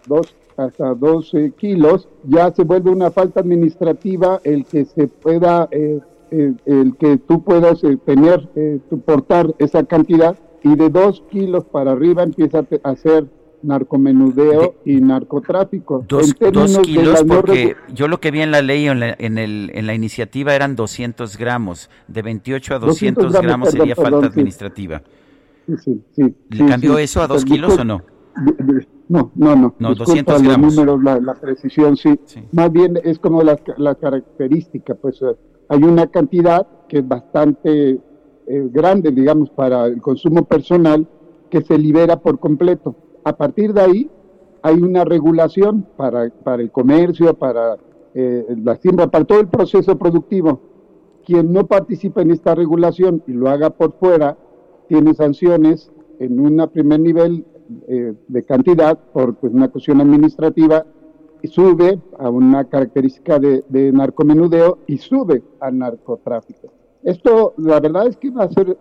[0.08, 6.00] dos, hasta 12 kilos, ya se vuelve una falta administrativa el que se pueda, eh,
[6.32, 11.24] eh, el que tú puedas eh, tener, eh, tu portar esa cantidad, y de dos
[11.30, 13.26] kilos para arriba empieza a hacer
[13.64, 16.06] narcomenudeo y narcotráfico.
[16.08, 19.16] Dos, dos kilos no porque yo lo que vi en la ley o en la,
[19.18, 21.90] en, el, en la iniciativa eran 200 gramos.
[22.08, 25.02] De 28 a 200, 200 gramos, perdón, sería falta perdón, administrativa.
[25.66, 28.02] Sí, sí, sí, ¿Le cambió eso a dos Pues, kilos o discul- no?
[29.14, 29.76] No, no, no.
[29.78, 30.76] No, Disculpa 200 los gramos.
[30.76, 32.20] números, la, la precisión, sí.
[32.52, 35.36] Más bien es como la, la característica, pues eh,
[35.70, 38.00] hay una cantidad que es bastante eh,
[38.72, 41.08] grande, digamos, para el consumo personal
[41.52, 42.96] que se libera por completo.
[43.24, 44.12] A partir de ahí
[44.64, 47.78] hay una regulación para, para el comercio, para
[48.16, 50.60] eh, la siembra, para todo el proceso productivo.
[51.24, 54.38] Quien no participa en esta regulación y lo haga por fuera,
[54.88, 57.46] tiene sanciones en un primer nivel
[57.88, 60.86] eh, de cantidad por pues, una cuestión administrativa
[61.44, 66.72] sube a una característica de, de narcomenudeo y sube a narcotráfico.
[67.04, 68.32] Esto, la verdad es que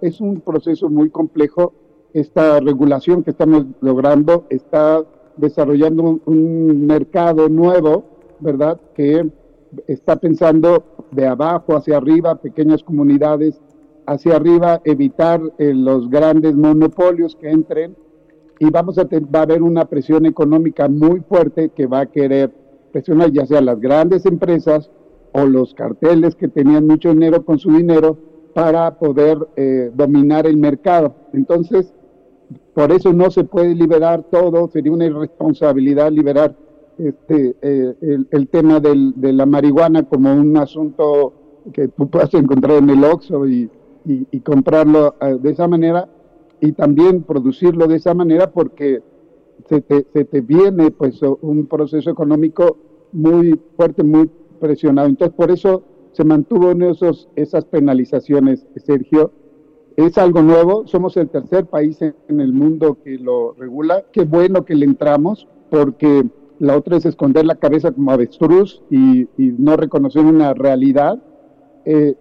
[0.00, 1.72] es un proceso muy complejo.
[2.12, 5.02] Esta regulación que estamos logrando está
[5.36, 8.04] desarrollando un, un mercado nuevo,
[8.38, 8.80] ¿verdad?
[8.94, 9.28] Que
[9.86, 13.60] está pensando de abajo hacia arriba, pequeñas comunidades
[14.06, 17.96] hacia arriba, evitar eh, los grandes monopolios que entren
[18.62, 22.52] y vamos a va a haber una presión económica muy fuerte que va a querer
[22.92, 24.88] presionar ya sea las grandes empresas
[25.32, 28.16] o los carteles que tenían mucho dinero con su dinero
[28.54, 31.12] para poder eh, dominar el mercado.
[31.32, 31.92] Entonces,
[32.72, 36.54] por eso no se puede liberar todo, sería una irresponsabilidad liberar
[36.98, 37.94] este, eh,
[38.30, 41.32] el, tema del, de la marihuana como un asunto
[41.72, 43.68] que tú puedas encontrar en el Oxxo y,
[44.44, 46.08] comprarlo uh, de esa manera
[46.62, 49.02] y también producirlo de esa manera porque
[49.68, 52.78] se te, se te viene pues un proceso económico
[53.10, 55.08] muy fuerte, muy presionado.
[55.08, 55.82] Entonces por eso
[56.12, 59.32] se mantuvo esos, esas penalizaciones, Sergio.
[59.96, 64.04] Es algo nuevo, somos el tercer país en, en el mundo que lo regula.
[64.12, 66.24] Qué bueno que le entramos porque
[66.60, 71.20] la otra es esconder la cabeza como avestruz y, y no reconocer una realidad
[71.84, 72.14] eh,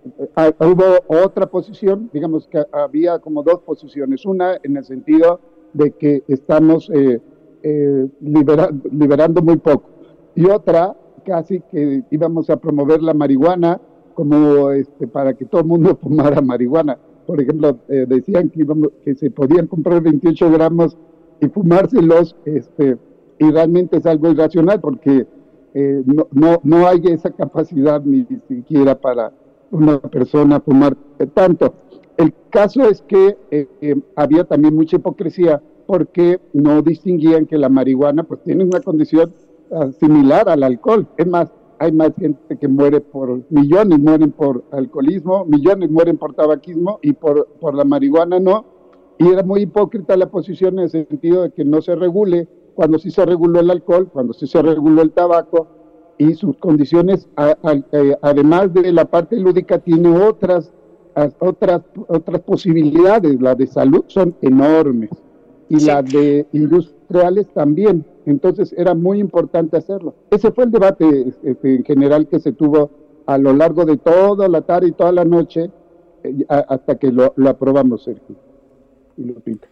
[0.59, 5.39] hubo otra posición, digamos que había como dos posiciones, una en el sentido
[5.73, 7.21] de que estamos eh,
[7.61, 9.89] eh, liberando muy poco
[10.35, 10.95] y otra
[11.25, 13.79] casi que íbamos a promover la marihuana
[14.15, 16.97] como este, para que todo el mundo fumara marihuana.
[17.27, 20.97] Por ejemplo, decían que, íbamos, que se podían comprar 28 gramos
[21.39, 22.97] y fumárselos, este,
[23.37, 25.27] y realmente es algo irracional porque
[25.73, 29.31] no, no, no hay esa capacidad ni siquiera para
[29.71, 30.95] una persona fumar
[31.33, 31.73] tanto.
[32.17, 37.69] El caso es que eh, eh, había también mucha hipocresía porque no distinguían que la
[37.69, 39.33] marihuana pues tiene una condición
[39.71, 41.07] ah, similar al alcohol.
[41.17, 46.33] Es más, hay más gente que muere por, millones mueren por alcoholismo, millones mueren por
[46.33, 48.65] tabaquismo y por, por la marihuana no.
[49.17, 52.99] Y era muy hipócrita la posición en el sentido de que no se regule cuando
[52.99, 55.67] sí se reguló el alcohol, cuando sí se reguló el tabaco,
[56.17, 57.27] y sus condiciones,
[57.91, 60.71] eh, además de la parte lúdica, tiene otras,
[61.39, 63.41] otras, otras posibilidades.
[63.41, 65.09] La de salud son enormes
[65.69, 68.05] y la de industriales también.
[68.25, 70.13] Entonces era muy importante hacerlo.
[70.29, 72.91] Ese fue el debate este, en general que se tuvo
[73.25, 75.71] a lo largo de toda la tarde y toda la noche
[76.23, 78.35] eh, hasta que lo, lo aprobamos, Sergio.
[79.17, 79.67] Y lo pinta.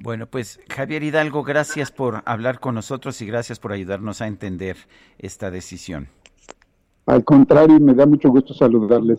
[0.00, 4.76] Bueno, pues Javier Hidalgo, gracias por hablar con nosotros y gracias por ayudarnos a entender
[5.18, 6.08] esta decisión.
[7.06, 9.18] Al contrario, me da mucho gusto saludarles.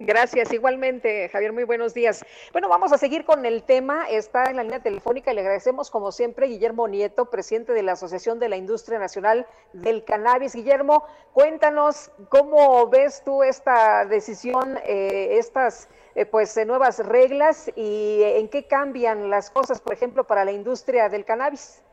[0.00, 2.24] Gracias, igualmente, Javier, muy buenos días.
[2.52, 4.08] Bueno, vamos a seguir con el tema.
[4.08, 7.92] Está en la línea telefónica y le agradecemos, como siempre, Guillermo Nieto, presidente de la
[7.92, 10.54] Asociación de la Industria Nacional del Cannabis.
[10.54, 18.20] Guillermo, cuéntanos cómo ves tú esta decisión, eh, estas eh, pues eh, nuevas reglas y
[18.22, 21.84] en qué cambian las cosas, por ejemplo, para la industria del cannabis.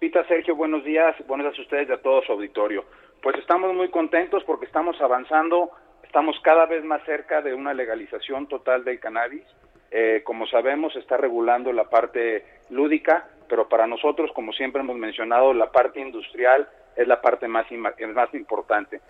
[0.00, 2.84] Pita Sergio, buenos días, buenos días a ustedes y a todo su auditorio.
[3.22, 5.70] Pues estamos muy contentos porque estamos avanzando
[6.12, 9.44] Estamos cada vez más cerca de una legalización total del cannabis.
[9.90, 15.54] Eh, como sabemos, está regulando la parte lúdica, pero para nosotros, como siempre hemos mencionado,
[15.54, 19.00] la parte industrial es la parte más, más importante.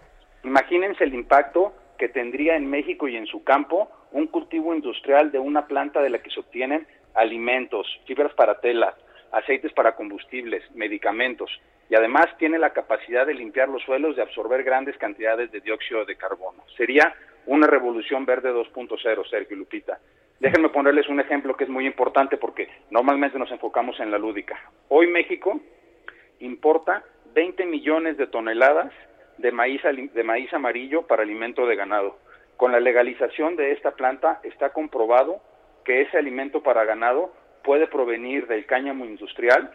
[0.44, 5.40] Imagínense el impacto que tendría en México y en su campo un cultivo industrial de
[5.40, 8.94] una planta de la que se obtienen alimentos, fibras para tela,
[9.32, 11.50] aceites para combustibles, medicamentos
[11.92, 16.06] y además tiene la capacidad de limpiar los suelos, de absorber grandes cantidades de dióxido
[16.06, 16.64] de carbono.
[16.74, 17.14] Sería
[17.44, 19.98] una revolución verde 2.0, Sergio Lupita.
[20.40, 24.58] Déjenme ponerles un ejemplo que es muy importante porque normalmente nos enfocamos en la lúdica.
[24.88, 25.60] Hoy México
[26.40, 28.90] importa 20 millones de toneladas
[29.36, 32.16] de maíz, de maíz amarillo para alimento de ganado.
[32.56, 35.42] Con la legalización de esta planta está comprobado
[35.84, 39.74] que ese alimento para ganado puede provenir del cáñamo industrial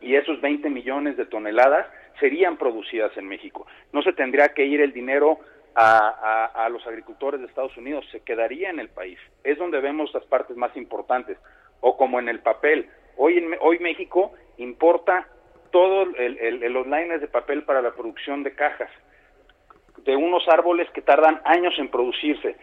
[0.00, 1.86] y esos 20 millones de toneladas
[2.20, 3.66] serían producidas en México.
[3.92, 5.38] No se tendría que ir el dinero
[5.74, 9.18] a, los agricultores de Estados Unidos, se quedaría en el país.
[9.44, 11.36] Es donde vemos las partes más importantes.
[11.80, 12.88] O como en el papel.
[13.18, 15.28] Hoy, en, hoy México importa
[15.70, 18.90] todos los lines de papel para la producción de cajas,
[19.98, 22.56] de unos árboles que tardan años en producirse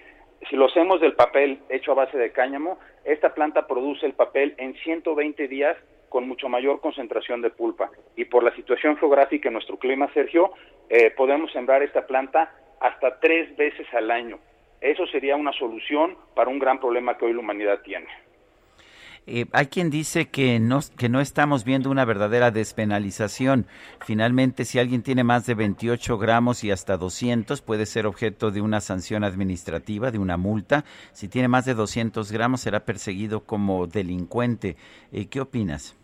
[0.50, 4.56] si lo hacemos del papel hecho a base de cáñamo, esta planta produce el papel
[4.58, 5.78] en 120 días
[6.14, 7.90] con mucho mayor concentración de pulpa.
[8.16, 10.52] Y por la situación geográfica en nuestro clima, Sergio,
[10.88, 14.38] eh, podemos sembrar esta planta hasta tres veces al año.
[14.80, 18.06] Eso sería una solución para un gran problema que hoy la humanidad tiene.
[19.26, 23.66] Eh, hay quien dice que no, que no estamos viendo una verdadera despenalización.
[24.06, 28.62] Finalmente, si alguien tiene más de 28 gramos y hasta 200, puede ser objeto de
[28.62, 30.86] una sanción administrativa, de una multa.
[31.12, 34.76] Si tiene más de 200 gramos, será perseguido como delincuente.
[35.12, 35.98] Eh, ¿Qué opinas?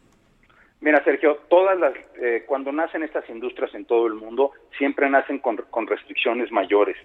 [0.82, 5.40] Mira, Sergio, todas las, eh, cuando nacen estas industrias en todo el mundo, siempre nacen
[5.40, 6.96] con, con restricciones mayores.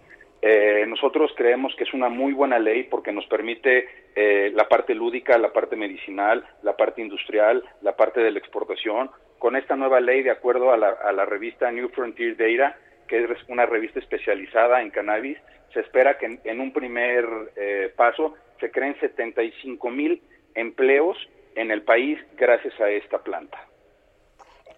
[0.47, 4.95] Eh, nosotros creemos que es una muy buena ley porque nos permite eh, la parte
[4.95, 9.11] lúdica, la parte medicinal, la parte industrial, la parte de la exportación.
[9.39, 12.77] Con esta nueva ley, de acuerdo a la, revista New Frontier Data,
[13.09, 15.39] que es una revista especializada en cannabis,
[15.73, 20.21] se espera que en, un primer eh, paso se creen 75 mil
[20.55, 21.17] empleos
[21.55, 23.59] en el país gracias a esta planta.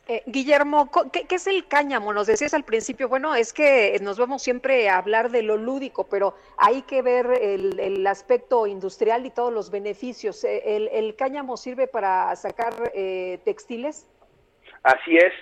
[0.08, 2.12] Eh, Guillermo, ¿qué, es el cáñamo?
[2.12, 6.06] Nos decías al principio, bueno, es que nos vamos siempre a hablar de lo lúdico,
[6.08, 10.44] pero hay que ver el, aspecto industrial y todos los beneficios.
[10.44, 14.08] Eh, ¿El, cáñamo sirve para sacar eh, textiles?
[14.84, 15.32] Así es,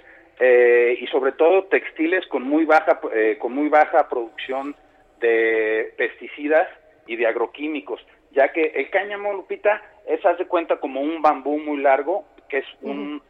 [0.99, 2.99] y sobre todo textiles con muy baja,
[3.39, 4.75] con muy baja producción
[5.21, 6.67] de pesticidas
[7.07, 8.01] y de agroquímicos,
[8.33, 12.67] ya que el cáñamo, Lupita, es, hace cuenta, como un bambú muy largo, que es
[12.83, 13.23] un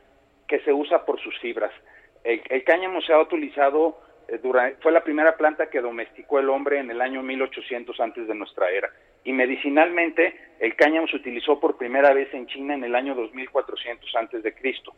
[0.46, 1.72] que se usa por sus fibras.
[2.22, 3.98] El, cáñamo se ha utilizado
[4.28, 4.40] eh,
[4.80, 8.70] fue la primera planta que domesticó el hombre en el año 1800 antes de nuestra
[8.70, 8.90] era.
[9.24, 14.14] Y medicinalmente, el cáñamo se utilizó por primera vez en China en el año 2400
[14.16, 14.94] antes de Cristo.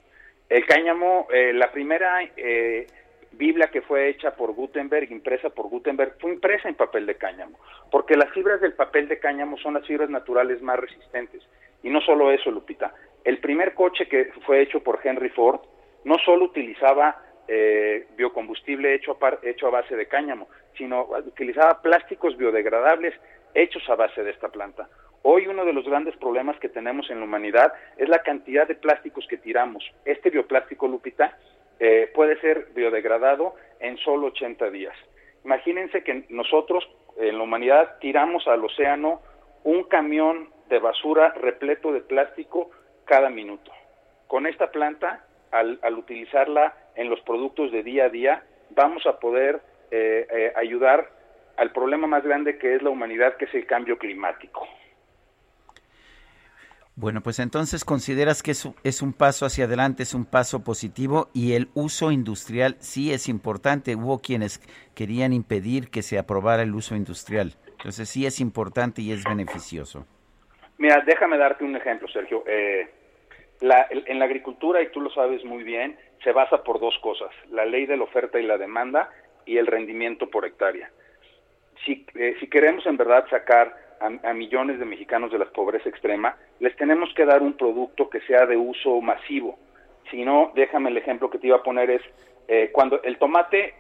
[0.49, 2.87] El cáñamo, eh, la primera eh,
[3.33, 7.59] Biblia que fue hecha por Gutenberg, impresa por Gutenberg, fue impresa en papel de cáñamo,
[7.91, 11.43] porque las fibras del papel de cáñamo son las fibras naturales más resistentes.
[11.87, 12.93] Y no solo eso, Lupita.
[13.23, 15.61] El primer coche que fue hecho por Henry Ford
[16.03, 22.37] no solo utilizaba eh, biocombustible hecho a, hecho a base de cáñamo, sino utilizaba plásticos
[22.37, 23.15] biodegradables
[23.55, 24.89] hechos a base de esta planta.
[25.23, 28.75] Hoy uno de los grandes problemas que tenemos en la humanidad es la cantidad de
[28.75, 29.85] plásticos que tiramos.
[30.05, 31.39] Este bioplástico, Lupita,
[31.79, 34.97] eh, puede ser biodegradado en solo 80 días.
[35.45, 36.85] Imagínense que nosotros
[37.17, 39.21] en la humanidad tiramos al océano
[39.63, 42.71] un camión de basura repleto de plástico
[43.05, 43.71] cada minuto.
[44.27, 49.61] Con esta planta, al, utilizarla en los productos de día a día, vamos a poder
[49.91, 51.11] eh, eh, ayudar
[51.57, 54.67] al problema más grande que es la humanidad, que es el cambio climático.
[56.99, 61.29] Bueno, pues entonces consideras que es, es un paso hacia adelante, es un paso positivo
[61.35, 63.97] y el uso industrial sí es importante.
[63.97, 64.63] Hubo quienes
[64.95, 67.55] querían impedir que se aprobara el uso industrial.
[67.73, 70.07] Entonces sí es importante y es beneficioso.
[70.79, 72.45] Mira, déjame darte un ejemplo, Sergio.
[72.47, 72.89] Eh,
[73.61, 77.31] la, en la agricultura, y tú lo sabes muy bien, se basa por dos cosas,
[77.51, 79.11] la ley de la oferta y la demanda
[79.47, 80.91] y el rendimiento por hectárea.
[81.85, 86.37] Si, eh, si queremos en verdad sacar a, millones de mexicanos de la pobreza extrema,
[86.61, 89.59] les tenemos que dar un producto que sea de uso masivo.
[90.11, 92.03] Si no, déjame el ejemplo que te iba a poner es,
[92.49, 93.75] eh, cuando el tomate,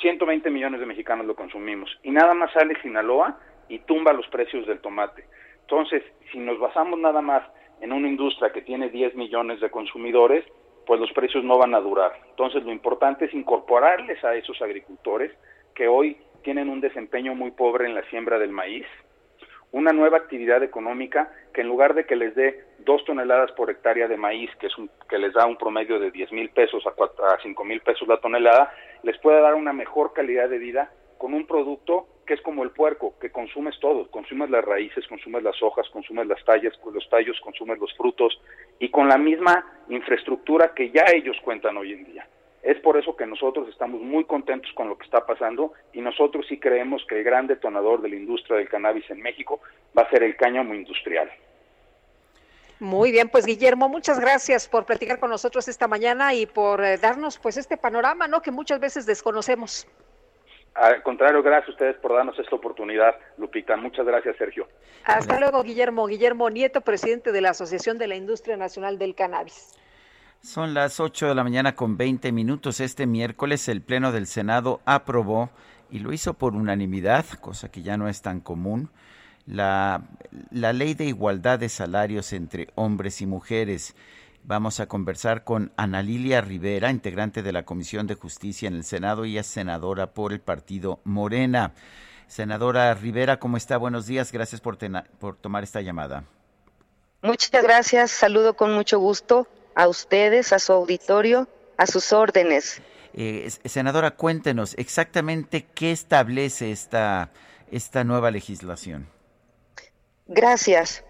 [0.00, 3.38] 120 millones de mexicanos lo consumimos, y nada más sale Sinaloa
[3.68, 5.24] y tumba los precios del tomate.
[5.62, 7.42] Entonces, si nos basamos nada más
[7.80, 10.44] en una industria que tiene 10 millones de consumidores,
[10.86, 12.12] pues los precios no van a durar.
[12.30, 15.32] Entonces, lo importante es incorporarles a esos agricultores
[15.74, 18.86] que hoy tienen un desempeño muy pobre en la siembra del maíz,
[19.70, 24.06] una nueva actividad económica que en lugar de que les dé dos toneladas por hectárea
[24.06, 26.90] de maíz, que, es un, que les da un promedio de 10 mil pesos a,
[26.90, 28.72] a 5 mil pesos la tonelada,
[29.02, 32.70] les pueda dar una mejor calidad de vida con un producto que es como el
[32.70, 37.40] puerco, que consumes todo, consumes las raíces, consumes las hojas, consumes las tallas, los tallos,
[37.40, 38.40] consumes los frutos
[38.78, 42.26] y con la misma infraestructura que ya ellos cuentan hoy en día.
[42.62, 46.46] Es por eso que nosotros estamos muy contentos con lo que está pasando y nosotros
[46.48, 49.60] sí creemos que el gran detonador de la industria del cannabis en México
[49.98, 51.28] va a ser el cáñamo industrial.
[52.78, 56.98] Muy bien, pues Guillermo, muchas gracias por platicar con nosotros esta mañana y por eh,
[56.98, 58.42] darnos pues este panorama, ¿no?
[58.42, 59.86] Que muchas veces desconocemos.
[60.74, 63.76] Al contrario, gracias a ustedes por darnos esta oportunidad, Lupita.
[63.76, 64.66] Muchas gracias, Sergio.
[65.04, 66.06] Hasta luego, Guillermo.
[66.06, 69.74] Guillermo Nieto, presidente de la Asociación de la Industria Nacional del Cannabis.
[70.40, 72.80] Son las 8 de la mañana con 20 minutos.
[72.80, 75.50] Este miércoles el Pleno del Senado aprobó,
[75.90, 78.90] y lo hizo por unanimidad, cosa que ya no es tan común,
[79.46, 80.02] la,
[80.50, 83.94] la ley de igualdad de salarios entre hombres y mujeres.
[84.44, 88.84] Vamos a conversar con Ana Lilia Rivera, integrante de la Comisión de Justicia en el
[88.84, 91.74] Senado y es senadora por el partido Morena.
[92.26, 93.76] Senadora Rivera, ¿cómo está?
[93.76, 94.32] Buenos días.
[94.32, 94.78] Gracias por,
[95.20, 96.24] por tomar esta llamada.
[97.22, 98.10] Muchas gracias.
[98.10, 99.46] Saludo con mucho gusto
[99.76, 101.46] a ustedes, a su auditorio,
[101.76, 102.82] a sus órdenes.
[103.14, 107.30] Eh, senadora, cuéntenos exactamente qué establece esta,
[107.70, 109.06] esta nueva legislación.
[110.26, 111.04] Gracias.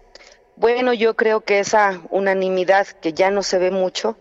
[0.55, 4.17] Bueno, yo creo que esa unanimidad que ya no se ve mucho,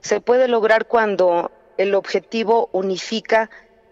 [0.00, 3.50] se puede lograr cuando el objetivo unifica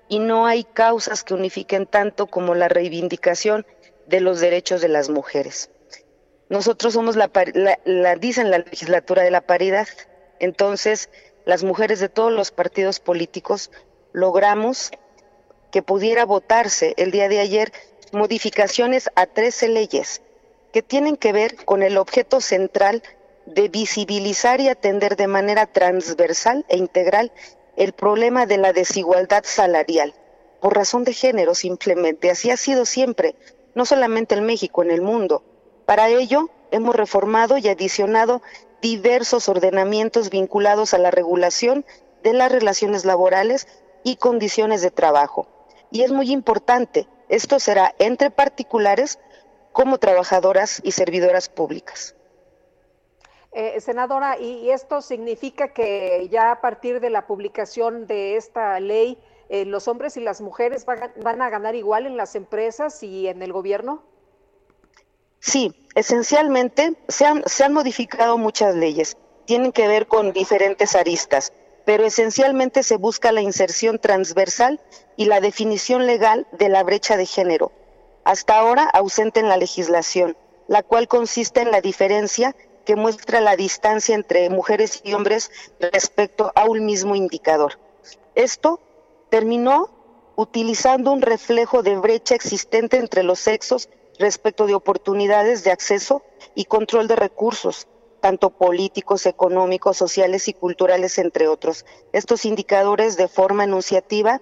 [0.09, 3.67] y no hay causas que unifiquen tanto como la reivindicación
[4.07, 5.71] de los derechos de las mujeres.
[6.49, 7.31] Nosotros somos la,
[7.85, 9.89] la, dicen la legislatura de la paridad.
[10.39, 11.11] Entonces,
[11.45, 13.71] las mujeres de todos los partidos políticos
[14.13, 14.91] logramos
[15.73, 17.73] que pudiera votarse el día de ayer
[18.13, 20.23] modificaciones a 13 leyes
[20.73, 23.03] que tienen que ver con el objeto central
[23.47, 27.33] de visibilizar y atender de manera transversal e integral
[27.77, 30.15] el problema de la desigualdad salarial,
[30.61, 32.31] por razón de género simplemente.
[32.31, 33.35] Así ha sido siempre,
[33.75, 35.43] no solamente en México, en el mundo.
[35.87, 38.43] Para ello, hemos reformado y adicionado
[38.81, 41.85] diversos ordenamientos vinculados a la regulación
[42.23, 43.67] de las relaciones laborales
[44.05, 45.47] y condiciones de trabajo.
[45.91, 49.19] Y es muy importante, esto será entre particulares
[49.73, 52.15] como trabajadoras y servidoras públicas.
[53.53, 59.19] Eh, senadora, ¿y esto significa que ya a partir de la publicación de esta ley,
[59.49, 63.43] eh, los hombres y las mujeres van a ganar igual en las empresas y en
[63.43, 64.05] el gobierno?
[65.41, 69.17] Sí, esencialmente se han, se han modificado muchas leyes,
[69.47, 71.53] tienen que ver con diferentes aristas,
[71.85, 74.81] pero esencialmente se busca la inserción transversal
[75.17, 77.73] y la definición legal de la brecha de género,
[78.25, 80.37] hasta ahora ausente en la legislación,
[80.69, 86.53] la cual consiste en la diferencia que muestra la distancia entre mujeres y hombres respecto
[86.55, 87.79] a un mismo indicador.
[88.35, 88.81] Esto
[89.29, 89.91] terminó
[90.37, 93.89] utilizando un reflejo de brecha existente entre los sexos
[94.19, 96.23] respecto de oportunidades de acceso
[96.55, 97.89] y control de recursos,
[98.21, 101.87] tanto políticos, económicos, sociales y culturales, entre otros.
[102.13, 104.41] Estos indicadores de forma enunciativa,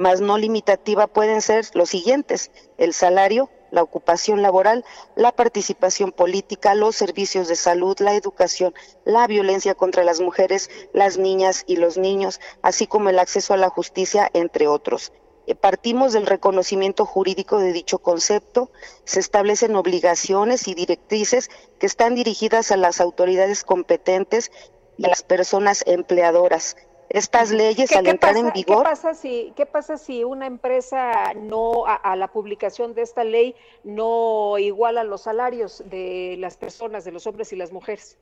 [0.00, 4.82] más no limitativa, pueden ser los siguientes, el salario, la ocupación laboral,
[5.14, 8.74] la participación política, los servicios de salud, la educación,
[9.04, 13.58] la violencia contra las mujeres, las niñas y los niños, así como el acceso a
[13.58, 15.12] la justicia, entre otros.
[15.46, 18.70] Eh, partimos del reconocimiento jurídico de dicho concepto,
[19.04, 24.50] se establecen obligaciones y directrices que están dirigidas a las autoridades competentes
[24.96, 26.76] y a las personas empleadoras.
[27.10, 28.84] Estas leyes al entrar en vigor.
[28.84, 33.56] ¿qué pasa, si, ¿Qué pasa si una empresa no, a, la publicación de esta ley,
[33.82, 38.16] no iguala los salarios de las personas, de los hombres y las mujeres?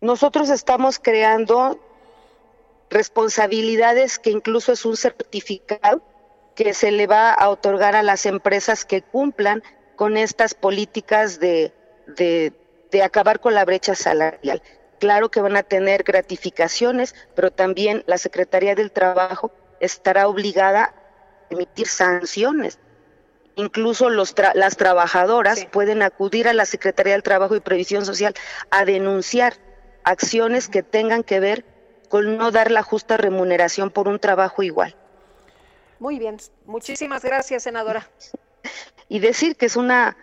[0.00, 1.80] Nosotros estamos creando
[2.90, 6.00] responsabilidades que incluso es un certificado
[6.54, 9.64] que se le va a otorgar a las empresas que cumplan
[9.96, 11.72] con estas políticas de,
[12.06, 12.52] de,
[12.92, 14.62] de acabar con la brecha salarial.
[14.98, 20.94] Claro que van a tener gratificaciones, pero también la Secretaría del Trabajo estará obligada a
[21.50, 22.78] emitir sanciones.
[23.54, 28.34] Incluso los las trabajadoras pueden acudir a la Secretaría del Trabajo y Previsión Social
[28.70, 29.54] a denunciar
[30.04, 31.64] acciones que tengan que ver
[32.08, 34.96] con no dar la justa remuneración por un trabajo igual.
[35.98, 38.08] Muy bien, muchísimas gracias, senadora.
[39.08, 40.16] y decir que es una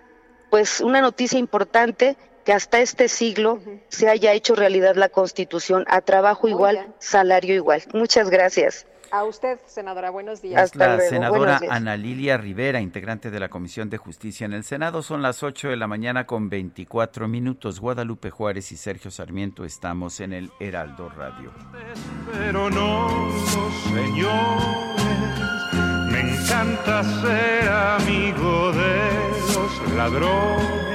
[0.49, 2.15] pues una noticia importante
[2.45, 3.59] que hasta este siglo
[3.89, 7.81] se haya hecho realidad la Constitución a trabajo igual, salario igual.
[7.93, 8.85] Muchas gracias.
[9.11, 10.71] A usted, senadora, buenos días.
[10.71, 15.01] Es la senadora Ana Lilia Rivera, integrante de la Comisión de Justicia en el Senado.
[15.01, 17.79] Son las 8 de la mañana con 24 minutos.
[17.79, 21.51] Guadalupe Juárez y Sergio Sarmiento estamos en el Heraldo Radio.
[22.31, 23.31] Pero no,
[23.93, 24.91] señores,
[26.11, 29.09] me encanta ser amigo de
[29.53, 30.94] los ladrones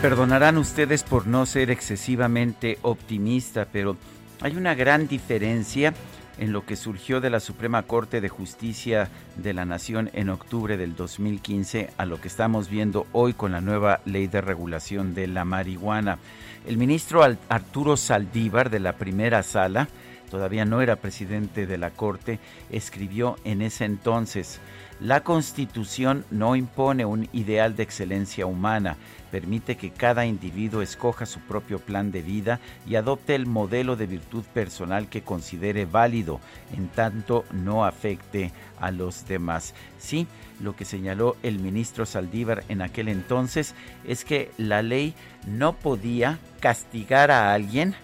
[0.00, 3.96] Perdonarán ustedes por no ser excesivamente optimista, pero
[4.40, 5.92] hay una gran diferencia
[6.38, 10.76] en lo que surgió de la Suprema Corte de Justicia de la Nación en octubre
[10.76, 15.26] del 2015 a lo que estamos viendo hoy con la nueva ley de regulación de
[15.26, 16.18] la marihuana.
[16.64, 19.88] El ministro Arturo Saldívar de la primera sala,
[20.30, 22.38] todavía no era presidente de la Corte,
[22.70, 24.60] escribió en ese entonces,
[25.00, 28.96] la Constitución no impone un ideal de excelencia humana,
[29.30, 34.06] permite que cada individuo escoja su propio plan de vida y adopte el modelo de
[34.06, 36.40] virtud personal que considere válido,
[36.76, 39.74] en tanto no afecte a los demás.
[39.98, 40.26] Sí,
[40.60, 43.74] lo que señaló el ministro Saldívar en aquel entonces
[44.04, 45.14] es que la ley
[45.46, 47.94] no podía castigar a alguien,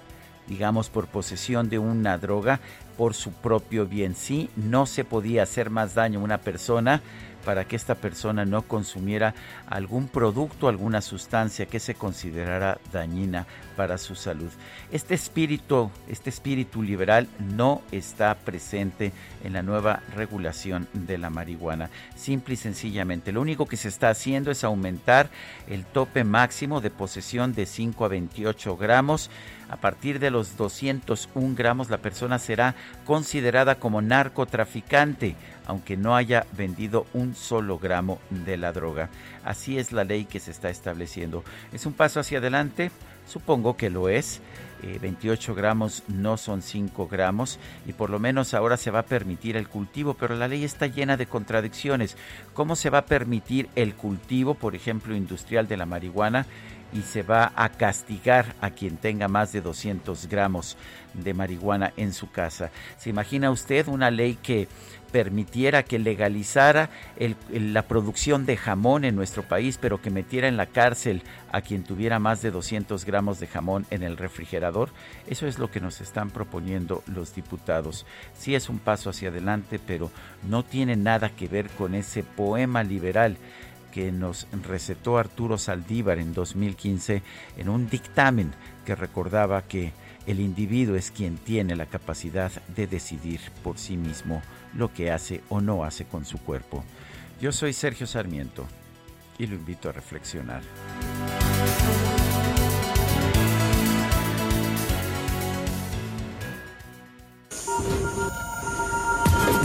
[0.46, 2.60] digamos por posesión de una droga,
[2.96, 4.14] por su propio bien.
[4.14, 7.02] Sí, no se podía hacer más daño a una persona
[7.44, 9.34] para que esta persona no consumiera
[9.66, 13.46] algún producto, alguna sustancia que se considerara dañina
[13.76, 14.50] para su salud.
[14.90, 19.12] Este espíritu, este espíritu liberal no está presente
[19.42, 21.90] en la nueva regulación de la marihuana.
[22.16, 25.28] Simple y sencillamente, lo único que se está haciendo es aumentar
[25.68, 29.30] el tope máximo de posesión de 5 a 28 gramos.
[29.68, 32.74] A partir de los 201 gramos, la persona será
[33.04, 35.36] considerada como narcotraficante
[35.66, 39.08] aunque no haya vendido un solo gramo de la droga.
[39.44, 41.44] Así es la ley que se está estableciendo.
[41.72, 42.90] ¿Es un paso hacia adelante?
[43.26, 44.40] Supongo que lo es.
[45.00, 49.06] 28 eh, gramos no son 5 gramos y por lo menos ahora se va a
[49.06, 52.18] permitir el cultivo, pero la ley está llena de contradicciones.
[52.52, 56.44] ¿Cómo se va a permitir el cultivo, por ejemplo, industrial de la marihuana?
[56.94, 60.78] Y se va a castigar a quien tenga más de 200 gramos
[61.12, 62.70] de marihuana en su casa.
[62.96, 64.68] ¿Se imagina usted una ley que
[65.14, 66.90] permitiera que legalizara
[67.48, 71.22] la producción de jamón en nuestro país, pero que metiera en la cárcel
[71.52, 74.88] a quien tuviera más de 200 gramos de jamón en el refrigerador.
[75.28, 78.06] Eso es lo que nos están proponiendo los diputados.
[78.36, 80.10] Sí es un paso hacia adelante, pero
[80.48, 83.36] no tiene nada que ver con ese poema liberal
[83.94, 87.22] que nos recetó Arturo Saldívar en 2015
[87.56, 88.52] en un dictamen
[88.84, 89.92] que recordaba que
[90.26, 94.42] el individuo es quien tiene la capacidad de decidir por sí mismo
[94.74, 96.82] lo que hace o no hace con su cuerpo.
[97.40, 98.66] Yo soy Sergio Sarmiento
[99.38, 100.62] y lo invito a reflexionar.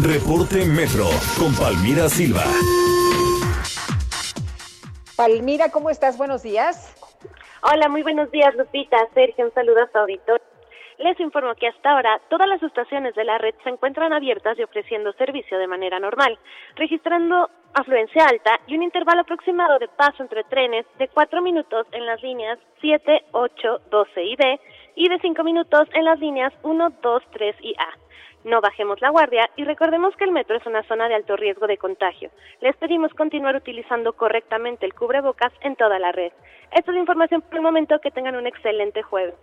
[0.03, 2.45] Reporte Metro con Palmira Silva.
[5.19, 6.17] Palmira, ¿cómo estás?
[6.17, 6.95] Buenos días.
[7.61, 8.95] Hola, muy buenos días, Lupita.
[9.13, 10.45] Sergio, un saludo a tu auditorio.
[10.97, 14.63] Les informo que hasta ahora todas las estaciones de la red se encuentran abiertas y
[14.63, 16.39] ofreciendo servicio de manera normal,
[16.77, 22.05] registrando afluencia alta y un intervalo aproximado de paso entre trenes de 4 minutos en
[22.05, 24.59] las líneas 7, 8, 12 y B
[24.95, 27.89] y de 5 minutos en las líneas 1, 2, 3 y A.
[28.45, 31.67] No bajemos la guardia y recordemos que el metro es una zona de alto riesgo
[31.67, 32.29] de contagio.
[32.61, 36.31] Les pedimos continuar utilizando correctamente el cubrebocas en toda la red.
[36.71, 37.99] Esta es la información por el momento.
[37.99, 39.35] Que tengan un excelente jueves.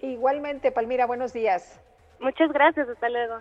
[0.00, 1.80] Igualmente, Palmira, buenos días.
[2.20, 3.40] Muchas gracias, hasta luego.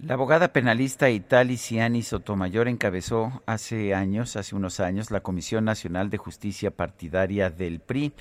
[0.00, 6.10] La abogada penalista Itali Ciani Sotomayor encabezó hace años, hace unos años, la Comisión Nacional
[6.10, 8.12] de Justicia Partidaria del PRI.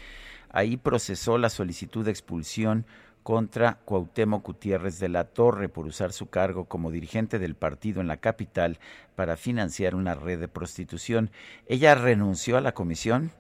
[0.52, 2.86] Ahí procesó la solicitud de expulsión
[3.24, 8.08] contra Cuauhtémoc Gutiérrez de la Torre por usar su cargo como dirigente del partido en
[8.08, 8.80] la capital
[9.16, 11.32] para financiar una red de prostitución.
[11.68, 13.32] Ella renunció a la comisión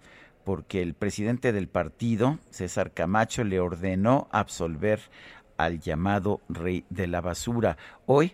[0.44, 5.02] porque el presidente del partido, César Camacho, le ordenó absolver
[5.58, 7.78] al llamado rey de la basura.
[8.06, 8.34] Hoy,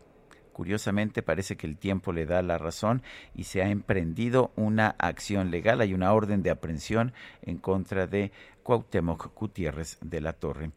[0.54, 3.04] curiosamente, parece que el tiempo le da la razón
[3.36, 5.82] y se ha emprendido una acción legal.
[5.82, 8.32] Hay una orden de aprehensión en contra de
[8.64, 10.72] Cuauhtémoc Gutiérrez de la Torre.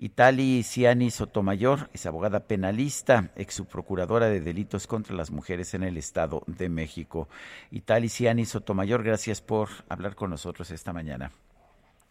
[0.00, 5.96] Itali Ciani Sotomayor es abogada penalista, ex subprocuradora de delitos contra las mujeres en el
[5.96, 7.28] Estado de México.
[7.70, 11.32] Itali Ciani Sotomayor, gracias por hablar con nosotros esta mañana.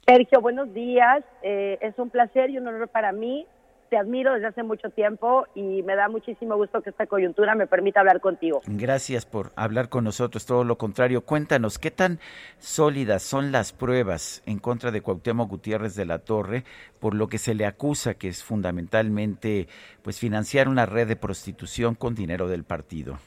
[0.05, 1.23] Sergio, buenos días.
[1.43, 3.45] Eh, es un placer y un honor para mí
[3.89, 7.67] te admiro desde hace mucho tiempo y me da muchísimo gusto que esta coyuntura me
[7.67, 8.61] permita hablar contigo.
[8.65, 11.21] Gracias por hablar con nosotros, todo lo contrario.
[11.21, 12.19] Cuéntanos, ¿qué tan
[12.59, 16.63] sólidas son las pruebas en contra de Cuauhtémoc Gutiérrez de la Torre
[16.99, 19.67] por lo que se le acusa que es fundamentalmente
[20.01, 23.17] pues financiar una red de prostitución con dinero del partido?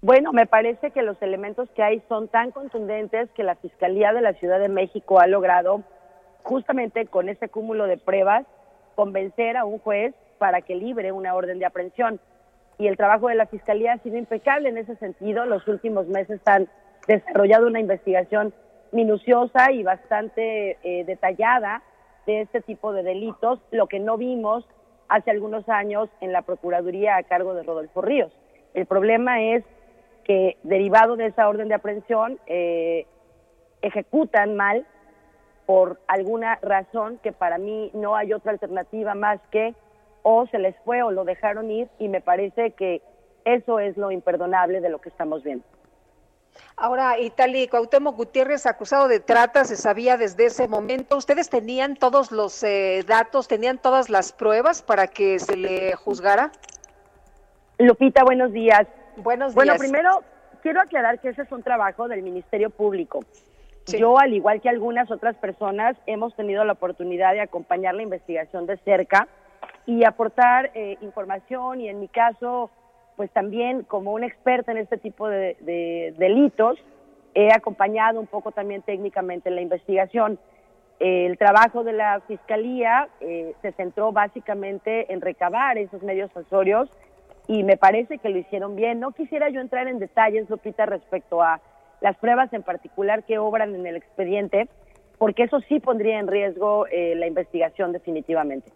[0.00, 4.20] Bueno, me parece que los elementos que hay son tan contundentes que la Fiscalía de
[4.20, 5.82] la Ciudad de México ha logrado
[6.44, 8.46] justamente con ese cúmulo de pruebas
[8.98, 12.18] convencer a un juez para que libre una orden de aprehensión.
[12.78, 15.46] Y el trabajo de la Fiscalía ha sido impecable en ese sentido.
[15.46, 16.68] Los últimos meses han
[17.06, 18.52] desarrollado una investigación
[18.90, 21.80] minuciosa y bastante eh, detallada
[22.26, 24.66] de este tipo de delitos, lo que no vimos
[25.08, 28.32] hace algunos años en la Procuraduría a cargo de Rodolfo Ríos.
[28.74, 29.62] El problema es
[30.24, 33.06] que derivado de esa orden de aprehensión eh,
[33.80, 34.84] ejecutan mal
[35.68, 39.74] por alguna razón que para mí no hay otra alternativa más que
[40.22, 43.02] o se les fue o lo dejaron ir y me parece que
[43.44, 45.66] eso es lo imperdonable de lo que estamos viendo.
[46.74, 51.18] Ahora, Itali, Cuauhtémoc Gutiérrez acusado de trata, se sabía desde ese momento.
[51.18, 56.50] ¿Ustedes tenían todos los eh, datos, tenían todas las pruebas para que se le juzgara?
[57.78, 58.86] Lupita, buenos días.
[59.18, 59.54] Buenos días.
[59.54, 60.22] Bueno, primero
[60.62, 63.20] quiero aclarar que ese es un trabajo del Ministerio Público.
[63.96, 68.66] Yo, al igual que algunas otras personas, hemos tenido la oportunidad de acompañar la investigación
[68.66, 69.28] de cerca
[69.86, 72.70] y aportar eh, información y en mi caso,
[73.16, 76.78] pues también como una experta en este tipo de, delitos,
[77.34, 80.38] he acompañado un poco también técnicamente la investigación.
[81.00, 86.90] el trabajo de la Fiscalía eh, se centró básicamente en recabar esos medios asorios
[87.46, 89.00] y me parece que lo hicieron bien.
[89.00, 91.60] No quisiera yo entrar en detalles, Lupita, respecto a
[92.00, 94.68] las pruebas en particular que obran en el expediente,
[95.18, 98.70] porque eso sí pondría en riesgo eh, la investigación definitivamente.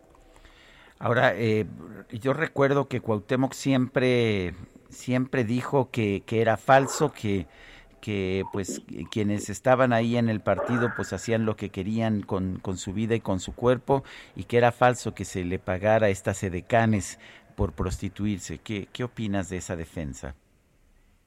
[0.99, 1.66] Ahora, eh,
[2.11, 4.55] yo recuerdo que Cuauhtémoc siempre,
[4.89, 7.47] siempre dijo que, que era falso, que,
[8.01, 12.77] que pues quienes estaban ahí en el partido pues hacían lo que querían con, con
[12.77, 14.05] su vida y con su cuerpo
[14.36, 17.19] y que era falso que se le pagara a estas edecanes
[17.55, 18.59] por prostituirse.
[18.59, 20.35] ¿Qué, qué opinas de esa defensa?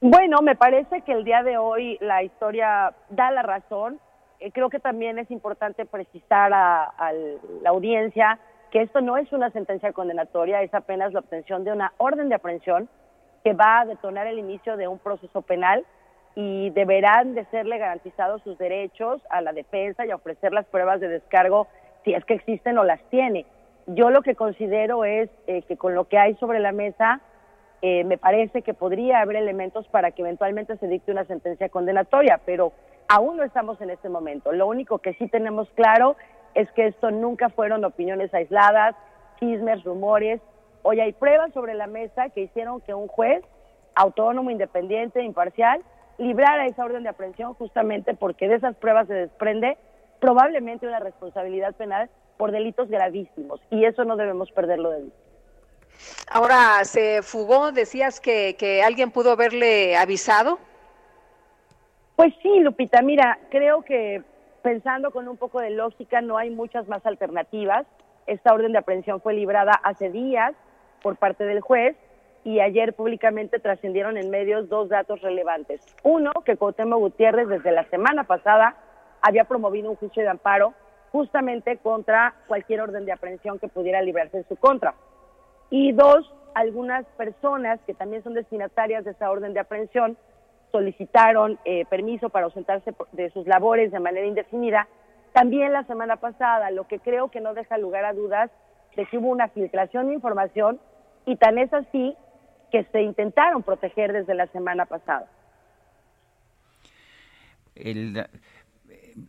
[0.07, 3.99] Bueno, me parece que el día de hoy la historia da la razón.
[4.39, 7.11] Eh, creo que también es importante precisar a,
[7.63, 8.37] la audiencia
[8.69, 12.35] que esto no es una sentencia condenatoria, es apenas la obtención de una orden de
[12.35, 12.87] aprehensión
[13.43, 15.83] que va a detonar el inicio de un proceso penal
[16.35, 20.99] y deberán de serle garantizados sus derechos a la defensa y a ofrecer las pruebas
[20.99, 21.65] de descargo
[22.03, 23.47] si es que existen o las tiene.
[23.87, 27.21] Yo lo que considero es eh, que con lo que hay sobre la mesa,
[27.81, 32.39] eh, me parece que podría haber elementos para que eventualmente se dicte una sentencia condenatoria,
[32.45, 32.73] pero
[33.07, 34.51] aún no estamos en este momento.
[34.51, 36.15] Lo único que sí tenemos claro
[36.53, 38.95] es que esto nunca fueron opiniones aisladas,
[39.39, 40.41] chismes, rumores.
[40.83, 43.43] Hoy hay pruebas sobre la mesa que hicieron que un juez
[43.95, 45.81] autónomo, independiente, imparcial,
[46.17, 49.77] librara esa orden de aprehensión justamente porque de esas pruebas se desprende
[50.19, 55.24] probablemente una responsabilidad penal por delitos gravísimos y eso no debemos perderlo de vista.
[56.29, 60.59] Ahora se fugó, decías que, alguien pudo haberle avisado.
[62.15, 64.23] Pues sí, Lupita, mira, creo que
[64.61, 67.85] pensando con un poco de lógica no hay muchas más alternativas.
[68.25, 70.53] Esta orden de aprehensión fue librada hace días
[71.01, 71.95] por parte del juez
[72.43, 75.81] y ayer públicamente trascendieron en medios dos datos relevantes.
[76.03, 78.75] Uno, que Cuauhtémoc Gutiérrez desde la semana pasada
[79.21, 80.73] había promovido un juicio de amparo
[81.11, 84.93] justamente contra cualquier orden de aprehensión que pudiera librarse en su contra.
[85.69, 90.17] Y dos, algunas personas que también son destinatarias de esa orden de aprehensión
[90.71, 94.87] solicitaron eh, permiso para ausentarse de sus labores de manera indefinida.
[95.33, 98.51] También la semana pasada, lo que creo que no deja lugar a dudas
[98.95, 100.79] de que hubo una filtración de información
[101.25, 102.15] y tan es así
[102.71, 105.27] que se intentaron proteger desde la semana pasada.
[107.75, 108.25] El,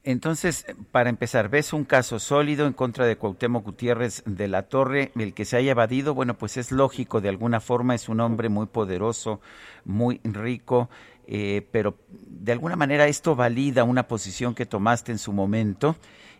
[0.03, 5.13] entonces, para empezar, ¿ves un caso sólido en contra de Cuauhtémoc Gutiérrez de la Torre,
[5.17, 6.15] el que se haya evadido?
[6.15, 9.41] Bueno, pues es lógico, de alguna forma es un hombre muy poderoso,
[9.85, 10.91] muy rico,
[11.29, 15.97] eh, pero de alguna manera esto valida una posición que tomaste en su momento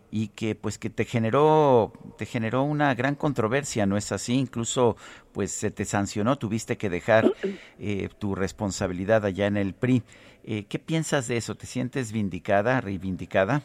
[0.09, 4.95] y que pues que te generó te generó una gran controversia no es así incluso
[5.33, 7.31] pues se te sancionó tuviste que dejar
[7.79, 10.03] eh, tu responsabilidad allá en el PRI
[10.49, 11.55] eh, ¿Qué piensas de eso?
[11.55, 13.63] ¿Te sientes vindicada, reivindicada?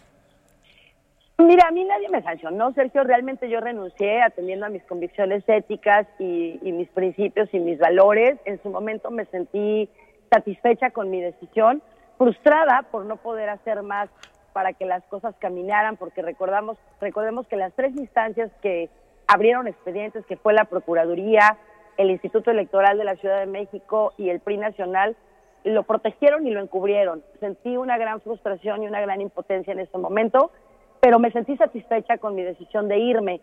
[1.39, 3.05] Mira, a mí nadie me sancionó, Sergio.
[3.05, 8.36] Realmente yo renuncié atendiendo a mis convicciones éticas y, mis principios y mis valores.
[8.47, 9.89] En su momento me sentí
[10.28, 11.82] satisfecha con mi decisión,
[12.19, 14.10] frustrada por no poder hacer más
[14.53, 18.91] para que las cosas caminaran, porque recordamos, recordemos que las tres instancias que
[19.27, 21.59] abrieron expedientes, que fue la Procuraduría,
[21.97, 25.16] el Instituto Electoral de la Ciudad de México y el PRI Nacional,
[25.65, 27.23] lo protegieron y lo encubrieron.
[27.41, 30.51] Sentí una gran frustración y una gran impotencia en ese momento,
[31.01, 33.41] pero me sentí satisfecha con mi decisión de irme.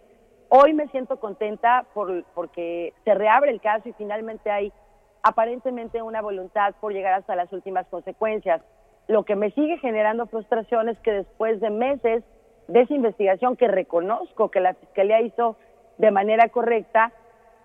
[0.50, 4.74] Hoy me siento contenta por, porque se reabre el caso y finalmente hay
[5.22, 8.62] aparentemente una voluntad por llegar hasta las últimas consecuencias.
[9.10, 12.24] Lo que me sigue generando frustración es que después de meses
[12.68, 15.56] de esa investigación que reconozco que la Fiscalía hizo
[15.98, 17.12] de manera correcta,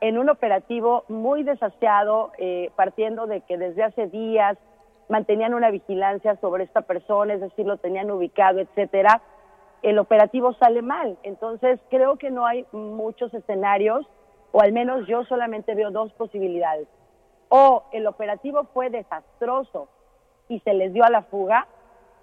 [0.01, 4.57] en un operativo muy desaseado, eh, partiendo de que desde hace días
[5.11, 9.21] mantenían una vigilancia sobre esta persona, es decir, lo tenían ubicado, etcétera,
[9.83, 11.19] el operativo sale mal.
[11.25, 14.07] Entonces, creo que no hay muchos escenarios,
[14.51, 16.89] o al menos yo solamente veo dos posibilidades.
[17.51, 19.91] O el operativo fue desastroso
[20.49, 21.67] y se les dio a la fuga,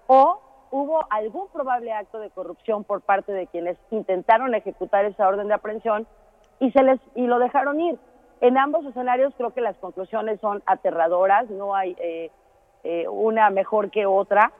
[0.06, 0.40] o
[0.70, 5.54] hubo algún probable acto de corrupción por parte de quienes intentaron ejecutar esa orden de
[5.54, 6.06] aprehensión
[6.60, 7.98] y se les y lo dejaron ir.
[8.40, 12.30] En ambos escenarios creo que las conclusiones son aterradoras, no hay eh,
[12.84, 14.52] eh, una mejor que otra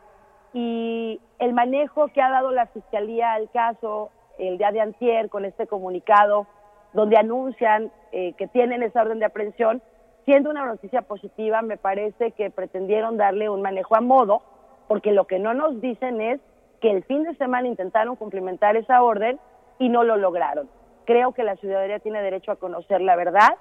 [0.52, 5.44] y el manejo que ha dado la fiscalía al caso el día de antier con
[5.44, 6.46] este comunicado
[6.92, 9.82] donde anuncian eh, que tienen esa orden de aprehensión,
[10.24, 14.42] siendo una noticia positiva, me parece que pretendieron darle un manejo a modo,
[14.88, 16.40] porque lo que no nos dicen es
[16.80, 19.38] que el fin de semana intentaron cumplimentar esa orden
[19.78, 20.68] y no lo lograron.
[21.04, 23.56] Creo que la ciudadanía tiene derecho a conocer la verdad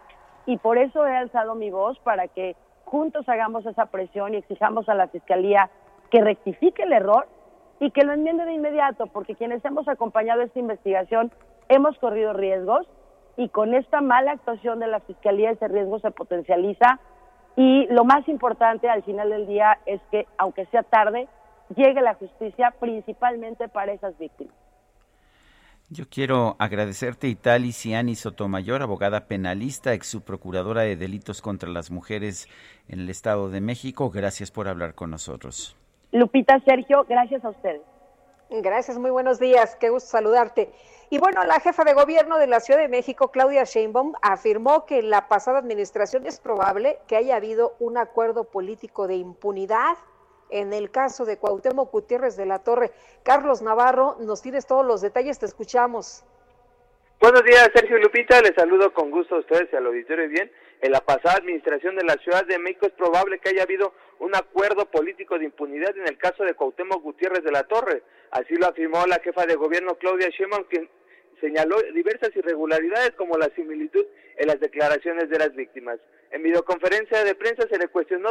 [0.45, 2.55] y por eso he alzado mi voz para que
[2.85, 5.69] juntos hagamos esa presión y exijamos a la Fiscalía
[6.09, 7.27] que rectifique el error
[7.79, 11.31] y que lo enmiende de inmediato, porque quienes hemos acompañado esta investigación
[11.69, 12.87] hemos corrido riesgos
[13.41, 16.99] y con esta mala actuación de la Fiscalía ese riesgo se potencializa
[17.55, 21.27] y lo más importante al final del día es que, aunque sea tarde,
[21.75, 24.53] llegue la justicia principalmente para esas víctimas.
[25.89, 32.47] Yo quiero agradecerte, Itali Ciani Sotomayor, abogada penalista, ex subprocuradora de delitos contra las mujeres
[32.87, 34.11] en el Estado de México.
[34.11, 35.75] Gracias por hablar con nosotros.
[36.11, 37.81] Lupita, Sergio, gracias a ustedes.
[38.53, 40.69] Gracias, muy buenos días, qué gusto saludarte.
[41.09, 44.99] Y bueno, la jefa de gobierno de la Ciudad de México, Claudia Sheinbaum, afirmó que
[44.99, 49.95] en la pasada administración es probable que haya habido un acuerdo político de impunidad
[50.49, 52.91] en el caso de Cuauhtémoc Gutiérrez de la Torre.
[53.23, 56.25] Carlos Navarro, nos tienes todos los detalles, te escuchamos.
[57.21, 58.41] Buenos días, Sergio Lupita.
[58.41, 60.27] Les saludo con gusto a ustedes y al auditorio.
[60.27, 60.51] Bien,
[60.81, 64.35] en la pasada administración de la Ciudad de México es probable que haya habido un
[64.35, 68.03] acuerdo político de impunidad en el caso de Cuauhtémoc Gutiérrez de la Torre.
[68.29, 70.87] Así lo afirmó la jefa de gobierno Claudia Sheinbaum, quien
[71.41, 74.05] señaló diversas irregularidades como la similitud
[74.37, 75.99] en las declaraciones de las víctimas.
[76.29, 78.29] En videoconferencia de prensa se le cuestionó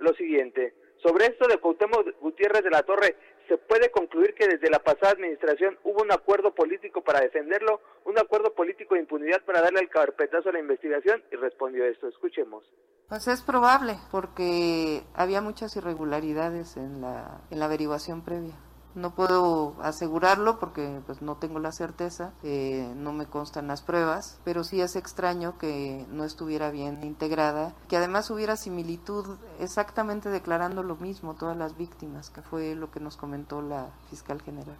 [0.00, 0.74] lo siguiente.
[1.02, 3.16] Sobre esto de Cuauhtémoc Gutiérrez de la Torre,
[3.48, 8.18] se puede concluir que desde la pasada administración hubo un acuerdo político para defenderlo, un
[8.18, 12.08] acuerdo político de impunidad para darle el carpetazo a la investigación y respondió esto.
[12.08, 12.64] Escuchemos.
[13.08, 18.54] Pues es probable, porque había muchas irregularidades en la, en la averiguación previa.
[18.94, 24.38] No puedo asegurarlo porque pues no tengo la certeza, eh, no me constan las pruebas,
[24.44, 30.82] pero sí es extraño que no estuviera bien integrada, que además hubiera similitud exactamente declarando
[30.82, 34.76] lo mismo todas las víctimas, que fue lo que nos comentó la fiscal general.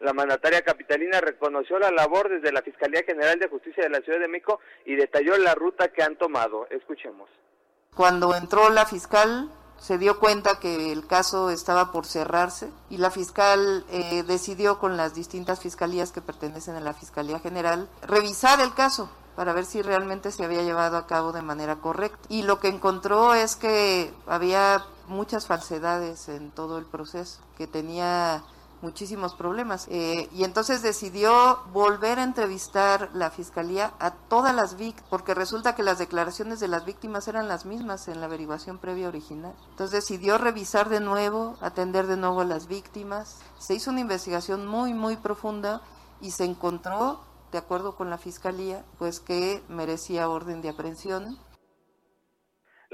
[0.00, 4.20] La mandataria capitalina reconoció la labor desde la Fiscalía General de Justicia de la Ciudad
[4.20, 6.66] de México y detalló la ruta que han tomado.
[6.68, 7.30] Escuchemos.
[7.96, 9.50] Cuando entró la fiscal,
[9.80, 14.96] se dio cuenta que el caso estaba por cerrarse y la fiscal eh, decidió con
[14.96, 19.82] las distintas fiscalías que pertenecen a la Fiscalía General revisar el caso para ver si
[19.82, 22.18] realmente se había llevado a cabo de manera correcta.
[22.28, 28.42] Y lo que encontró es que había muchas falsedades en todo el proceso, que tenía
[28.84, 29.88] muchísimos problemas.
[29.90, 35.74] Eh, y entonces decidió volver a entrevistar la fiscalía a todas las víctimas, porque resulta
[35.74, 39.54] que las declaraciones de las víctimas eran las mismas en la averiguación previa original.
[39.70, 43.42] Entonces decidió revisar de nuevo, atender de nuevo a las víctimas.
[43.58, 45.80] Se hizo una investigación muy, muy profunda
[46.20, 51.38] y se encontró, de acuerdo con la fiscalía, pues que merecía orden de aprehensión.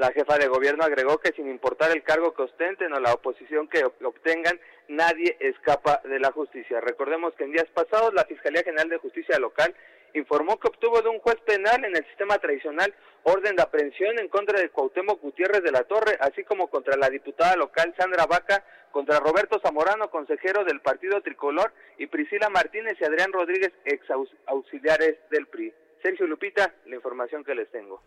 [0.00, 3.68] La jefa de gobierno agregó que sin importar el cargo que ostenten o la oposición
[3.68, 4.58] que obtengan,
[4.90, 6.80] nadie escapa de la justicia.
[6.80, 9.74] Recordemos que en días pasados la Fiscalía General de Justicia Local
[10.14, 12.92] informó que obtuvo de un juez penal en el sistema tradicional
[13.22, 17.08] orden de aprehensión en contra de Cuauhtémoc Gutiérrez de la Torre, así como contra la
[17.08, 23.04] diputada local Sandra Vaca, contra Roberto Zamorano, consejero del Partido Tricolor, y Priscila Martínez y
[23.04, 24.04] Adrián Rodríguez, ex
[24.46, 25.72] auxiliares del PRI.
[26.02, 28.02] Sergio Lupita, la información que les tengo.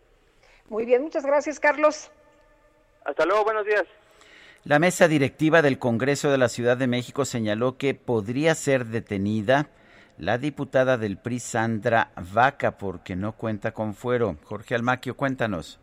[0.68, 2.10] Muy bien, muchas gracias, Carlos.
[3.04, 3.84] Hasta luego, buenos días.
[4.66, 9.68] La mesa directiva del Congreso de la Ciudad de México señaló que podría ser detenida
[10.16, 14.36] la diputada del PRI Sandra Vaca porque no cuenta con fuero.
[14.44, 15.78] Jorge Almaquio, cuéntanos.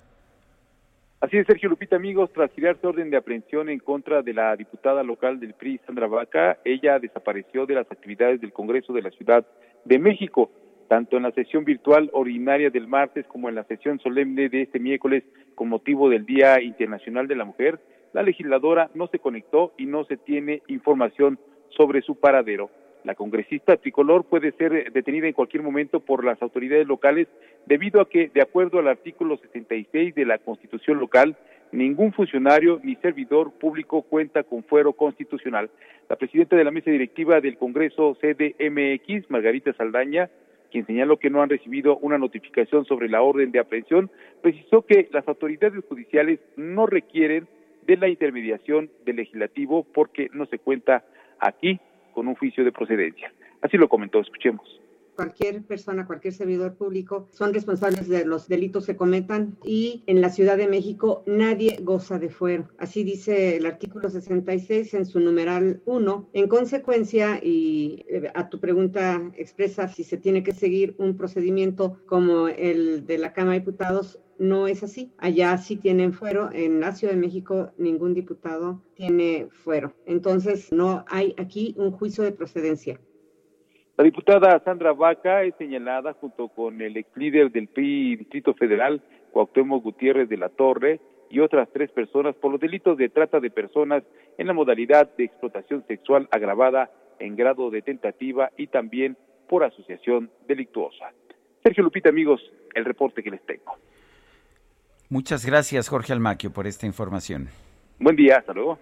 [1.19, 5.03] Así es, Sergio Lupita, amigos, tras girarse orden de aprehensión en contra de la diputada
[5.03, 9.45] local del PRI, Sandra Vaca, ella desapareció de las actividades del Congreso de la Ciudad
[9.85, 10.49] de México,
[10.87, 14.79] tanto en la sesión virtual ordinaria del martes como en la sesión solemne de este
[14.79, 17.79] miércoles con motivo del Día Internacional de la Mujer
[18.13, 21.39] la legisladora no se conectó y no se tiene información
[21.69, 22.69] sobre su paradero.
[23.03, 27.27] La congresista tricolor puede ser detenida en cualquier momento por las autoridades locales
[27.65, 31.35] debido a que, de acuerdo al artículo 66 de la Constitución local,
[31.71, 35.71] ningún funcionario ni servidor público cuenta con fuero constitucional.
[36.09, 40.29] La presidenta de la mesa directiva del Congreso CDMX, Margarita Saldaña,
[40.69, 44.11] quien señaló que no han recibido una notificación sobre la orden de aprehensión,
[44.41, 47.47] precisó que las autoridades judiciales no requieren
[47.85, 51.03] de la intermediación del legislativo porque no se cuenta
[51.39, 51.79] aquí
[52.13, 53.33] con un juicio de procedencia.
[53.61, 54.81] Así lo comentó, escuchemos
[55.21, 60.31] cualquier persona, cualquier servidor público son responsables de los delitos que cometan y en la
[60.31, 62.69] Ciudad de México nadie goza de fuero.
[62.79, 66.29] Así dice el artículo 66 en su numeral 1.
[66.33, 71.99] En consecuencia, y eh, a tu pregunta expresa si se tiene que seguir un procedimiento
[72.07, 75.11] como el de la Cámara de Diputados, no es así.
[75.19, 76.49] Allá sí tienen fuero.
[76.51, 79.93] En la Ciudad de México ningún diputado tiene fuero.
[80.07, 82.99] Entonces no hay aquí un juicio de procedencia.
[83.97, 89.03] La diputada Sandra Vaca es señalada junto con el ex líder del PRI Distrito Federal,
[89.31, 90.99] Cuauhtémoc Gutiérrez de la Torre,
[91.29, 94.03] y otras tres personas por los delitos de trata de personas
[94.37, 96.89] en la modalidad de explotación sexual agravada
[97.19, 99.15] en grado de tentativa y también
[99.47, 101.13] por asociación delictuosa.
[101.63, 102.41] Sergio Lupita, amigos,
[102.73, 103.77] el reporte que les tengo.
[105.11, 107.49] Muchas gracias, Jorge Almaquio, por esta información.
[107.99, 108.79] Buen día, hasta luego.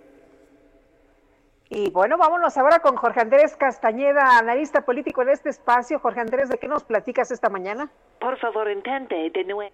[1.72, 5.98] Y bueno, vámonos ahora con Jorge Andrés Castañeda, analista político en este espacio.
[5.98, 7.90] Jorge Andrés, ¿de qué nos platicas esta mañana?
[8.22, 9.74] Por favor, intente de nuevo.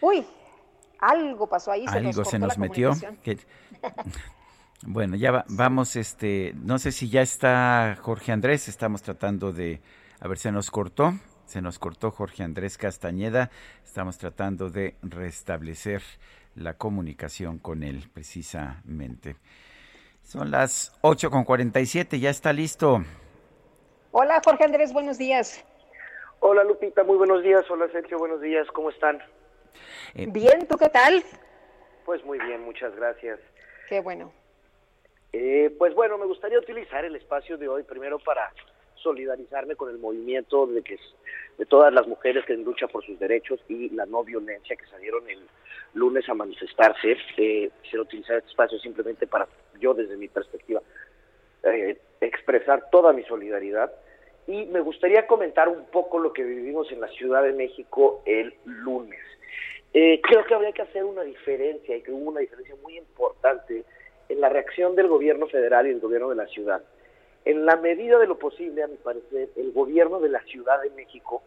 [0.00, 0.26] Uy,
[1.00, 1.86] Algo pasó ahí.
[1.86, 2.92] Se Algo se nos metió.
[4.82, 9.80] Bueno, ya vamos, este, no sé si ya está Jorge Andrés, estamos tratando de,
[10.20, 11.14] a ver, se nos cortó,
[11.46, 13.50] se nos cortó Jorge Andrés Castañeda,
[13.84, 16.02] estamos tratando de restablecer
[16.54, 19.36] la comunicación con él precisamente.
[20.22, 23.02] Son las 8 con 47, ya está listo.
[24.10, 25.64] Hola Jorge Andrés, buenos días.
[26.40, 27.64] Hola Lupita, muy buenos días.
[27.70, 28.66] Hola Sergio, buenos días.
[28.72, 29.22] ¿Cómo están?
[30.14, 31.22] Eh, bien, ¿tú qué tal?
[32.04, 33.38] Pues muy bien, muchas gracias.
[33.88, 34.32] Qué bueno.
[35.32, 38.52] Eh, pues bueno, me gustaría utilizar el espacio de hoy primero para
[39.06, 40.98] solidarizarme con el movimiento de que
[41.58, 45.30] de todas las mujeres que luchan por sus derechos y la no violencia que salieron
[45.30, 45.38] el
[45.94, 47.16] lunes a manifestarse.
[47.36, 49.46] Eh, quisiera utilizar este espacio simplemente para
[49.80, 50.82] yo, desde mi perspectiva,
[51.62, 53.92] eh, expresar toda mi solidaridad
[54.48, 58.54] y me gustaría comentar un poco lo que vivimos en la Ciudad de México el
[58.64, 59.20] lunes.
[59.94, 63.84] Eh, creo que habría que hacer una diferencia y que hubo una diferencia muy importante
[64.28, 66.82] en la reacción del gobierno federal y el gobierno de la ciudad.
[67.46, 70.90] En la medida de lo posible, a mi parecer, el gobierno de la Ciudad de
[70.90, 71.44] México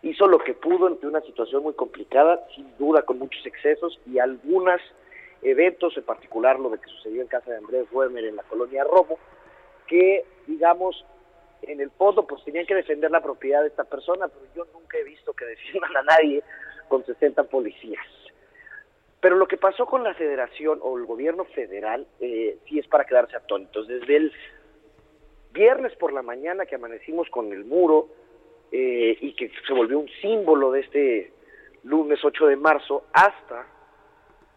[0.00, 4.18] hizo lo que pudo ante una situación muy complicada, sin duda con muchos excesos y
[4.18, 4.80] algunos
[5.42, 8.82] eventos, en particular lo de que sucedió en casa de Andrés Werner en la colonia
[8.84, 9.18] Robo,
[9.86, 11.04] que, digamos,
[11.60, 14.96] en el fondo pues tenían que defender la propiedad de esta persona, pero yo nunca
[14.96, 16.42] he visto que defiendan a nadie
[16.88, 18.06] con 60 policías.
[19.20, 23.04] Pero lo que pasó con la federación o el gobierno federal eh, sí es para
[23.04, 23.86] quedarse atónitos.
[23.86, 24.32] Desde el
[25.52, 28.08] viernes por la mañana que amanecimos con el muro
[28.70, 31.32] eh, y que se volvió un símbolo de este
[31.84, 33.66] lunes 8 de marzo hasta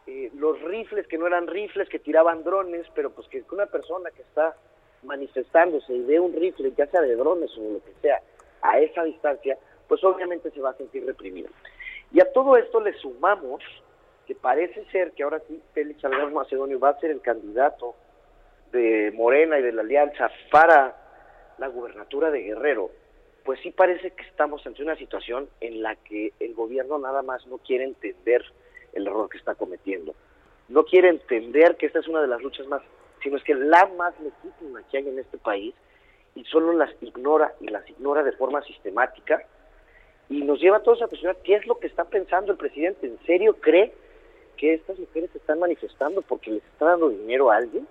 [0.08, 4.12] eh, los rifles que no eran rifles, que tiraban drones, pero pues que una persona
[4.12, 4.56] que está
[5.04, 8.22] manifestándose y ve un rifle, ya sea de drones o lo que sea,
[8.62, 9.58] a esa distancia,
[9.88, 11.50] pues obviamente se va a sentir reprimido.
[12.12, 13.62] Y a todo esto le sumamos
[14.26, 17.96] que parece ser que ahora sí Félix Salgado Macedonio va a ser el candidato
[18.76, 20.96] de Morena y de la Alianza para
[21.58, 22.92] la gubernatura de Guerrero,
[23.44, 27.46] pues sí parece que estamos ante una situación en la que el gobierno nada más
[27.48, 28.44] no quiere entender
[28.94, 30.14] el error que está cometiendo.
[30.70, 32.82] No quiere entender que esta es una de las luchas más
[33.26, 35.74] sino es que la más legítima que hay en este país
[36.36, 39.42] y solo las ignora y las ignora de forma sistemática
[40.30, 43.08] y nos lleva a todos a cuestionar qué es lo que está pensando el presidente.
[43.08, 43.92] ¿En serio cree
[44.58, 47.88] que estas mujeres se están manifestando porque les está dando dinero a alguien?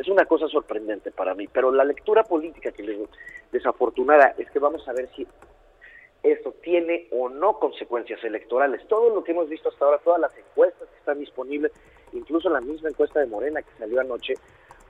[0.00, 2.98] Es una cosa sorprendente para mí, pero la lectura política que les
[3.52, 5.26] desafortunada es que vamos a ver si
[6.22, 8.80] esto tiene o no consecuencias electorales.
[8.88, 11.72] Todo lo que hemos visto hasta ahora, todas las encuestas que están disponibles,
[12.14, 14.32] incluso la misma encuesta de Morena que salió anoche,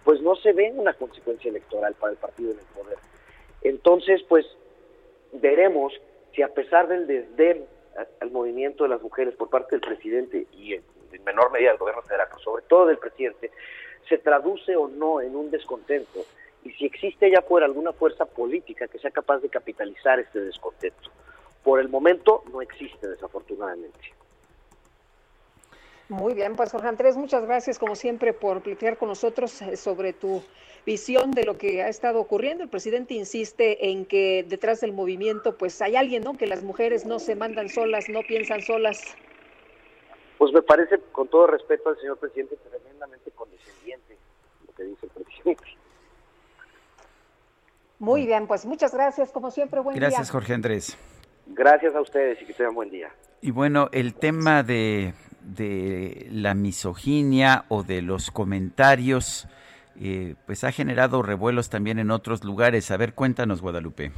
[0.04, 2.98] pues no se ve una consecuencia electoral para el partido en el poder.
[3.62, 4.46] Entonces, pues
[5.32, 5.92] veremos
[6.36, 7.66] si a pesar del desdén
[8.20, 10.84] al movimiento de las mujeres por parte del presidente y en,
[11.24, 13.50] menor medida del gobierno federal, pero sobre todo del presidente,
[14.08, 16.24] se traduce o no en un descontento
[16.64, 21.10] y si existe allá afuera alguna fuerza política que sea capaz de capitalizar este descontento.
[21.64, 23.98] Por el momento no existe, desafortunadamente.
[26.08, 30.12] Muy bien, pues Jorge Andrés, muchas gracias como siempre por platicar con nosotros eh, sobre
[30.12, 30.42] tu
[30.84, 32.64] visión de lo que ha estado ocurriendo.
[32.64, 36.36] El presidente insiste en que detrás del movimiento pues hay alguien, ¿no?
[36.36, 39.14] Que las mujeres no se mandan solas, no piensan solas.
[40.40, 44.16] Pues me parece, con todo respeto al señor presidente, tremendamente condescendiente
[44.66, 45.64] lo que dice el presidente.
[47.98, 50.08] Muy bien, pues muchas gracias, como siempre, buen día.
[50.08, 50.96] Gracias, Jorge Andrés.
[51.44, 53.10] Gracias a ustedes y que tengan buen día.
[53.42, 55.12] Y bueno, el tema de
[55.42, 59.46] de la misoginia o de los comentarios,
[60.00, 62.90] eh, pues ha generado revuelos también en otros lugares.
[62.90, 64.10] A ver, cuéntanos, Guadalupe.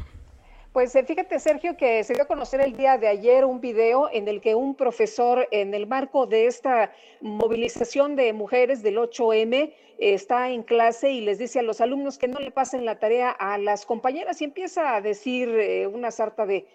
[0.72, 4.08] Pues eh, fíjate, Sergio, que se dio a conocer el día de ayer un video
[4.10, 9.74] en el que un profesor, en el marco de esta movilización de mujeres del 8M,
[9.98, 13.30] está en clase y les dice a los alumnos que no le pasen la tarea
[13.30, 16.66] a las compañeras y empieza a decir eh, una sarta de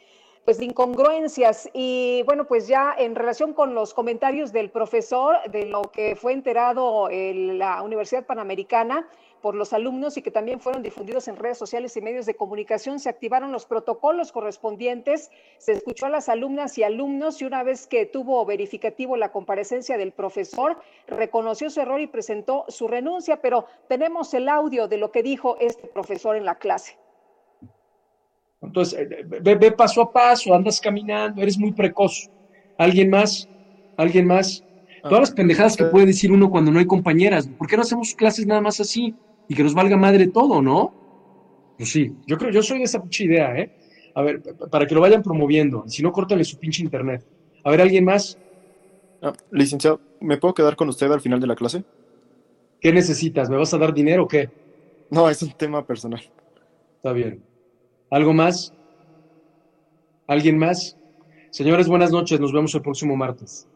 [0.46, 1.68] pues de incongruencias.
[1.74, 6.34] Y bueno, pues ya en relación con los comentarios del profesor de lo que fue
[6.34, 9.10] enterado en la Universidad Panamericana
[9.42, 13.00] por los alumnos y que también fueron difundidos en redes sociales y medios de comunicación,
[13.00, 17.88] se activaron los protocolos correspondientes, se escuchó a las alumnas y alumnos y una vez
[17.88, 20.78] que tuvo verificativo la comparecencia del profesor,
[21.08, 25.58] reconoció su error y presentó su renuncia, pero tenemos el audio de lo que dijo
[25.60, 26.98] este profesor en la clase.
[28.62, 32.30] Entonces, eh, ve, paso a paso, andas caminando, eres muy precoz.
[32.78, 33.48] ¿Alguien más?
[33.96, 34.64] ¿Alguien más?
[35.04, 37.48] Todas las pendejadas que puede decir uno cuando no hay compañeras.
[37.48, 39.16] ¿Por qué no hacemos clases nada más así?
[39.48, 40.94] Y que nos valga madre todo, ¿no?
[41.78, 43.72] Pues sí, yo creo, yo soy de esa pinche idea, ¿eh?
[44.16, 44.42] A ver,
[44.72, 45.84] para que lo vayan promoviendo.
[45.88, 47.26] Si no, córtale su pinche internet.
[47.64, 48.38] A ver, ¿alguien más?
[49.22, 51.84] Ah, licenciado, ¿me puedo quedar con usted al final de la clase?
[52.82, 53.50] ¿Qué necesitas?
[53.50, 54.50] ¿Me vas a dar dinero o qué?
[55.10, 56.22] No, es un tema personal.
[56.98, 57.44] Está bien.
[58.10, 58.74] ¿Algo más?
[60.28, 60.98] ¿Alguien más?
[61.52, 62.40] Señores, buenas noches.
[62.40, 63.68] Nos vemos el próximo martes.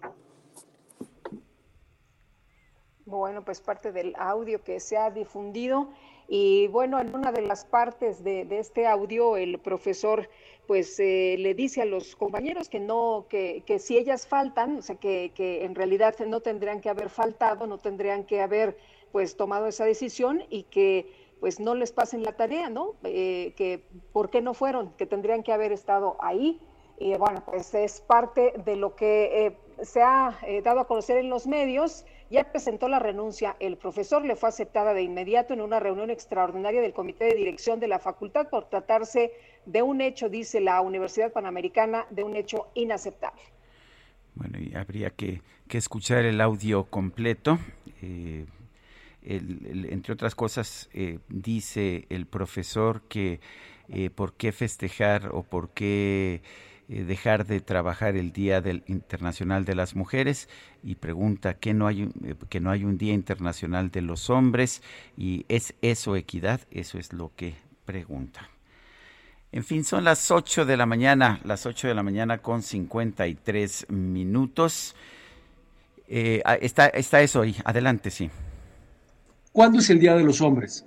[3.12, 5.90] Bueno, pues parte del audio que se ha difundido.
[6.30, 10.30] Y bueno, en una de las partes de, este audio, el profesor
[10.66, 14.82] pues eh, le dice a los compañeros que no, que, que si ellas faltan, o
[14.82, 18.78] sea, que, que, en realidad no tendrían que haber faltado, no tendrían que haber
[19.12, 21.12] pues tomado esa decisión y que
[21.42, 22.94] pues no les pasen la tarea, ¿no?
[23.04, 23.84] Eh, que
[24.14, 26.62] por qué no fueron, que tendrían que haber estado ahí.
[26.98, 31.30] Y bueno, pues es parte de lo que eh, se ha dado a conocer en
[31.30, 33.58] los medios ya presentó la renuncia.
[33.60, 37.80] El profesor le fue aceptada de inmediato en una reunión extraordinaria del comité de dirección
[37.80, 39.34] de la facultad por tratarse
[39.66, 43.42] de un hecho, dice la Universidad Panamericana, de un hecho inaceptable.
[44.34, 47.60] Bueno, y habría que, escuchar el audio completo.
[48.02, 48.46] Eh,
[49.24, 53.40] entre otras cosas, eh, dice el profesor que
[53.90, 56.42] eh, por qué festejar o por qué
[56.92, 60.50] dejar de trabajar el Día del Internacional de las Mujeres
[60.84, 64.82] y pregunta que no hay eh, que no hay un Día Internacional de los Hombres
[65.18, 67.56] y es eso equidad, eso es lo que
[67.86, 68.50] pregunta.
[69.54, 73.88] En fin, son las 8 de la mañana, las 8 de la mañana con 53
[73.90, 74.96] minutos.
[76.08, 78.30] Eh, ah, está, está eso ahí, adelante, sí.
[79.52, 80.86] ¿Cuándo es el Día de los Hombres?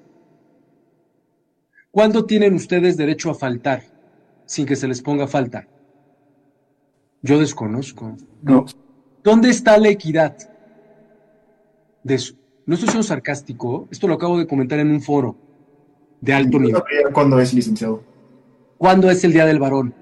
[1.91, 3.83] ¿Cuándo tienen ustedes derecho a faltar
[4.47, 5.67] sin que se les ponga falta?
[7.25, 8.17] Yo desconozco.
[8.43, 8.67] No.
[9.23, 10.37] ¿Dónde está la equidad?
[12.03, 12.21] De.
[12.67, 15.35] No estoy siendo sarcástico, esto lo acabo de comentar en un foro
[16.21, 16.83] de alto nivel.
[17.13, 18.03] ¿Cuándo es, licenciado?
[18.77, 19.95] ¿Cuándo es el Día del Varón?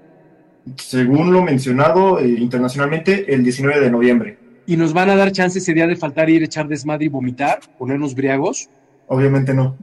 [0.75, 4.37] Según lo mencionado eh, internacionalmente, el 19 de noviembre.
[4.65, 7.59] ¿Y nos van a dar chance ese día de faltar, ir, echar desmadre y vomitar?
[7.77, 8.69] ¿Ponernos briagos?
[9.07, 9.77] Obviamente no.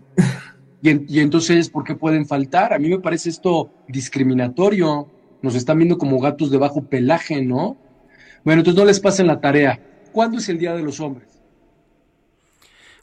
[0.82, 2.74] ¿Y, y entonces por qué pueden faltar?
[2.74, 5.08] A mí me parece esto discriminatorio
[5.42, 7.76] nos están viendo como gatos de bajo pelaje, ¿no?
[8.44, 9.80] Bueno, entonces no les pasen la tarea.
[10.12, 11.28] ¿Cuándo es el Día de los Hombres?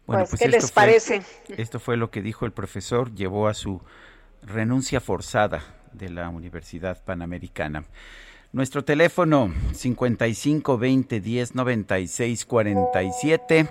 [0.06, 1.22] Bueno, pues, pues ¿qué les parece?
[1.50, 3.82] Esto fue lo que dijo el profesor, llevó a su
[4.42, 7.86] renuncia forzada de la Universidad Panamericana.
[8.54, 13.70] Nuestro teléfono 55 20 10 96 47.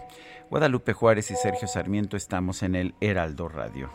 [0.50, 3.90] Guadalupe Juárez y Sergio Sarmiento estamos en el Heraldo Radio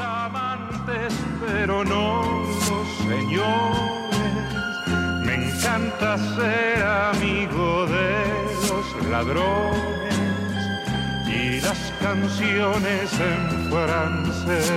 [0.00, 1.12] amantes,
[1.46, 2.22] pero no
[2.68, 3.90] los señores.
[5.24, 8.24] Me encanta ser amigo de
[8.68, 10.14] los ladrones
[11.26, 14.72] y las canciones en francés.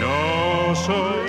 [0.00, 1.28] No soy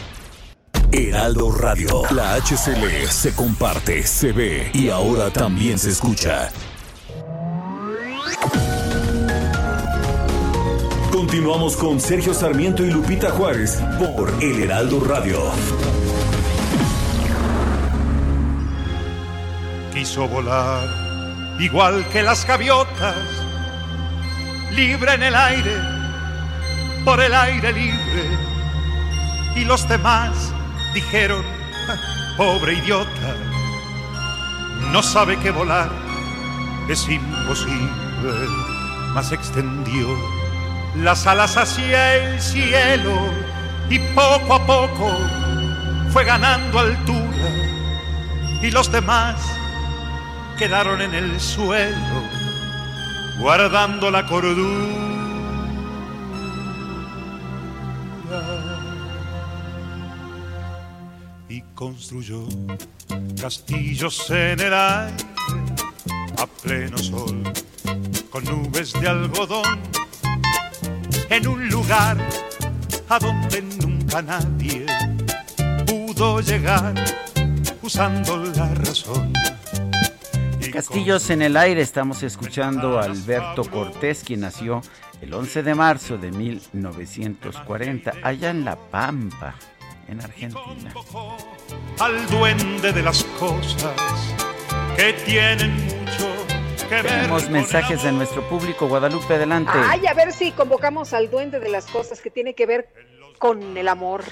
[0.93, 2.01] Heraldo Radio.
[2.11, 6.51] La HCL se comparte, se ve y ahora también se escucha.
[11.09, 15.39] Continuamos con Sergio Sarmiento y Lupita Juárez por El Heraldo Radio.
[19.93, 20.89] Quiso volar
[21.61, 23.15] igual que las gaviotas,
[24.71, 25.75] libre en el aire,
[27.05, 28.23] por el aire libre,
[29.55, 30.53] y los demás
[30.93, 31.43] dijeron,
[32.37, 33.35] pobre idiota,
[34.91, 35.89] no sabe que volar
[36.89, 38.47] es imposible,
[39.13, 40.07] mas extendió
[40.95, 43.29] las alas hacia el cielo
[43.89, 45.17] y poco a poco
[46.11, 47.49] fue ganando altura
[48.61, 49.35] y los demás
[50.57, 52.41] quedaron en el suelo
[53.39, 55.20] guardando la cordura.
[61.81, 62.45] Construyó
[63.41, 65.15] castillos en el aire
[66.37, 67.41] a pleno sol,
[68.29, 69.81] con nubes de algodón,
[71.31, 72.17] en un lugar
[73.09, 74.85] a donde nunca nadie
[75.87, 76.93] pudo llegar
[77.81, 79.33] usando la razón.
[80.71, 84.83] Castillos en el aire, estamos escuchando a Alberto Cortés, quien nació
[85.19, 89.55] el 11 de marzo de 1940, allá en La Pampa,
[90.11, 90.93] en Argentina.
[91.99, 93.95] Al duende de las cosas
[94.97, 96.27] que tienen mucho
[96.89, 97.07] que ver.
[97.07, 98.87] Tenemos mensajes de nuestro público.
[98.87, 99.71] Guadalupe, adelante.
[99.73, 102.89] Ay, a ver si convocamos al duende de las cosas que tiene que ver
[103.39, 104.23] con el amor.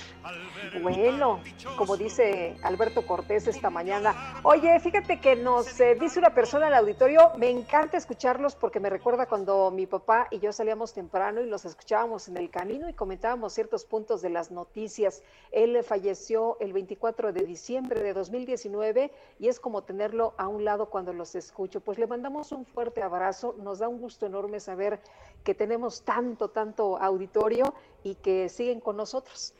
[0.81, 1.41] Bueno,
[1.77, 4.39] como dice Alberto Cortés esta mañana.
[4.43, 8.89] Oye, fíjate que nos eh, dice una persona al auditorio, me encanta escucharlos porque me
[8.89, 12.93] recuerda cuando mi papá y yo salíamos temprano y los escuchábamos en el camino y
[12.93, 15.23] comentábamos ciertos puntos de las noticias.
[15.51, 20.89] Él falleció el 24 de diciembre de 2019 y es como tenerlo a un lado
[20.89, 21.81] cuando los escucho.
[21.81, 24.99] Pues le mandamos un fuerte abrazo, nos da un gusto enorme saber
[25.43, 27.73] que tenemos tanto, tanto auditorio
[28.03, 29.53] y que siguen con nosotros.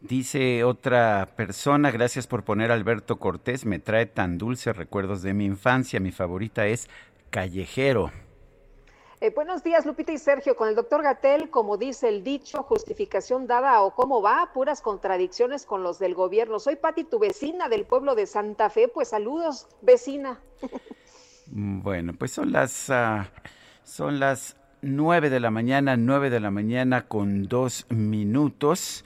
[0.00, 5.44] Dice otra persona, gracias por poner Alberto Cortés, me trae tan dulces recuerdos de mi
[5.44, 6.88] infancia, mi favorita es
[7.28, 8.10] Callejero.
[9.20, 10.56] Eh, buenos días, Lupita y Sergio.
[10.56, 15.66] Con el doctor Gatel, como dice el dicho, justificación dada o cómo va, puras contradicciones
[15.66, 16.58] con los del gobierno.
[16.58, 18.88] Soy Pati, tu vecina del pueblo de Santa Fe.
[18.88, 20.40] Pues saludos, vecina.
[21.52, 23.24] Bueno, pues son las, uh,
[23.84, 29.04] son las nueve de la mañana, nueve de la mañana con dos minutos.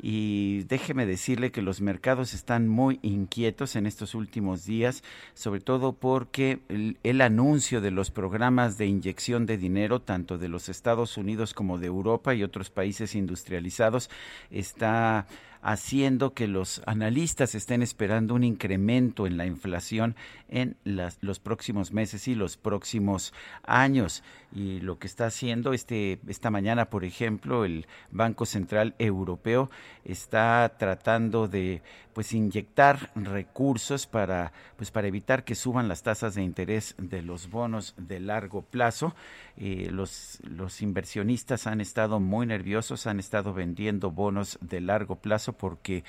[0.00, 5.02] Y déjeme decirle que los mercados están muy inquietos en estos últimos días,
[5.34, 6.60] sobre todo porque
[7.02, 11.78] el, anuncio de los programas de inyección de dinero, tanto de los Estados Unidos como
[11.78, 14.08] de Europa y otros países industrializados,
[14.50, 15.26] está
[15.62, 20.14] haciendo que los analistas estén esperando un incremento en la inflación
[20.48, 23.32] en los próximos meses y los próximos
[23.64, 24.22] años.
[24.50, 29.70] Y lo que está haciendo este, esta mañana, por ejemplo, el Banco Central Europeo
[30.04, 31.82] está tratando de
[32.14, 37.50] pues inyectar recursos para pues para evitar que suban las tasas de interés de los
[37.50, 39.14] bonos de largo plazo.
[39.56, 45.52] Eh, los, los inversionistas han estado muy nerviosos, han estado vendiendo bonos de largo plazo
[45.52, 46.04] porque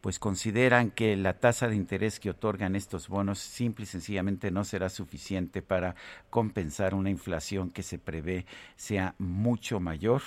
[0.00, 4.64] pues consideran que la tasa de interés que otorgan estos bonos simple y sencillamente no
[4.64, 5.94] será suficiente para
[6.30, 8.46] compensar una inflación que se prevé
[8.76, 10.22] sea mucho mayor,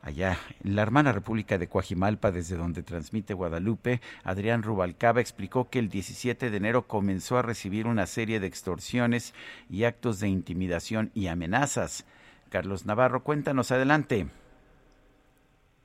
[0.01, 5.79] allá en la hermana República de Coajimalpa, desde donde transmite Guadalupe, Adrián Rubalcaba explicó que
[5.79, 9.35] el 17 de enero comenzó a recibir una serie de extorsiones
[9.69, 12.07] y actos de intimidación y amenazas.
[12.51, 14.27] Carlos Navarro, cuéntanos adelante.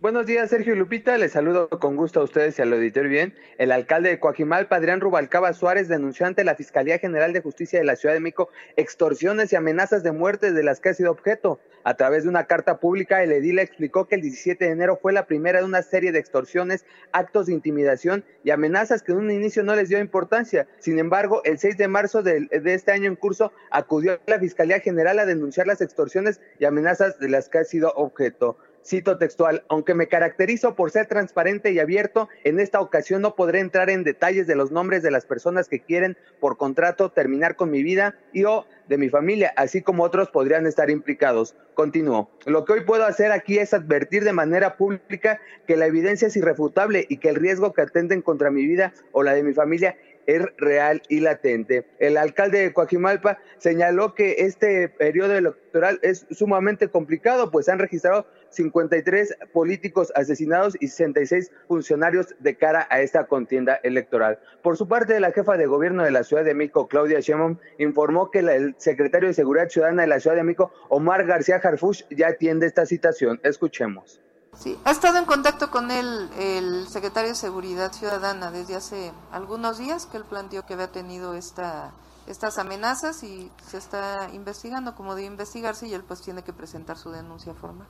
[0.02, 1.18] Buenos días, Sergio Lupita.
[1.18, 3.34] Les saludo con gusto a ustedes y al auditorio bien.
[3.58, 7.84] El alcalde de Coajimalpa, Adrián Rubalcaba Suárez, denunció ante la Fiscalía General de Justicia de
[7.84, 8.48] la Ciudad de México
[8.78, 11.60] extorsiones y amenazas de muerte de las que ha sido objeto.
[11.84, 15.12] A través de una carta pública, el edil explicó que el 17 de enero fue
[15.12, 19.32] la primera de una serie de extorsiones, actos de intimidación y amenazas que en un
[19.32, 20.66] inicio no les dio importancia.
[20.80, 24.40] Sin embargo, el 6 de marzo de, de este año en curso acudió a la
[24.40, 28.58] Fiscalía General a denunciar las extorsiones y amenazas de las que ha sido objeto.
[28.84, 33.60] Cito textual, aunque me caracterizo por ser transparente y abierto, en esta ocasión no podré
[33.60, 37.72] entrar en detalles de los nombres de las personas que quieren por contrato terminar con
[37.72, 41.56] mi vida y o de mi familia, así como otros podrían estar implicados.
[41.76, 42.30] Continúo.
[42.46, 46.36] Lo que hoy puedo hacer aquí es advertir de manera pública que la evidencia es
[46.36, 49.96] irrefutable y que el riesgo que atenden contra mi vida o la de mi familia
[50.30, 51.86] es real y latente.
[51.98, 58.28] El alcalde de Coajimalpa señaló que este periodo electoral es sumamente complicado, pues han registrado
[58.50, 64.40] 53 políticos asesinados y 66 funcionarios de cara a esta contienda electoral.
[64.62, 68.32] Por su parte, la jefa de gobierno de la Ciudad de México, Claudia Sheinbaum, informó
[68.32, 72.30] que el secretario de Seguridad Ciudadana de la Ciudad de México, Omar García Harfush, ya
[72.30, 73.40] atiende esta citación.
[73.44, 74.22] Escuchemos.
[74.58, 79.78] Sí, ha estado en contacto con él el secretario de Seguridad Ciudadana desde hace algunos
[79.78, 81.94] días que él planteó que había tenido esta,
[82.28, 86.98] estas amenazas y se está investigando como debe investigarse y él pues tiene que presentar
[86.98, 87.88] su denuncia formal.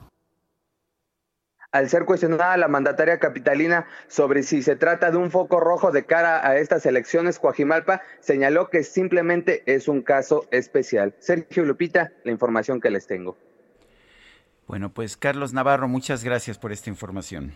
[1.72, 6.04] Al ser cuestionada la mandataria capitalina sobre si se trata de un foco rojo de
[6.04, 11.14] cara a estas elecciones, Coajimalpa señaló que simplemente es un caso especial.
[11.20, 13.36] Sergio Lupita, la información que les tengo.
[14.66, 17.52] Bueno, pues Carlos Navarro, muchas gracias por esta información.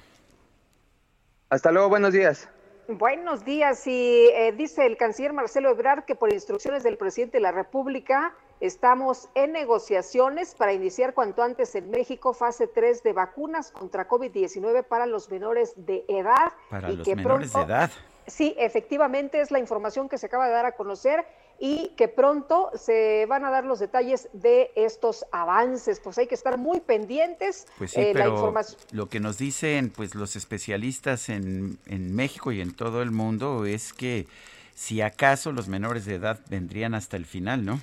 [1.50, 2.48] Hasta luego, buenos días.
[2.86, 3.84] Buenos días.
[3.86, 8.32] Y eh, dice el canciller Marcelo Ebrard que por instrucciones del presidente de la República
[8.64, 14.84] Estamos en negociaciones para iniciar cuanto antes en México fase 3 de vacunas contra COVID-19
[14.84, 16.50] para los menores de edad.
[16.70, 17.90] Para los menores de edad.
[18.26, 21.26] Sí, efectivamente es la información que se acaba de dar a conocer
[21.58, 26.00] y que pronto se van a dar los detalles de estos avances.
[26.00, 27.66] Pues hay que estar muy pendientes.
[27.76, 28.54] Pues sí, eh, pero
[28.92, 33.66] lo que nos dicen pues los especialistas en, en México y en todo el mundo
[33.66, 34.26] es que
[34.74, 37.78] si acaso los menores de edad vendrían hasta el final, ¿no?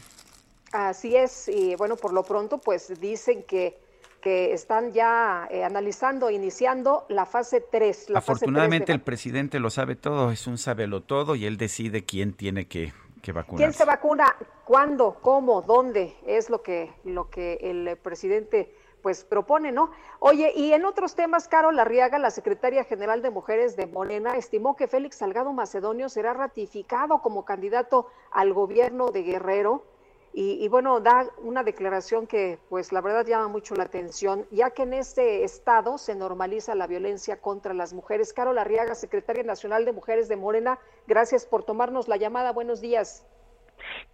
[0.72, 3.78] Así es, y bueno, por lo pronto pues dicen que
[4.22, 8.12] que están ya eh, analizando, iniciando la fase 3.
[8.14, 12.68] Afortunadamente el presidente lo sabe todo, es un sabelo todo y él decide quién tiene
[12.68, 13.58] que, que vacunar.
[13.58, 14.36] ¿Quién se vacuna?
[14.64, 15.18] ¿Cuándo?
[15.22, 15.64] ¿Cómo?
[15.64, 16.16] ¿Dónde?
[16.26, 19.90] Es lo que, lo que el presidente pues propone, ¿no?
[20.20, 24.76] Oye, y en otros temas, Carol Arriaga, la secretaria general de Mujeres de Morena, estimó
[24.76, 29.84] que Félix Salgado Macedonio será ratificado como candidato al gobierno de Guerrero
[30.34, 34.84] y, bueno, da una declaración que pues la verdad llama mucho la atención, ya que
[34.84, 38.32] en este estado se normaliza la violencia contra las mujeres.
[38.32, 42.54] Carol Arriaga, secretaria nacional de Mujeres de Morena, gracias por tomarnos la llamada.
[42.54, 43.26] Buenos días.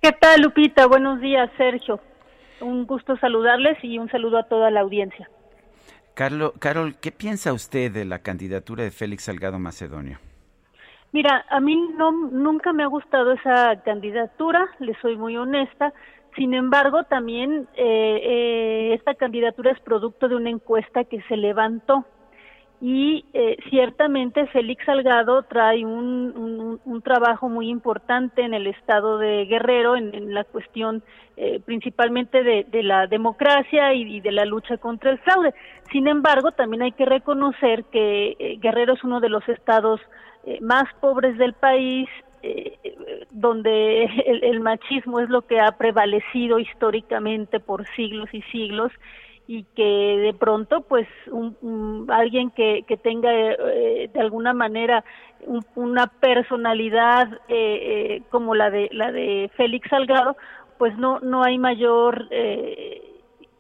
[0.02, 0.88] ¿Qué tal, Lupita?
[0.88, 2.00] Buenos días, Sergio.
[2.62, 5.30] Un gusto saludarles y un saludo a toda la audiencia.
[6.16, 10.20] Carlo, Carol, ¿qué piensa usted de la candidatura de Félix Salgado Macedonio?
[11.14, 15.94] Mira, a mí no, nunca me ha gustado esa candidatura, le soy muy honesta.
[16.36, 22.06] Sin embargo, también eh, eh, esta candidatura es producto de una encuesta que se levantó
[22.80, 29.46] y eh, ciertamente Félix Salgado trae un, un, trabajo muy importante en el estado de
[29.46, 31.02] Guerrero, en, la cuestión
[31.66, 35.56] principalmente de, la democracia y, y, de la lucha contra el fraude.
[35.92, 40.02] Sin embargo, también hay que reconocer que Guerrero es uno de los estados
[40.46, 42.08] eh, más pobres del país,
[42.44, 42.78] eh,
[43.32, 44.06] donde
[44.44, 48.92] el, machismo es lo que ha prevalecido históricamente por siglos y siglos
[49.48, 51.08] y que de pronto pues
[52.10, 55.04] alguien que, que tenga eh, de alguna manera
[55.76, 57.30] una personalidad
[58.30, 60.36] como la de la de Félix Salgado
[60.78, 62.28] pues no no hay mayor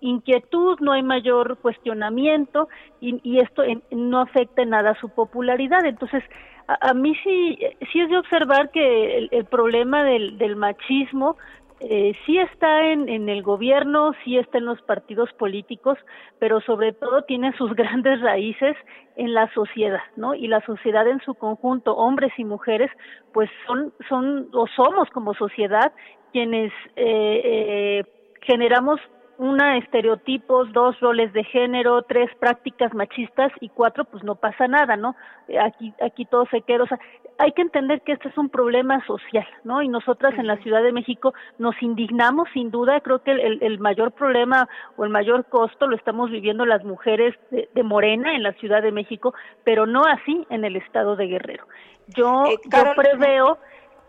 [0.01, 2.69] inquietud, no hay mayor cuestionamiento
[3.01, 5.85] y, y esto no afecta en nada su popularidad.
[5.85, 6.23] Entonces,
[6.67, 7.59] a, mí sí,
[7.91, 11.37] sí es de observar que el, problema del, del machismo
[11.79, 15.97] eh, sí está en, en, el gobierno, sí está en los partidos políticos,
[16.39, 18.75] pero sobre todo tiene sus grandes raíces
[19.15, 20.35] en la sociedad, ¿no?
[20.35, 22.91] Y la sociedad en su conjunto, hombres y mujeres,
[23.33, 25.93] pues son, son o somos como sociedad
[26.31, 28.03] quienes eh, eh,
[28.41, 28.99] generamos
[29.37, 34.95] una, estereotipos, dos, roles de género, tres, prácticas machistas y cuatro, pues no pasa nada,
[34.95, 35.15] ¿no?
[35.61, 36.99] Aquí, aquí todo se queda, o sea,
[37.39, 39.81] hay que entender que este es un problema social, ¿no?
[39.81, 43.79] Y nosotras en la Ciudad de México nos indignamos sin duda, creo que el, el
[43.79, 48.53] mayor problema o el mayor costo lo estamos viviendo las mujeres de, Morena en la
[48.53, 49.33] Ciudad de México,
[49.63, 51.65] pero no así en el estado de Guerrero.
[52.07, 53.59] Yo, eh, yo preveo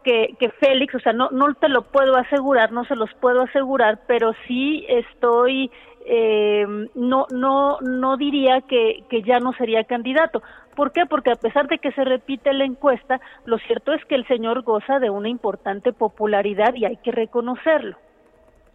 [0.09, 3.43] que, que Félix, o sea, no, no te lo puedo asegurar, no se los puedo
[3.43, 5.71] asegurar, pero sí estoy,
[6.07, 10.43] eh, no, no, no diría que, que ya no sería candidato.
[10.75, 11.05] ¿Por qué?
[11.05, 14.63] Porque a pesar de que se repite la encuesta, lo cierto es que el señor
[14.63, 17.99] goza de una importante popularidad y hay que reconocerlo.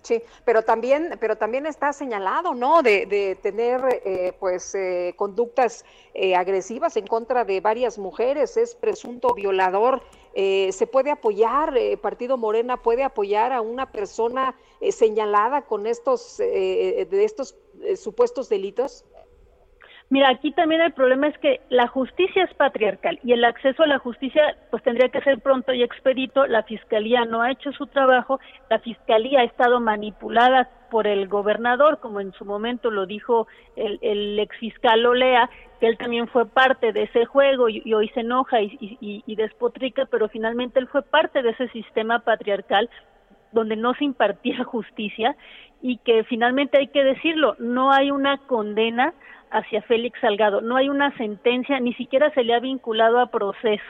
[0.03, 2.83] Sí, pero también, pero también está señalado, ¿no?
[2.83, 8.75] De, de tener, eh, pues, eh, conductas eh, agresivas en contra de varias mujeres, es
[8.75, 10.03] presunto violador.
[10.35, 14.55] ¿Se puede apoyar, Partido Morena puede apoyar a una persona
[14.89, 17.55] señalada con estos, de estos
[17.97, 19.05] supuestos delitos?
[20.09, 23.87] Mira, aquí también el problema es que la justicia es patriarcal y el acceso a
[23.87, 26.45] la justicia pues tendría que ser pronto y expedito.
[26.45, 28.39] La fiscalía no ha hecho su trabajo,
[28.69, 33.97] la fiscalía ha estado manipulada por el gobernador, como en su momento lo dijo el,
[34.03, 35.49] el ex fiscal Olea,
[35.79, 39.35] que él también fue parte de ese juego y, hoy se enoja y, y, y
[39.35, 42.89] despotrica, pero finalmente él fue parte de ese sistema patriarcal
[43.53, 45.35] donde no se impartía justicia
[45.81, 49.13] y que finalmente hay que decirlo, no hay una condena
[49.53, 50.61] hacia Félix Salgado.
[50.61, 53.83] No hay una sentencia, ni siquiera se le ha vinculado a proceso.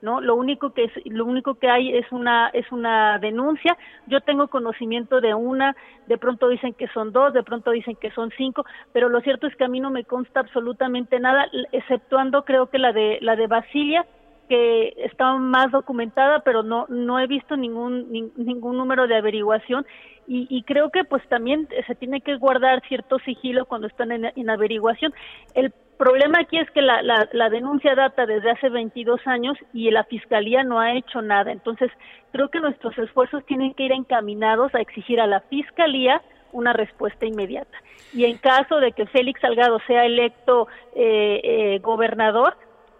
[0.00, 0.20] ¿no?
[0.20, 3.76] Lo único que es, lo único que hay es una es una denuncia.
[4.06, 5.74] Yo tengo conocimiento de una,
[6.06, 9.46] de pronto dicen que son dos, de pronto dicen que son cinco, pero lo cierto
[9.46, 13.34] es que a mí no me consta absolutamente nada, exceptuando creo que la de la
[13.36, 14.06] de Basilia
[14.48, 19.86] que está más documentada, pero no no he visto ningún ningún número de averiguación
[20.26, 24.30] y, y, creo que pues también se tiene que guardar cierto sigilo cuando están en,
[24.36, 25.14] en averiguación.
[25.54, 29.90] El problema aquí es que la, la, la, denuncia data desde hace 22 años y
[29.90, 31.50] la Fiscalía no ha hecho nada.
[31.50, 31.90] Entonces,
[32.30, 36.20] creo que nuestros esfuerzos tienen que ir encaminados a exigir a la Fiscalía
[36.52, 37.76] una respuesta inmediata.
[38.12, 42.54] Y en caso de que Félix Salgado sea electo eh, eh, gobernador,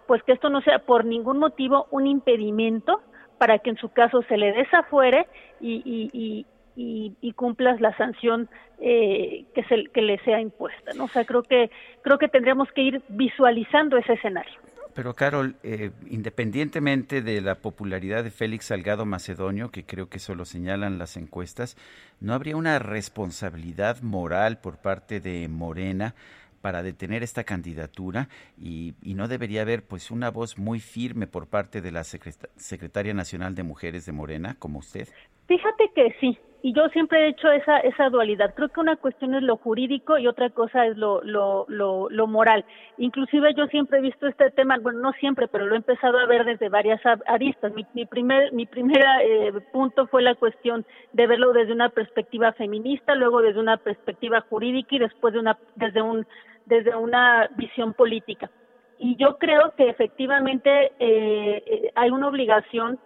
[0.09, 2.99] pues que esto no sea por ningún motivo un impedimento
[3.37, 5.27] para que en su caso se le desafuere
[5.61, 6.09] y,
[6.75, 8.49] y, cumplas la sanción
[8.79, 10.93] eh, que, se, que le sea impuesta.
[10.95, 11.03] ¿no?
[11.03, 11.69] O sea, creo que,
[12.01, 14.59] creo que tendríamos que ir visualizando ese escenario.
[14.95, 20.33] Pero Carol, eh, independientemente de la popularidad de Félix Salgado Macedonio, que creo que eso
[20.33, 21.77] lo señalan las encuestas,
[22.19, 26.15] ¿no habría una responsabilidad moral por parte de Morena
[26.61, 31.47] para detener esta candidatura y, y, no debería haber pues una voz muy firme por
[31.47, 35.07] parte de la secretaria nacional de mujeres de Morena como usted?
[35.47, 38.53] Fíjate que sí, y yo siempre he hecho esa esa dualidad.
[38.53, 42.27] Creo que una cuestión es lo jurídico y otra cosa es lo lo lo, lo
[42.27, 42.65] moral.
[42.97, 46.25] Inclusive yo siempre he visto este tema, bueno, no siempre, pero lo he empezado a
[46.25, 47.73] ver desde varias aristas.
[47.73, 52.51] Mi, mi primer mi primera eh, punto fue la cuestión de verlo desde una perspectiva
[52.53, 56.27] feminista, luego desde una perspectiva jurídica y después de una desde un
[56.65, 58.49] desde una visión política.
[58.97, 62.99] Y yo creo que efectivamente eh, eh hay una obligación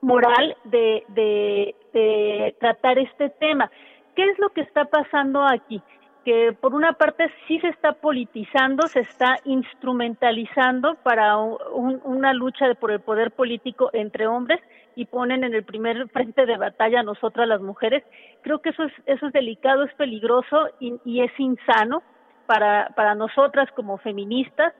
[0.00, 3.70] moral de, de, de tratar este tema.
[4.14, 5.82] ¿Qué es lo que está pasando aquí?
[6.28, 12.66] que por una parte sí se está politizando, se está instrumentalizando para un, una lucha
[12.74, 14.60] por el poder político entre hombres
[14.94, 18.04] y ponen en el primer frente de batalla a nosotras las mujeres.
[18.42, 22.02] Creo que eso es, eso es delicado, es peligroso y, y es insano
[22.44, 24.74] para, para nosotras como feministas.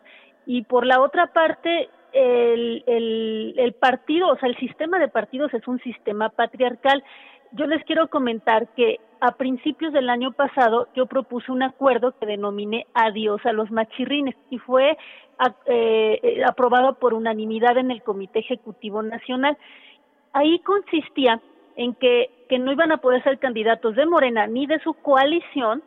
[0.44, 5.52] Y por la otra parte, el, el, el partido, o sea, el sistema de partidos
[5.54, 7.02] es un sistema patriarcal.
[7.52, 12.26] Yo les quiero comentar que a principios del año pasado yo propuse un acuerdo que
[12.26, 14.96] denominé Adiós a los machirrines y fue
[15.66, 19.56] eh, aprobado por unanimidad en el Comité Ejecutivo Nacional.
[20.32, 21.40] Ahí consistía
[21.76, 25.82] en que, que no iban a poder ser candidatos de Morena ni de su coalición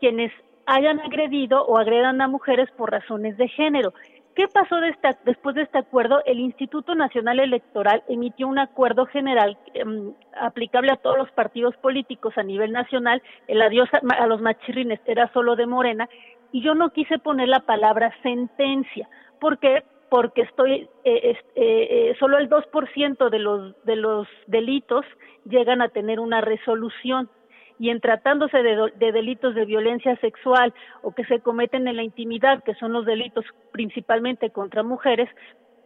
[0.00, 0.32] quienes
[0.66, 3.92] hayan agredido o agredan a mujeres por razones de género.
[4.34, 4.94] ¿Qué pasó de
[5.24, 6.22] después de este acuerdo?
[6.24, 12.32] El Instituto Nacional Electoral emitió un acuerdo general um, aplicable a todos los partidos políticos
[12.38, 13.22] a nivel nacional.
[13.46, 16.08] El adiós a, a, los machirrines era solo de Morena
[16.50, 19.08] y yo no quise poner la palabra sentencia.
[19.38, 19.82] ¿Por qué?
[20.08, 25.04] Porque estoy, eh, eh, eh, solo el 2% de los, de los delitos
[25.44, 27.28] llegan a tener una resolución
[27.78, 30.72] y en tratándose de, de, delitos de violencia sexual
[31.02, 35.28] o que se cometen en la intimidad, que son los delitos principalmente contra mujeres,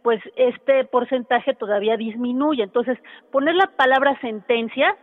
[0.03, 2.63] pues este porcentaje todavía disminuye.
[2.63, 2.97] Entonces,
[3.31, 4.95] poner la palabra sentencia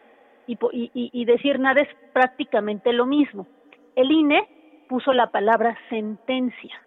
[0.47, 3.47] y, y, y decir nada es prácticamente lo mismo.
[3.97, 4.49] El INE
[4.89, 6.81] puso la palabra sentencia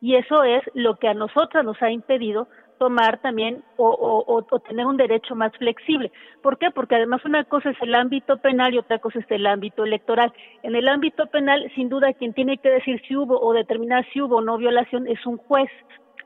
[0.00, 4.86] y eso es lo que a nosotras nos ha impedido tomar también o, o, tener
[4.86, 6.12] un derecho más flexible.
[6.42, 6.70] ¿Por qué?
[6.70, 10.32] Porque además una cosa es el ámbito penal y otra cosa es el ámbito electoral.
[10.62, 14.20] En el ámbito penal, sin duda, quien tiene que decir si hubo o determinar si
[14.20, 15.70] hubo o no violación es un juez,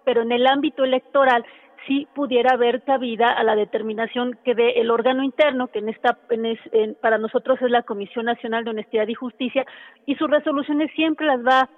[0.04, 1.44] pero en el ámbito electoral
[1.86, 6.18] sí pudiera haber cabida a la determinación que dé el órgano interno, que en esta,
[6.30, 9.64] en es, en, para nosotros es la Comisión Nacional de Honestidad y Justicia,
[10.06, 11.68] y sus resoluciones siempre las va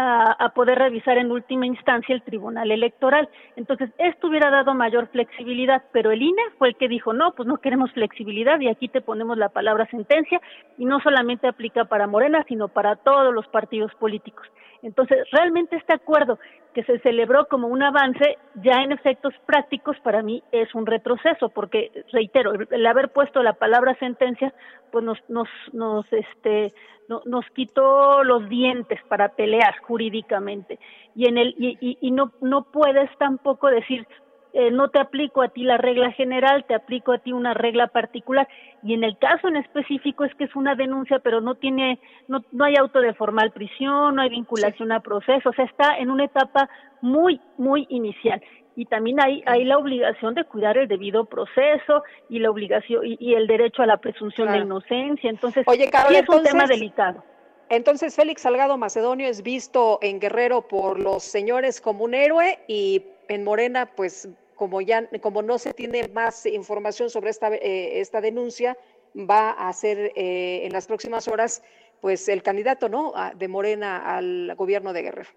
[0.00, 3.28] a, a, poder revisar en última instancia el Tribunal Electoral.
[3.56, 7.46] Entonces, esto hubiera dado mayor flexibilidad, pero el INE fue el que dijo, no, pues
[7.46, 10.40] no queremos flexibilidad y aquí te ponemos la palabra sentencia
[10.78, 14.46] y no solamente aplica para Morena, sino para todos los partidos políticos.
[14.82, 16.38] Entonces, realmente este acuerdo
[16.74, 21.48] que se celebró como un avance, ya en efectos prácticos para mí es un retroceso,
[21.48, 24.54] porque reitero, el haber puesto la palabra sentencia,
[24.92, 26.72] pues nos, nos, nos, este,
[27.08, 30.78] no, nos quitó los dientes para pelear jurídicamente.
[31.14, 34.06] Y en el, y, y, no, no puedes tampoco decir,
[34.52, 37.86] eh, no te aplico a ti la regla general, te aplico a ti una regla
[37.88, 38.48] particular.
[38.82, 41.98] Y en el caso en específico es que es una denuncia, pero no tiene,
[42.28, 44.94] no, no hay auto de formal prisión, no hay vinculación sí.
[44.94, 46.68] a proceso, o sea, está en una etapa
[47.00, 48.42] muy, muy inicial.
[48.76, 53.16] Y también hay, hay la obligación de cuidar el debido proceso y la obligación y,
[53.20, 54.60] y el derecho a la presunción claro.
[54.60, 55.28] de inocencia.
[55.28, 57.22] Entonces, Oye, Carol, sí es entonces, un tema delicado.
[57.70, 63.04] Entonces, Félix Salgado Macedonio es visto en Guerrero por los señores como un héroe y
[63.30, 68.20] en Morena, pues como ya como no se tiene más información sobre esta eh, esta
[68.20, 68.76] denuncia,
[69.16, 71.62] va a ser eh, en las próximas horas
[72.00, 73.12] pues el candidato, ¿no?
[73.36, 75.30] de Morena al gobierno de Guerrero.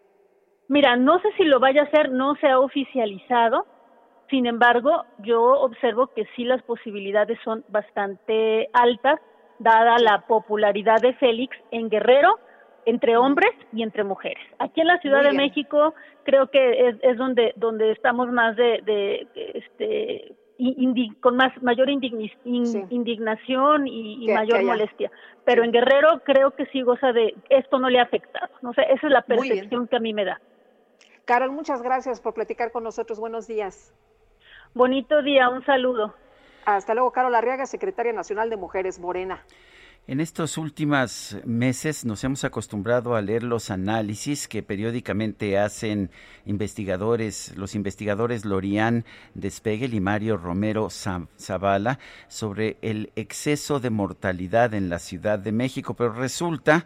[0.70, 3.66] Mira, no sé si lo vaya a hacer, no se ha oficializado.
[4.30, 9.20] Sin embargo, yo observo que sí las posibilidades son bastante altas,
[9.60, 12.40] dada la popularidad de Félix en Guerrero
[12.86, 14.44] entre hombres y entre mujeres.
[14.60, 15.94] Aquí en la Ciudad de México
[16.24, 20.36] creo que es, es donde donde estamos más de, de este
[21.20, 25.12] con más mayor indignación y, mayor molestia.
[25.46, 28.54] Pero en Guerrero creo que sí goza de esto no le ha afectado.
[28.62, 30.40] No sé, esa es la percepción que a mí me da.
[31.26, 33.20] Carol, muchas gracias por platicar con nosotros.
[33.20, 33.94] Buenos días.
[34.74, 36.14] Bonito día, un saludo.
[36.66, 39.44] Hasta luego, Carol Arriaga, secretaria nacional de Mujeres Morena.
[40.06, 46.12] En estos últimos meses nos hemos acostumbrado a leer los análisis que periódicamente hacen
[46.46, 54.90] investigadores, los investigadores Lorian Despegel y Mario Romero Zavala sobre el exceso de mortalidad en
[54.90, 56.86] la Ciudad de México, pero resulta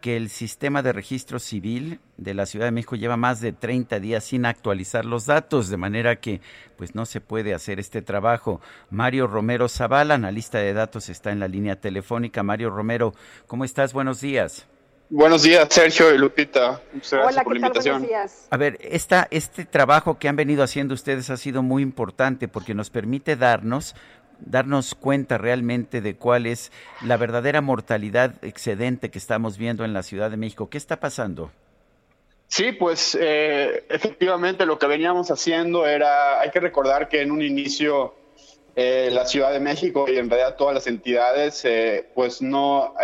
[0.00, 4.00] que el sistema de registro civil de la Ciudad de México lleva más de 30
[4.00, 6.40] días sin actualizar los datos, de manera que
[6.76, 8.60] pues no se puede hacer este trabajo.
[8.90, 12.42] Mario Romero Zavala, analista de datos, está en la línea telefónica.
[12.42, 13.14] Mario Romero,
[13.46, 13.92] ¿cómo estás?
[13.92, 14.66] Buenos días.
[15.10, 16.82] Buenos días, Sergio y Lupita.
[16.92, 18.02] Muchas gracias por la invitación.
[18.02, 18.46] Buenos días.
[18.50, 22.74] A ver, esta, este trabajo que han venido haciendo ustedes ha sido muy importante porque
[22.74, 23.94] nos permite darnos
[24.40, 30.02] darnos cuenta realmente de cuál es la verdadera mortalidad excedente que estamos viendo en la
[30.02, 30.68] Ciudad de México.
[30.70, 31.50] ¿Qué está pasando?
[32.48, 37.42] Sí, pues eh, efectivamente lo que veníamos haciendo era, hay que recordar que en un
[37.42, 38.14] inicio
[38.74, 42.94] eh, la Ciudad de México y en realidad todas las entidades eh, pues no,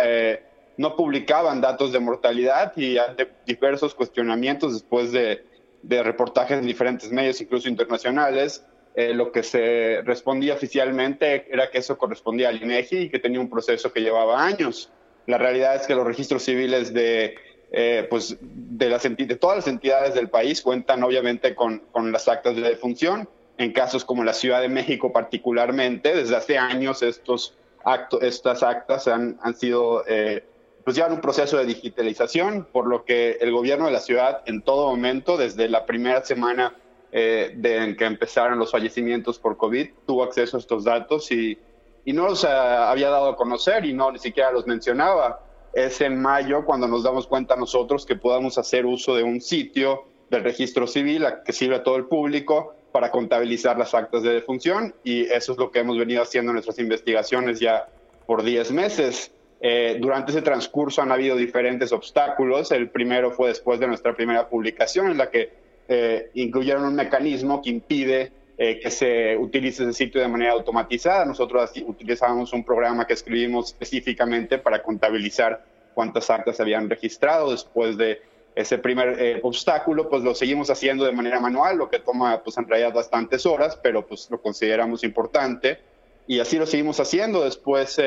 [0.77, 5.45] no publicaban datos de mortalidad y ante diversos cuestionamientos después de,
[5.83, 8.65] de reportajes en diferentes medios, incluso internacionales,
[8.95, 13.41] eh, lo que se respondía oficialmente era que eso correspondía al INEGI y que tenía
[13.41, 14.89] un proceso que llevaba años.
[15.27, 17.35] La realidad es que los registros civiles de,
[17.71, 22.29] eh, pues de, las de todas las entidades del país cuentan obviamente con, con las
[22.29, 23.27] actas de defunción.
[23.57, 27.53] En casos como la Ciudad de México particularmente, desde hace años estos
[27.83, 30.43] actos, estas actas han, han sido, eh,
[30.85, 34.89] pues un proceso de digitalización, por lo que el gobierno de la ciudad en todo
[34.89, 36.75] momento, desde la primera semana
[37.11, 41.57] eh, de que empezaron los fallecimientos por COVID, tuvo acceso a estos datos y,
[42.03, 45.41] y no los había dado a conocer y no ni siquiera los mencionaba.
[45.73, 50.03] Es en mayo cuando nos damos cuenta nosotros que podamos hacer uso de un sitio
[50.29, 54.95] del registro civil que sirve a todo el público para contabilizar las actas de defunción
[55.03, 57.89] y eso es lo que hemos venido haciendo en nuestras investigaciones ya
[58.25, 59.31] por 10 meses.
[59.59, 62.71] Eh, durante ese transcurso han habido diferentes obstáculos.
[62.71, 67.61] El primero fue después de nuestra primera publicación en la que eh, incluyeron un mecanismo
[67.61, 71.25] que impide eh, que se utilice ese sitio de manera automatizada.
[71.25, 75.63] Nosotros utilizábamos un programa que escribimos específicamente para contabilizar
[75.93, 78.21] cuántas actas se habían registrado después de
[78.55, 82.57] ese primer eh, obstáculo, pues lo seguimos haciendo de manera manual, lo que toma pues
[82.57, 85.79] en realidad bastantes horas, pero pues lo consideramos importante
[86.25, 87.43] y así lo seguimos haciendo.
[87.43, 87.99] Después,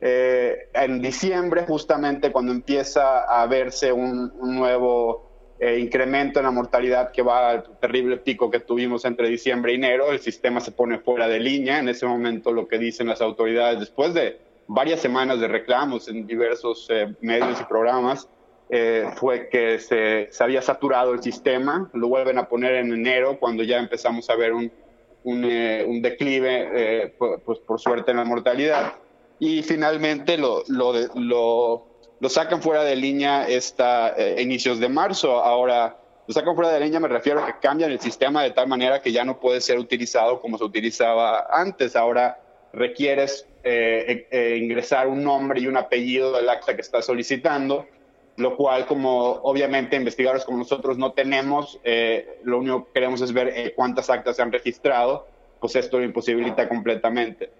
[0.00, 5.25] en diciembre, justamente cuando empieza a verse un nuevo
[5.58, 9.76] eh, incremento en la mortalidad que va al terrible pico que tuvimos entre diciembre y
[9.76, 11.78] enero, el sistema se pone fuera de línea.
[11.78, 16.26] En ese momento lo que dicen las autoridades, después de varias semanas de reclamos en
[16.26, 18.28] diversos eh, medios y programas,
[18.68, 23.38] eh, fue que se, se, había saturado el sistema, lo vuelven a poner en enero
[23.38, 24.70] cuando ya empezamos a ver un,
[25.24, 28.94] un, un declive, pues por suerte en la mortalidad.
[29.38, 35.42] Y finalmente lo, lo, lo lo sacan fuera de línea esta, eh, inicios de marzo.
[35.42, 38.66] Ahora, lo sacan fuera de línea me refiero a que cambian el sistema de tal
[38.66, 41.94] manera que ya no puede ser utilizado como se utilizaba antes.
[41.94, 42.40] Ahora
[42.72, 47.86] requieres eh, eh, ingresar un nombre y un apellido del acta que estás solicitando,
[48.36, 51.80] lo cual como obviamente investigadores como nosotros no tenemos,
[52.44, 55.26] lo único que queremos es ver cuántas actas se han registrado,
[55.58, 57.50] pues esto lo imposibilita completamente.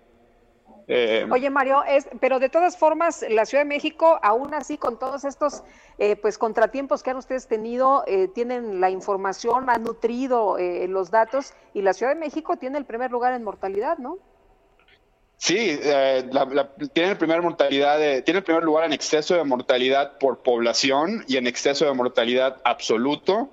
[0.89, 4.99] Eh, Oye, Mario, es, pero de todas formas, la Ciudad de México, aún así, con
[4.99, 5.65] todos estos
[5.99, 10.57] eh, pues contratiempos que han ustedes tenido, eh, tienen la información, han nutrido
[10.89, 14.19] los datos y la Ciudad de México tiene el primer lugar en mortalidad, ¿no?
[15.39, 15.79] Sí,
[16.95, 21.37] tiene el primer mortalidad, tiene el primer lugar en exceso de mortalidad por población y
[21.37, 23.51] en exceso de mortalidad absoluto.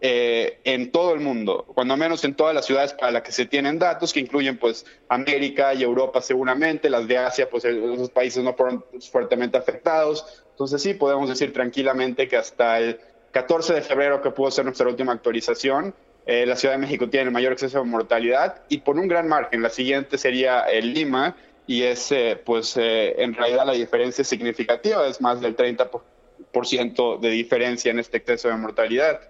[0.00, 3.46] Eh, en todo el mundo, cuando menos en todas las ciudades para las que se
[3.46, 8.44] tienen datos, que incluyen pues América y Europa seguramente, las de Asia, pues esos países
[8.44, 10.44] no fueron fuertemente afectados.
[10.50, 13.00] Entonces sí, podemos decir tranquilamente que hasta el
[13.32, 15.94] 14 de febrero, que pudo ser nuestra última actualización,
[16.26, 19.28] eh, la Ciudad de México tiene el mayor exceso de mortalidad y por un gran
[19.28, 19.62] margen.
[19.62, 21.36] La siguiente sería el Lima
[21.66, 22.14] y es
[22.44, 28.18] pues en realidad la diferencia es significativa, es más del 30% de diferencia en este
[28.18, 29.20] exceso de mortalidad.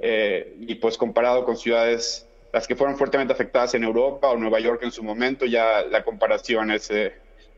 [0.00, 4.60] Eh, y pues comparado con ciudades, las que fueron fuertemente afectadas en Europa o Nueva
[4.60, 7.14] York en su momento, ya la comparación es, eh,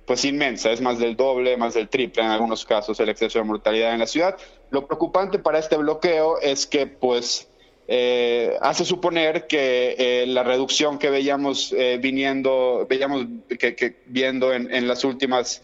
[0.07, 3.45] pues inmensa, es más del doble, más del triple en algunos casos el exceso de
[3.45, 4.37] mortalidad en la ciudad.
[4.71, 7.49] Lo preocupante para este bloqueo es que pues
[7.91, 13.25] eh, hace suponer que eh, la reducción que veíamos eh, viniendo, veíamos
[13.59, 15.63] que, viendo en, las últimas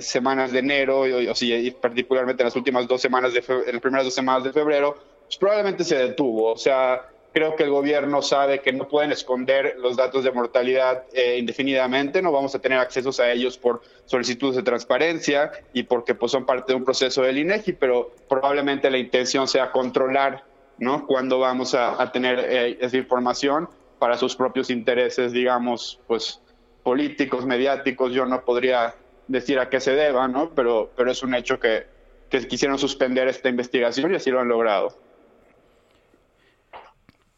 [0.00, 4.14] semanas de enero y, particularmente en las últimas dos semanas de en las primeras dos
[4.14, 4.96] semanas de febrero,
[5.38, 6.52] probablemente se detuvo.
[6.52, 11.04] O sea, creo que el gobierno sabe que no pueden esconder los datos de mortalidad
[11.36, 16.32] indefinidamente, no vamos a tener accesos a ellos por solicitudes de transparencia y porque pues,
[16.32, 20.44] son parte de un proceso del INEGI, pero probablemente la intención sea controlar
[20.78, 21.06] ¿no?
[21.06, 23.68] Cuándo vamos a, tener eh, esa información
[23.98, 26.40] para sus propios intereses, digamos, pues
[26.82, 28.94] políticos, mediáticos, yo no podría
[29.28, 30.50] decir a qué se deba, ¿no?
[30.54, 31.86] Pero, pero es un hecho que,
[32.28, 34.96] que quisieron suspender esta investigación y así lo han logrado.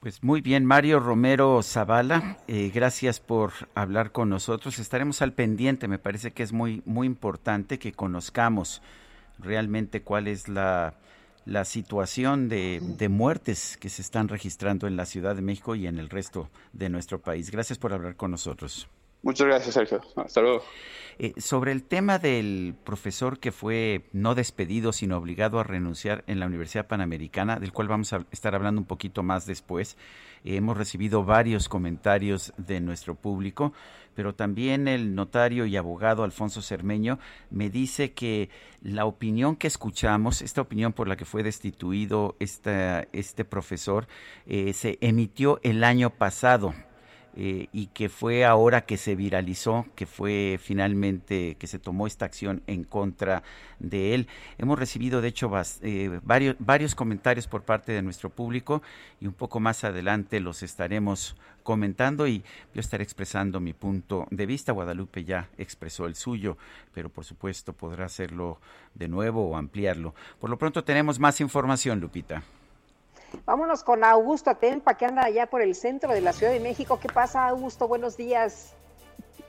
[0.06, 4.78] Pues muy bien, Mario Romero Zavala, eh, gracias por hablar con nosotros.
[4.78, 8.82] Estaremos al pendiente, me parece que es muy, muy importante que conozcamos
[9.40, 10.94] realmente cuál es la,
[11.44, 15.88] la situación de, de, muertes que se están registrando en la Ciudad de México y
[15.88, 17.50] en el resto de nuestro país.
[17.50, 18.86] Gracias por hablar con nosotros.
[19.22, 20.00] Muchas gracias, Sergio.
[20.16, 20.62] Hasta luego.
[21.18, 26.40] Eh, sobre el tema del profesor que fue no despedido, sino obligado a renunciar en
[26.40, 29.96] la Universidad Panamericana, del cual vamos a estar hablando un poquito más después,
[30.44, 33.72] eh, hemos recibido varios comentarios de nuestro público
[34.16, 37.20] pero también el notario y abogado Alfonso Cermeño
[37.50, 38.48] me dice que
[38.82, 44.08] la opinión que escuchamos, esta opinión por la que fue destituido este profesor,
[44.46, 46.74] eh, se emitió el año pasado.
[47.38, 52.24] Eh, y que fue ahora que se viralizó, que fue finalmente que se tomó esta
[52.24, 53.42] acción en contra
[53.78, 54.26] de él.
[54.56, 55.50] Hemos recibido, de hecho,
[55.82, 58.80] eh, varios, varios comentarios por parte de nuestro público
[59.20, 62.42] y un poco más adelante los estaremos comentando y
[62.72, 64.72] yo estaré expresando mi punto de vista.
[64.72, 66.56] Guadalupe ya expresó el suyo,
[66.94, 68.60] pero por supuesto podrá hacerlo
[68.94, 70.14] de nuevo o ampliarlo.
[70.40, 72.42] Por lo pronto tenemos más información, Lupita.
[73.44, 76.98] Vámonos con Augusto Atempa, que anda allá por el centro de la Ciudad de México.
[77.00, 77.88] ¿Qué pasa, Augusto?
[77.88, 78.74] Buenos días.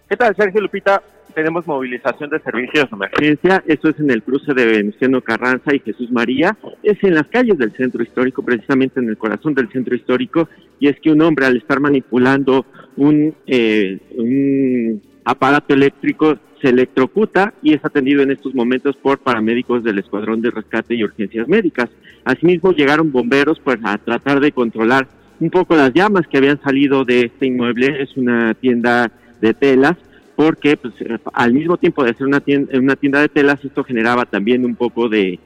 [0.09, 1.01] ¿Qué tal, Sergio Lupita?
[1.34, 3.64] Tenemos movilización de servicios de emergencia.
[3.68, 6.57] Esto es en el cruce de Venustiano Carranza y Jesús María.
[6.81, 10.47] Es en las calles del centro histórico, precisamente en el corazón del centro histórico.
[10.80, 12.65] Y es que un hombre, al estar manipulando
[12.95, 19.84] un, eh, un aparato eléctrico, se electrocuta y es atendido en estos momentos por paramédicos
[19.84, 21.89] del Escuadrón de Rescate y Urgencias Médicas.
[22.25, 25.07] Asimismo, llegaron bomberos pues, a tratar de controlar
[25.39, 28.01] un poco las llamas que habían salido de este inmueble.
[28.01, 29.11] Es una tienda
[29.41, 29.97] de telas
[30.38, 30.93] porque pues,
[31.34, 34.76] al mismo tiempo de ser una tienda, una tienda de telas, esto generaba también un
[34.76, 35.39] poco de,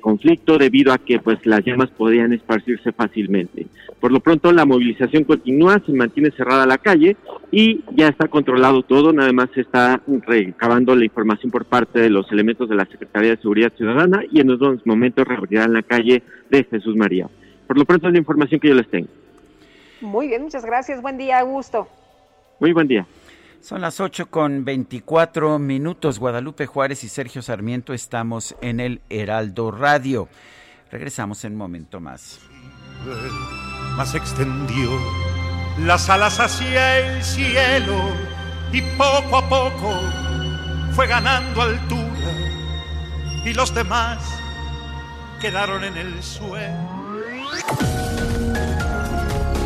[0.00, 3.68] conflicto debido a que pues las llamas podían esparcirse fácilmente.
[4.00, 7.16] Por lo pronto la movilización continúa, se mantiene cerrada la calle
[7.52, 12.10] y ya está controlado todo, nada más se está recabando la información por parte de
[12.10, 16.24] los elementos de la Secretaría de Seguridad Ciudadana y en unos momentos reabrirán la calle
[16.50, 17.28] de Jesús María.
[17.68, 19.06] Por lo pronto es la información que yo les tengo.
[20.00, 21.00] Muy bien, muchas gracias.
[21.00, 21.86] Buen día, Augusto.
[22.58, 23.06] Muy buen día.
[23.64, 26.18] Son las 8 con 24 minutos.
[26.18, 30.28] Guadalupe Juárez y Sergio Sarmiento estamos en el Heraldo Radio.
[30.90, 32.40] Regresamos en un momento más.
[33.96, 34.90] Más extendió
[35.78, 37.96] las alas hacia el cielo
[38.70, 39.98] y poco a poco
[40.92, 42.32] fue ganando altura
[43.46, 44.18] y los demás
[45.40, 46.94] quedaron en el suelo.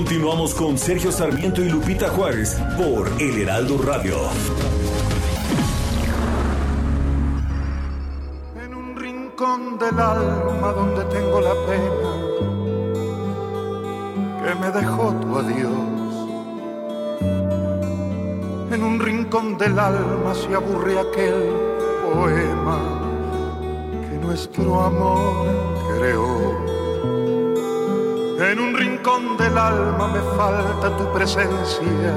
[0.00, 4.16] Continuamos con Sergio Sarmiento y Lupita Juárez por El Heraldo Radio.
[8.64, 12.12] En un rincón del alma donde tengo la pena
[14.42, 16.30] que me dejó tu adiós.
[18.72, 21.52] En un rincón del alma se aburre aquel
[22.14, 22.78] poema
[24.08, 25.46] que nuestro amor
[25.94, 26.79] creó
[28.40, 32.14] en un rincón del alma me falta tu presencia,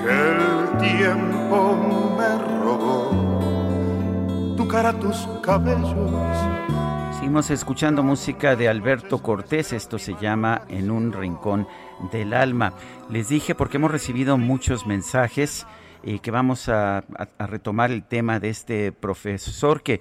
[0.00, 4.54] que el tiempo me robó.
[4.56, 5.96] Tu cara, tus cabellos.
[7.16, 11.66] Seguimos escuchando música de Alberto Cortés, esto se llama En un rincón
[12.12, 12.74] del alma.
[13.10, 15.66] Les dije porque hemos recibido muchos mensajes
[16.06, 17.04] y que vamos a,
[17.40, 20.00] retomar el tema de este profesor que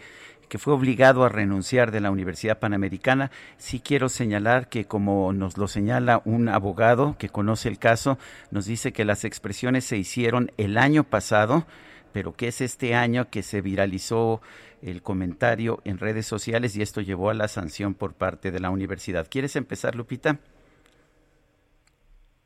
[0.49, 3.31] que fue obligado a renunciar de la Universidad Panamericana.
[3.57, 8.17] Sí quiero señalar que como nos lo señala un abogado que conoce el caso,
[8.51, 11.65] nos dice que las expresiones se hicieron el año pasado,
[12.11, 14.41] pero que es este año que se viralizó
[14.81, 18.69] el comentario en redes sociales y esto llevó a la sanción por parte de la
[18.69, 19.27] universidad.
[19.29, 20.39] ¿Quieres empezar, Lupita?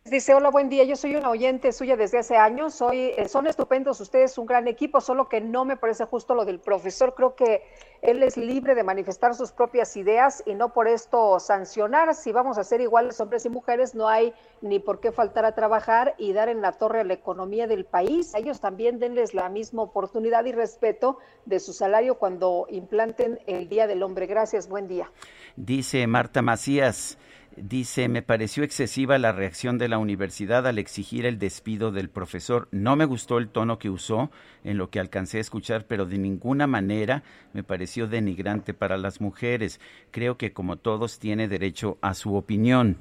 [0.06, 3.48] Dice, hola, buen día, yo soy una oyente suya desde hace años, soy, eh, son
[3.48, 7.36] estupendos ustedes, un gran equipo, solo que no me parece justo lo del profesor, creo
[7.36, 7.64] que
[8.02, 12.58] él es libre de manifestar sus propias ideas y no por esto sancionar, si vamos
[12.58, 16.32] a ser iguales hombres y mujeres, no hay ni por qué faltar a trabajar y
[16.32, 19.84] dar en la torre a la economía del país, a ellos también denles la misma
[19.84, 24.28] oportunidad y respeto de su salario cuando implanten el Día del Hombre.
[24.28, 25.12] Gracias, buen día.
[25.58, 27.18] Dice Marta Macías.
[27.62, 32.70] Dice, me pareció excesiva la reacción de la universidad al exigir el despido del profesor.
[32.72, 34.30] No me gustó el tono que usó
[34.64, 37.22] en lo que alcancé a escuchar, pero de ninguna manera
[37.52, 39.82] me pareció denigrante para las mujeres.
[40.12, 42.98] Creo que como todos tiene derecho a su opinión.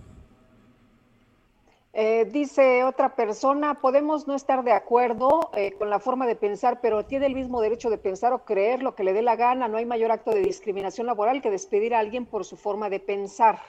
[1.93, 6.81] Eh, dice otra persona, podemos no estar de acuerdo eh, con la forma de pensar,
[6.81, 9.69] pero tiene el mismo derecho de pensar o creer lo que le dé la gana.
[9.69, 12.99] No hay mayor acto de discriminación laboral que despedir a alguien por su forma de
[12.99, 13.61] pensar.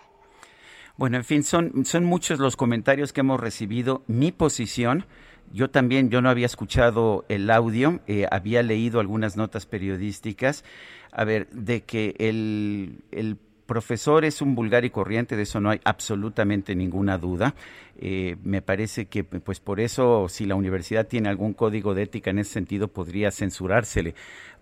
[1.00, 4.04] Bueno, en fin, son, son muchos los comentarios que hemos recibido.
[4.08, 5.06] Mi posición,
[5.54, 10.66] yo también, yo no había escuchado el audio, eh, había leído algunas notas periodísticas,
[11.14, 15.70] a ver, de que el, el profesor es un vulgar y corriente, de eso no
[15.70, 17.56] hay absolutamente ninguna duda.
[17.98, 22.32] Eh, me parece que, pues por eso, si la universidad tiene algún código de ética
[22.32, 24.16] en ese sentido, podría censurársele.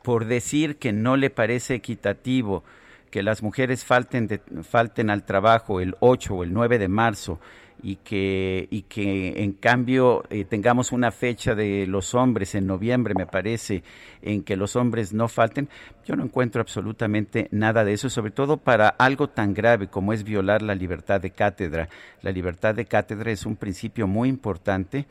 [0.03, 2.64] Por decir que no le parece equitativo
[3.09, 7.39] que las mujeres falten, falten al trabajo el 8 o el 9 de marzo
[7.81, 13.13] y que, y que en cambio eh, tengamos una fecha de los hombres en noviembre,
[13.15, 13.84] me parece,
[14.21, 15.69] en que los hombres no falten,
[16.05, 20.23] yo no encuentro absolutamente nada de eso, sobre todo para algo tan grave como es
[20.23, 21.89] violar la libertad de cátedra.
[22.21, 25.05] La libertad de cátedra es un principio muy importante,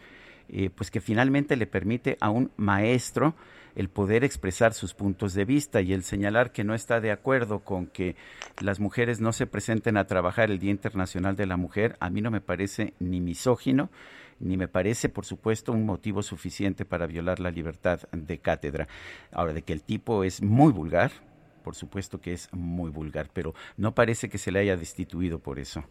[0.49, 3.35] eh, pues que finalmente le permite a un maestro
[3.77, 7.61] el poder expresar sus puntos de vista y el señalar que no está de acuerdo
[7.61, 8.17] con que
[8.61, 12.23] las mujeres no se presenten a trabajar el Día Internacional de la Mujer, a mí
[12.23, 13.91] no me parece ni misógino,
[14.41, 18.89] ni me parece, por supuesto, un motivo suficiente para violar la libertad de cátedra.
[19.31, 21.13] Ahora, de que el tipo es muy vulgar,
[21.63, 25.59] por supuesto que es muy vulgar, pero no parece que se le haya destituido por
[25.59, 25.85] eso.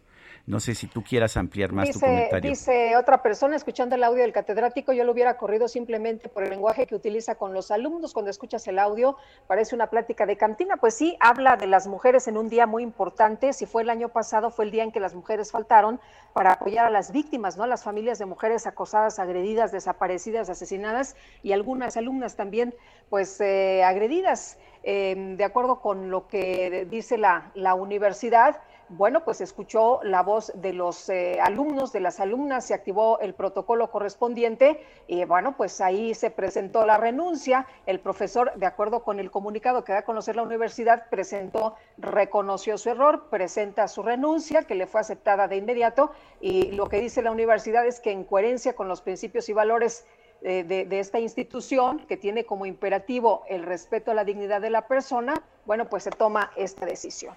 [0.46, 2.48] No sé si tú quieras ampliar más tu comentario.
[2.48, 6.50] Dice otra persona, escuchando el audio del catedrático, yo lo hubiera corrido simplemente por el
[6.50, 8.12] lenguaje que utiliza con los alumnos.
[8.12, 9.16] Cuando escuchas el audio,
[9.48, 10.76] parece una plática de cantina.
[10.76, 13.52] Pues sí, habla de las mujeres en un día muy importante.
[13.52, 15.98] Si fue el año pasado, fue el día en que las mujeres faltaron
[16.32, 17.64] para apoyar a las víctimas, ¿no?
[17.64, 22.72] A las familias de mujeres acosadas, agredidas, desaparecidas, asesinadas y algunas alumnas también,
[23.10, 24.58] pues, eh, agredidas.
[24.84, 30.52] Em, de acuerdo con lo que dice la, la universidad, bueno, pues escuchó la voz
[30.54, 35.80] de los eh, alumnos, de las alumnas, se activó el protocolo correspondiente y bueno, pues
[35.80, 37.66] ahí se presentó la renuncia.
[37.86, 42.78] El profesor, de acuerdo con el comunicado que da a conocer la universidad, presentó, reconoció
[42.78, 47.22] su error, presenta su renuncia, que le fue aceptada de inmediato y lo que dice
[47.22, 50.06] la universidad es que en coherencia con los principios y valores
[50.42, 54.86] eh, de, esta institución que tiene como imperativo el respeto a la dignidad de la
[54.86, 57.34] persona, bueno, pues se toma esta decisión.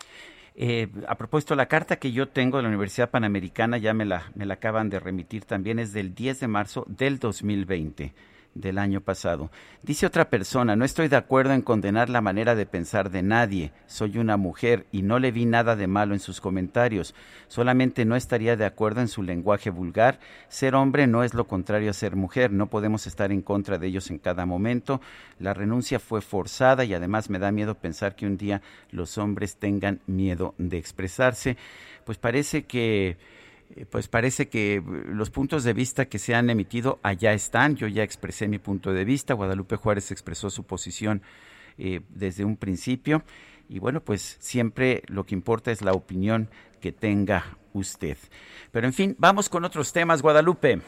[0.61, 4.29] Eh, a propósito, la carta que yo tengo de la Universidad Panamericana, ya me la,
[4.35, 8.13] me la acaban de remitir también, es del 10 de marzo del 2020
[8.59, 9.51] del año pasado.
[9.83, 13.71] Dice otra persona, no estoy de acuerdo en condenar la manera de pensar de nadie.
[13.87, 17.15] Soy una mujer y no le vi nada de malo en sus comentarios.
[17.47, 20.19] Solamente no estaría de acuerdo en su lenguaje vulgar.
[20.47, 22.51] Ser hombre no es lo contrario a ser mujer.
[22.51, 25.01] No podemos estar en contra de ellos en cada momento.
[25.39, 28.61] La renuncia fue forzada y además me da miedo pensar que un día
[28.91, 31.57] los hombres tengan miedo de expresarse.
[32.05, 33.17] Pues parece que
[33.89, 37.75] pues parece que eh, los puntos de vista que se han emitido allá están.
[37.75, 39.33] Yo ya expresé mi punto de vista.
[39.33, 41.21] Guadalupe Juárez expresó su posición
[41.77, 43.23] eh, desde un principio.
[43.67, 46.49] Y bueno, pues siempre lo que importa es la opinión
[46.81, 48.17] que tenga usted.
[48.71, 50.81] Pero en fin, vamos con otros temas, Guadalupe.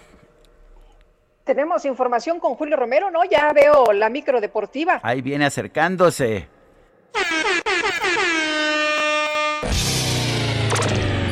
[1.44, 3.24] Tenemos información con Julio Romero, ¿no?
[3.26, 5.00] Ya veo la micro deportiva.
[5.04, 6.48] Ahí viene acercándose.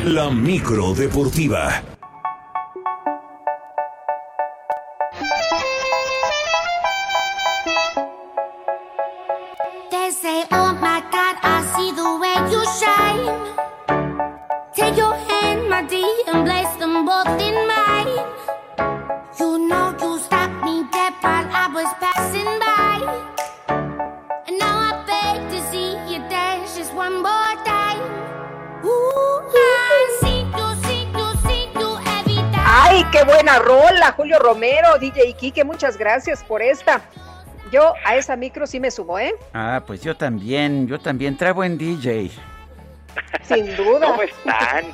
[0.09, 1.98] La micro deportiva.
[33.19, 37.01] Qué buena rola, Julio Romero, DJ Kike, muchas gracias por esta.
[37.71, 39.33] Yo a esa micro sí me sumo, ¿eh?
[39.53, 41.37] Ah, pues yo también, yo también.
[41.37, 42.31] Trae buen DJ.
[43.43, 44.07] Sin duda.
[44.07, 44.85] ¿Cómo están?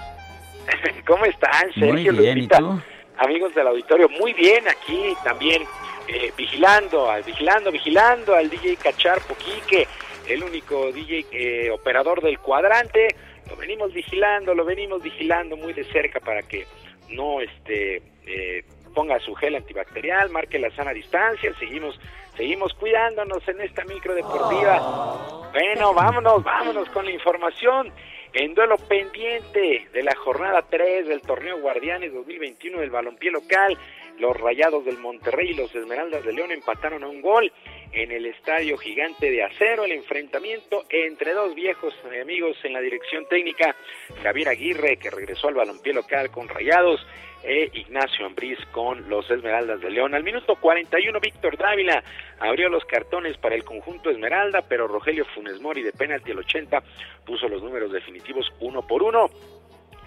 [1.07, 2.57] ¿Cómo están, Sergio Muy bien, ¿y Lupita?
[2.59, 2.81] tú?
[3.17, 5.63] Amigos del auditorio, muy bien aquí también,
[6.09, 9.87] eh, vigilando, al- vigilando, vigilando al DJ Cacharpo Quique,
[10.27, 13.15] el único DJ eh, operador del cuadrante.
[13.49, 16.65] Lo venimos vigilando, lo venimos vigilando muy de cerca para que
[17.09, 18.63] no este eh,
[18.93, 21.99] ponga su gel antibacterial, marque la sana distancia, seguimos
[22.35, 25.51] seguimos cuidándonos en esta micro deportiva.
[25.53, 27.91] Bueno, vámonos, vámonos con la información.
[28.33, 33.77] En duelo pendiente de la jornada 3 del torneo Guardianes 2021 del balompié local,
[34.19, 37.51] los Rayados del Monterrey y los Esmeraldas de León empataron a un gol
[37.91, 39.85] en el Estadio Gigante de Acero.
[39.85, 43.75] El enfrentamiento entre dos viejos amigos en la dirección técnica,
[44.23, 47.05] Javier Aguirre, que regresó al balompié local con Rayados,
[47.45, 50.15] e Ignacio Ambriz con los Esmeraldas de León.
[50.15, 52.03] Al minuto 41, Víctor Dávila
[52.39, 56.81] abrió los cartones para el conjunto Esmeralda, pero Rogelio Funes Mori de penalti al 80
[57.23, 59.29] puso los números definitivos uno por uno.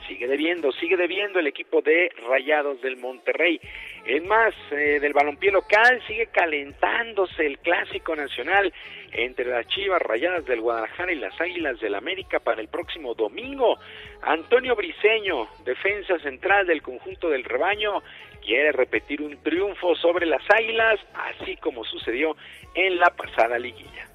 [0.09, 3.61] Sigue debiendo, sigue debiendo el equipo de Rayados del Monterrey.
[4.07, 8.73] Es más, eh, del balompié local sigue calentándose el clásico nacional
[9.13, 13.79] entre las Chivas Rayadas del Guadalajara y las Águilas del América para el próximo domingo.
[14.23, 18.03] Antonio Briseño, defensa central del conjunto del rebaño,
[18.43, 22.35] quiere repetir un triunfo sobre las Águilas, así como sucedió
[22.75, 24.09] en la pasada liguilla.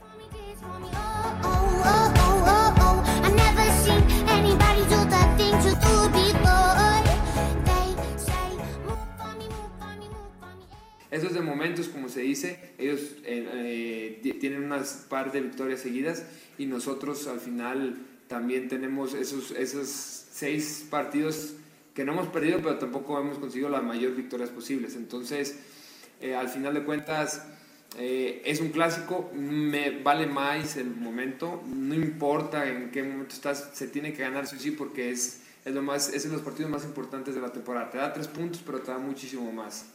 [11.13, 15.81] Esos de momentos, como se dice, ellos eh, eh, ti- tienen unas par de victorias
[15.81, 16.23] seguidas
[16.57, 21.53] y nosotros al final también tenemos esos, esos seis partidos
[21.93, 24.95] que no hemos perdido, pero tampoco hemos conseguido las mayores victorias posibles.
[24.95, 25.59] Entonces,
[26.19, 27.43] eh, al final de cuentas,
[27.95, 33.87] es un clásico, me vale más el momento, no importa en qué momento estás, se
[33.87, 36.85] tiene que ganar sí sí porque es, es, lo más, es de los partidos más
[36.85, 37.91] importantes de la temporada.
[37.91, 39.92] Te da tres puntos, pero te da muchísimo más.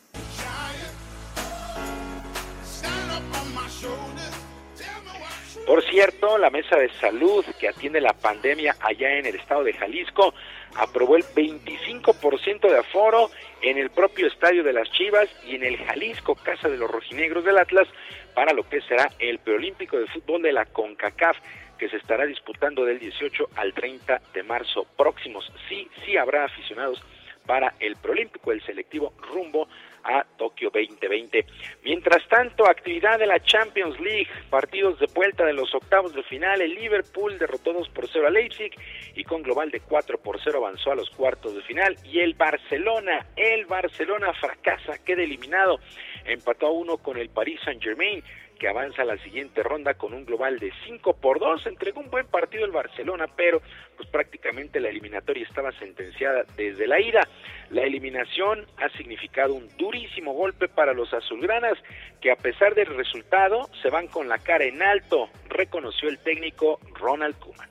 [5.68, 9.74] Por cierto, la Mesa de Salud que atiende la pandemia allá en el estado de
[9.74, 10.32] Jalisco
[10.74, 13.30] aprobó el 25% de aforo
[13.60, 17.44] en el propio estadio de las Chivas y en el Jalisco Casa de los Rojinegros
[17.44, 17.86] del Atlas
[18.34, 21.36] para lo que será el preolímpico de fútbol de la CONCACAF
[21.76, 25.52] que se estará disputando del 18 al 30 de marzo próximos.
[25.68, 27.02] Sí, sí habrá aficionados
[27.44, 29.68] para el preolímpico, el selectivo rumbo
[30.08, 31.44] a Tokio 2020.
[31.84, 36.60] Mientras tanto, actividad de la Champions League, partidos de vuelta de los octavos de final,
[36.60, 38.72] el Liverpool derrotó 2 por 0 a Leipzig
[39.14, 41.96] y con global de 4 por 0 avanzó a los cuartos de final.
[42.04, 45.78] Y el Barcelona, el Barcelona fracasa, queda eliminado,
[46.24, 48.22] empató a 1 con el Paris Saint-Germain
[48.58, 51.66] que avanza a la siguiente ronda con un global de 5 por 2.
[51.66, 53.62] Entregó un buen partido el Barcelona, pero
[53.96, 57.28] pues prácticamente la eliminatoria estaba sentenciada desde la ida.
[57.70, 61.78] La eliminación ha significado un durísimo golpe para los azulgranas,
[62.20, 66.80] que a pesar del resultado se van con la cara en alto, reconoció el técnico
[66.94, 67.68] Ronald Koeman.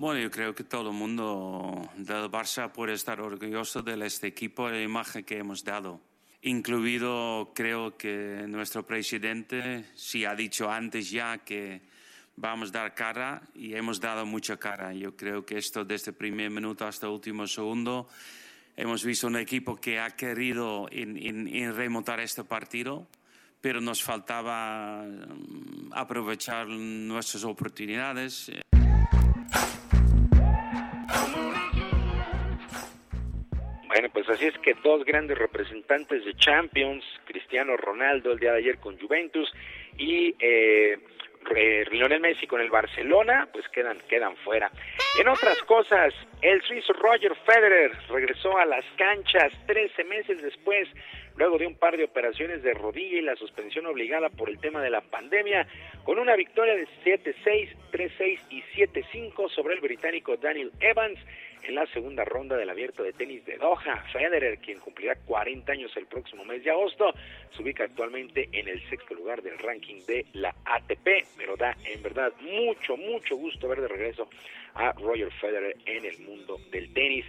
[0.00, 4.66] Bueno, yo creo que todo el mundo del Barça puede estar orgulloso de este equipo
[4.66, 6.00] y la imagen que hemos dado.
[6.40, 11.82] Incluido, creo que nuestro presidente sí ha dicho antes ya que
[12.34, 14.94] vamos a dar cara y hemos dado mucha cara.
[14.94, 18.08] Yo creo que esto desde el primer minuto hasta el último segundo
[18.78, 20.88] hemos visto un equipo que ha querido
[21.74, 23.06] remontar este partido,
[23.60, 28.50] pero nos faltaba mm, aprovechar nuestras oportunidades.
[34.00, 38.60] Bueno, pues así es que dos grandes representantes de Champions, Cristiano Ronaldo el día de
[38.60, 39.52] ayer con Juventus
[39.98, 40.98] y eh,
[41.90, 44.70] Lionel Messi con el Barcelona, pues quedan, quedan fuera.
[45.20, 50.88] En otras cosas, el suizo Roger Federer regresó a las canchas 13 meses después,
[51.36, 54.80] luego de un par de operaciones de rodilla y la suspensión obligada por el tema
[54.80, 55.66] de la pandemia,
[56.04, 61.18] con una victoria de 7-6, 3-6 y 7-5 sobre el británico Daniel Evans
[61.62, 64.02] en la segunda ronda del abierto de tenis de Doha.
[64.12, 67.12] Federer, quien cumplirá 40 años el próximo mes de agosto,
[67.54, 72.02] se ubica actualmente en el sexto lugar del ranking de la ATP, pero da en
[72.02, 74.28] verdad mucho, mucho gusto ver de regreso
[74.74, 77.24] a Roger Federer en el mundo del tenis.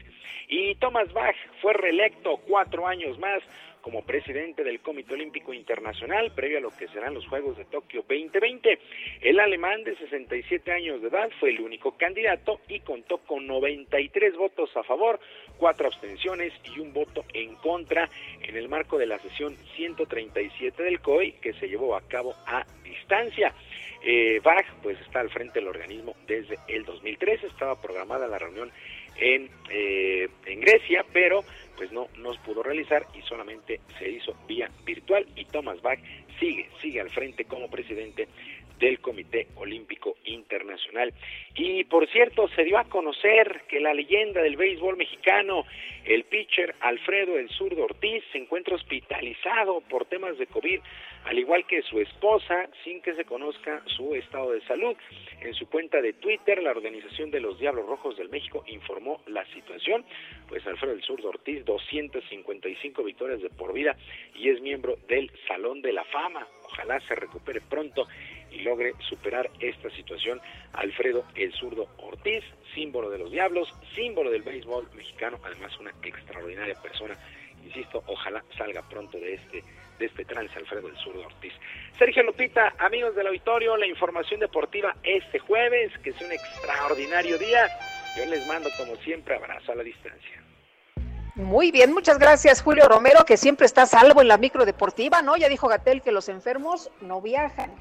[0.48, 3.42] Y Thomas Bach fue reelecto cuatro años más
[3.82, 8.04] como presidente del Comité Olímpico Internacional previo a lo que serán los Juegos de Tokio
[8.08, 8.80] 2020.
[9.22, 14.36] El alemán de 67 años de edad fue el único candidato y contó con 93
[14.36, 15.20] votos a favor,
[15.58, 18.10] cuatro abstenciones y un voto en contra
[18.42, 22.66] en el marco de la sesión 137 del COI que se llevó a cabo a
[22.84, 23.54] distancia.
[24.04, 28.72] Eh, Bach pues está al frente del organismo desde el 2013, estaba programada la reunión
[29.18, 31.44] en, eh, en Grecia, pero
[31.78, 36.00] pues no nos pudo realizar y solamente se hizo vía virtual y Thomas Bach
[36.40, 38.28] sigue, sigue al frente como presidente
[38.82, 41.14] del Comité Olímpico Internacional.
[41.56, 45.66] Y por cierto, se dio a conocer que la leyenda del béisbol mexicano,
[46.04, 50.80] el pitcher Alfredo El Zurdo Ortiz, se encuentra hospitalizado por temas de COVID,
[51.26, 54.96] al igual que su esposa, sin que se conozca su estado de salud.
[55.42, 59.46] En su cuenta de Twitter, la Organización de los Diablos Rojos del México informó la
[59.54, 60.04] situación,
[60.48, 63.96] pues Alfredo El Zurdo Ortiz, 255 victorias de por vida
[64.36, 66.48] y es miembro del Salón de la Fama.
[66.66, 68.08] Ojalá se recupere pronto
[68.52, 70.42] y logre superar esta situación.
[70.74, 76.76] Alfredo el zurdo Ortiz, símbolo de los Diablos, símbolo del béisbol mexicano, además una extraordinaria
[76.82, 77.18] persona.
[77.66, 79.64] Insisto, ojalá salga pronto de este
[80.02, 81.54] de este trance Alfredo el zurdo Ortiz.
[81.98, 87.68] Sergio Lupita, amigos del auditorio, la información deportiva este jueves, que es un extraordinario día.
[88.18, 90.44] Yo les mando como siempre abrazo a la distancia.
[91.36, 95.38] Muy bien, muchas gracias Julio Romero, que siempre está salvo en la micro deportiva, ¿no?
[95.38, 97.72] Ya dijo Gatel que los enfermos no viajan.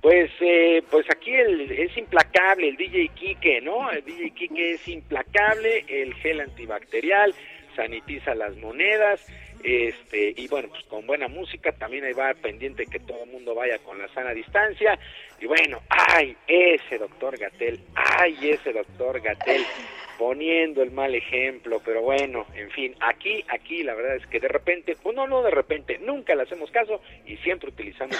[0.00, 3.90] Pues, eh, pues aquí el, es implacable el DJ Kike, ¿no?
[3.90, 7.34] El DJ Kike es implacable, el gel antibacterial,
[7.76, 9.26] sanitiza las monedas,
[9.62, 13.54] este, y bueno, pues con buena música, también ahí va pendiente que todo el mundo
[13.54, 14.98] vaya con la sana distancia,
[15.40, 19.62] y bueno, ay, ese doctor Gatel, ay, ese doctor Gatel,
[20.18, 24.48] poniendo el mal ejemplo, pero bueno, en fin, aquí, aquí la verdad es que de
[24.48, 28.16] repente, pues no, no de repente, nunca le hacemos caso y siempre utilizamos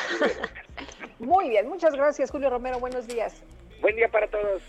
[1.18, 3.42] Muy bien, muchas gracias Julio Romero, buenos días.
[3.80, 4.62] Buen día para todos.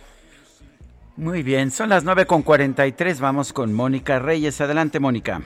[1.17, 4.59] Muy bien, son las 9 con 43, vamos con Mónica Reyes.
[4.59, 5.41] Adelante, Mónica.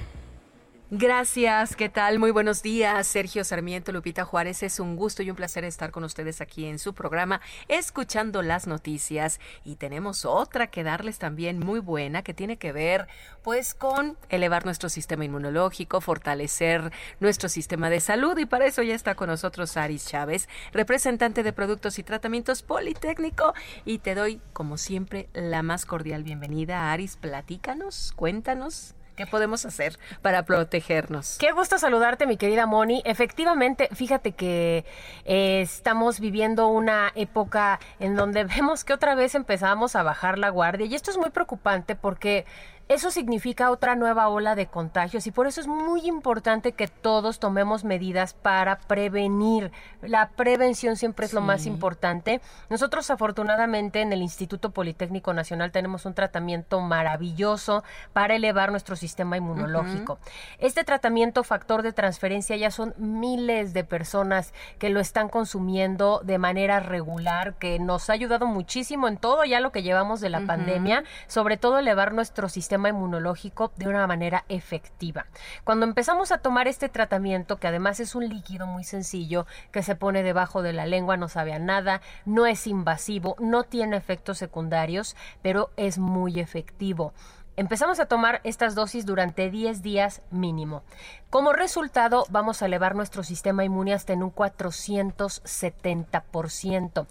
[0.91, 2.19] Gracias, ¿qué tal?
[2.19, 4.61] Muy buenos días, Sergio Sarmiento, Lupita Juárez.
[4.61, 8.67] Es un gusto y un placer estar con ustedes aquí en su programa, escuchando las
[8.67, 9.39] noticias.
[9.63, 13.07] Y tenemos otra que darles también muy buena, que tiene que ver
[13.41, 18.37] pues con elevar nuestro sistema inmunológico, fortalecer nuestro sistema de salud.
[18.37, 23.55] Y para eso ya está con nosotros Aris Chávez, representante de Productos y Tratamientos Politécnico.
[23.85, 26.91] Y te doy, como siempre, la más cordial bienvenida.
[26.91, 28.93] Aris, platícanos, cuéntanos.
[29.15, 31.37] ¿Qué podemos hacer para protegernos?
[31.39, 33.01] Qué gusto saludarte, mi querida Moni.
[33.05, 34.83] Efectivamente, fíjate que
[35.23, 40.49] eh, estamos viviendo una época en donde vemos que otra vez empezamos a bajar la
[40.49, 42.45] guardia y esto es muy preocupante porque
[42.87, 47.39] eso significa otra nueva ola de contagios y por eso es muy importante que todos
[47.39, 49.71] tomemos medidas para prevenir.
[50.03, 52.41] La prevención siempre es lo más importante.
[52.69, 57.83] Nosotros afortunadamente en el Instituto Politécnico Nacional tenemos un tratamiento maravilloso
[58.13, 60.19] para elevar nuestro sistema inmunológico.
[60.59, 66.37] Este tratamiento factor de transferencia ya son miles de personas que lo están consumiendo de
[66.37, 70.41] manera regular, que nos ha ayudado muchísimo en todo ya lo que llevamos de la
[70.41, 75.25] pandemia, sobre todo elevar nuestro sistema inmunológico de una manera efectiva.
[75.63, 79.95] Cuando empezamos a tomar este tratamiento, que además es un líquido muy sencillo, que se
[79.95, 84.37] pone debajo de la lengua, no sabe a nada, no es invasivo, no tiene efectos
[84.37, 87.13] secundarios, pero es muy efectivo.
[87.57, 90.83] Empezamos a tomar estas dosis durante 10 días mínimo.
[91.29, 97.07] Como resultado, vamos a elevar nuestro sistema inmune hasta en un 470%.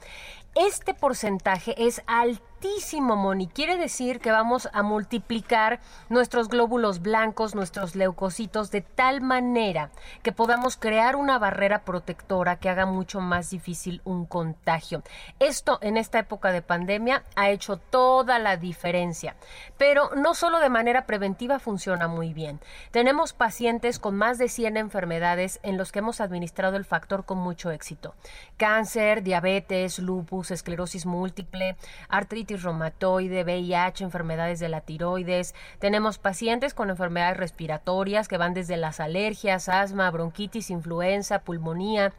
[0.54, 2.54] Este porcentaje es altísimo
[3.16, 3.46] Moni.
[3.46, 9.90] Quiere decir que vamos a multiplicar nuestros glóbulos blancos, nuestros leucocitos, de tal manera
[10.22, 15.02] que podamos crear una barrera protectora que haga mucho más difícil un contagio.
[15.40, 19.36] Esto en esta época de pandemia ha hecho toda la diferencia,
[19.76, 22.60] pero no solo de manera preventiva funciona muy bien.
[22.92, 27.38] Tenemos pacientes con más de 100 enfermedades en los que hemos administrado el factor con
[27.38, 28.14] mucho éxito.
[28.56, 31.76] Cáncer, diabetes, lupus, esclerosis múltiple,
[32.08, 35.54] artritis reumatoide, VIH, enfermedades de la tiroides.
[35.78, 42.12] Tenemos pacientes con enfermedades respiratorias que van desde las alergias, asma, bronquitis, influenza, pulmonía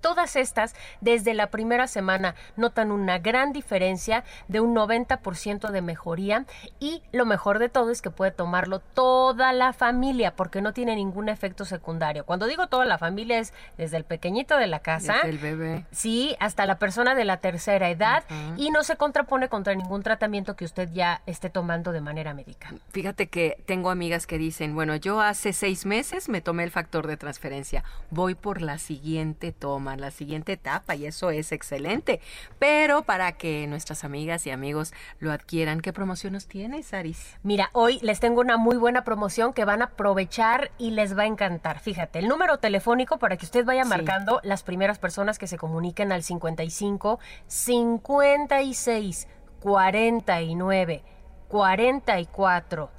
[0.00, 6.44] Todas estas, desde la primera semana, notan una gran diferencia de un 90% de mejoría
[6.80, 10.96] y lo mejor de todo es que puede tomarlo toda la familia porque no tiene
[10.96, 12.24] ningún efecto secundario.
[12.24, 15.84] Cuando digo toda la familia es desde el pequeñito de la casa, Desde el bebé.
[15.90, 18.24] sí, hasta la persona de la tercera edad
[18.56, 22.72] y no se contrapone contra ningún tratamiento que usted ya esté tomando de manera médica.
[22.90, 27.06] Fíjate que tengo amigas que dicen, bueno, yo hace seis meses me tomé el factor
[27.06, 32.20] de transferencia, voy por la siguiente toma, la siguiente etapa y eso es excelente.
[32.58, 37.36] Pero para que nuestras amigas y amigos lo adquieran, ¿qué promociones tienes, Aris?
[37.44, 41.22] Mira, hoy les tengo una muy buena promoción que van a aprovechar y les va
[41.22, 41.78] a encantar.
[41.78, 43.90] Fíjate, el número telefónico para que usted vaya Sí.
[43.90, 49.28] marcando las primeras personas que se comuniquen al 55 56
[49.60, 51.02] 49
[51.48, 52.90] 44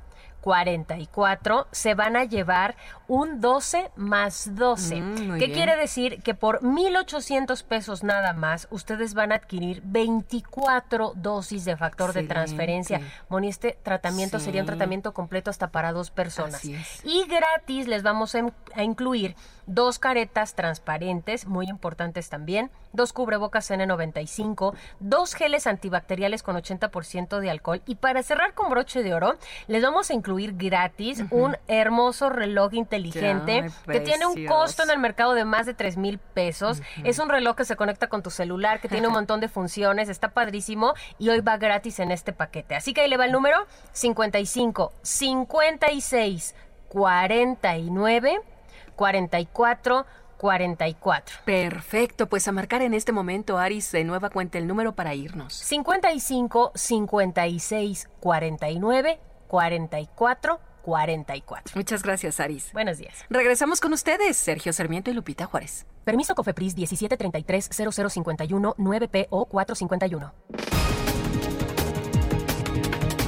[0.42, 2.76] 44 se van a llevar
[3.08, 5.02] un 12 más 12.
[5.02, 5.54] Mm, ¿Qué bien.
[5.54, 6.22] quiere decir?
[6.22, 12.24] Que por 1.800 pesos nada más, ustedes van a adquirir 24 dosis de factor de
[12.24, 13.02] transferencia.
[13.30, 16.64] Moni, este tratamiento sería un tratamiento completo hasta para dos personas.
[16.66, 24.74] Y gratis les vamos a incluir dos caretas transparentes, muy importantes también, dos cubrebocas N95,
[25.00, 27.82] dos geles antibacteriales con 80% de alcohol.
[27.86, 29.36] Y para cerrar con broche de oro,
[29.68, 34.90] les vamos a incluir gratis un hermoso reloj inteligente Ay, que tiene un costo en
[34.90, 36.82] el mercado de más de 3 mil pesos.
[37.04, 40.10] Es un reloj que se conecta con tu celular, que tiene un montón de funciones,
[40.10, 42.76] está padrísimo y hoy va gratis en este paquete.
[42.76, 43.58] Así que ahí le va el número
[43.94, 46.56] 55 56
[46.90, 48.42] 49
[48.96, 50.06] 44
[50.38, 51.40] 44.
[51.46, 55.54] Perfecto, pues a marcar en este momento, Aris, de nueva cuenta el número para irnos.
[55.54, 61.76] 55 56 49 44 44.
[61.76, 62.70] Muchas gracias, Aris.
[62.72, 63.26] Buenos días.
[63.30, 65.86] Regresamos con ustedes, Sergio Sarmiento y Lupita Juárez.
[66.06, 70.34] Permiso Cofepris 1733 0051 9PO 451.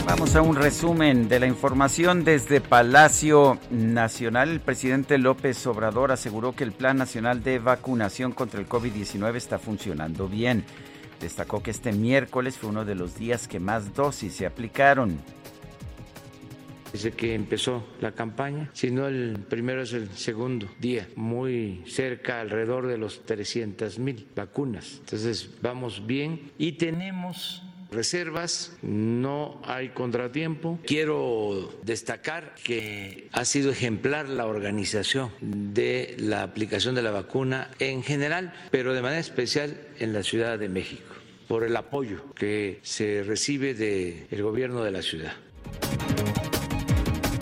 [0.06, 4.52] Vamos a un resumen de la información desde Palacio Nacional.
[4.52, 9.60] El presidente López Obrador aseguró que el Plan Nacional de Vacunación contra el COVID-19 está
[9.60, 10.64] funcionando bien.
[11.20, 15.20] Destacó que este miércoles fue uno de los días que más dosis se aplicaron.
[16.94, 22.88] Desde que empezó la campaña, sino el primero es el segundo día, muy cerca, alrededor
[22.88, 24.98] de los 300 mil vacunas.
[25.00, 30.80] Entonces vamos bien y tenemos reservas, no hay contratiempo.
[30.86, 38.04] Quiero destacar que ha sido ejemplar la organización de la aplicación de la vacuna en
[38.04, 41.14] general, pero de manera especial en la Ciudad de México,
[41.48, 45.34] por el apoyo que se recibe del gobierno de la ciudad.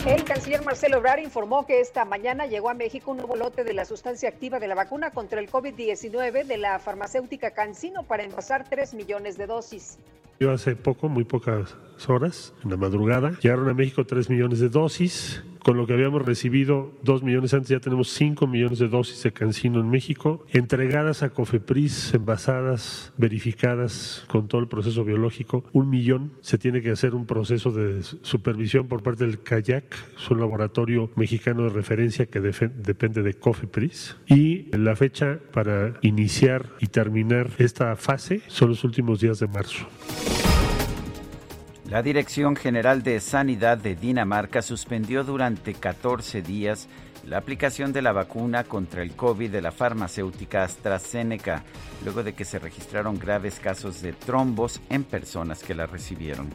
[0.06, 3.74] El canciller Marcelo Ebrard informó que esta mañana llegó a México un nuevo lote de
[3.74, 8.68] la sustancia activa de la vacuna contra el COVID-19 de la farmacéutica Cancino para envasar
[8.68, 9.98] 3 millones de dosis.
[10.38, 11.76] Yo hace poco, muy pocas
[12.08, 15.42] horas, en la madrugada, llegaron a México 3 millones de dosis.
[15.64, 19.32] Con lo que habíamos recibido 2 millones antes, ya tenemos 5 millones de dosis de
[19.32, 25.64] Cancino en México, entregadas a Cofepris, envasadas, verificadas con todo el proceso biológico.
[25.72, 26.32] Un millón.
[26.40, 31.10] Se tiene que hacer un proceso de supervisión por parte del CAYAC, es un laboratorio
[31.16, 34.16] mexicano de referencia que depende de Cofepris.
[34.26, 39.86] Y la fecha para iniciar y terminar esta fase son los últimos días de marzo.
[41.88, 46.86] La Dirección General de Sanidad de Dinamarca suspendió durante 14 días
[47.24, 51.64] la aplicación de la vacuna contra el COVID de la farmacéutica AstraZeneca,
[52.04, 56.50] luego de que se registraron graves casos de trombos en personas que la recibieron.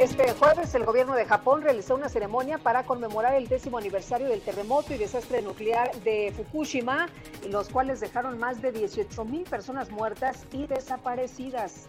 [0.00, 4.40] Este jueves el gobierno de Japón realizó una ceremonia para conmemorar el décimo aniversario del
[4.40, 7.08] terremoto y desastre nuclear de Fukushima,
[7.48, 11.88] los cuales dejaron más de 18 mil personas muertas y desaparecidas.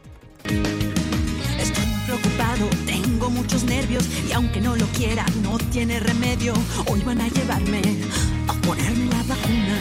[2.11, 6.53] Preocupado, tengo muchos nervios y aunque no lo quiera, no tiene remedio.
[6.87, 7.81] Hoy van a llevarme
[8.49, 9.77] a ponerme la vacuna.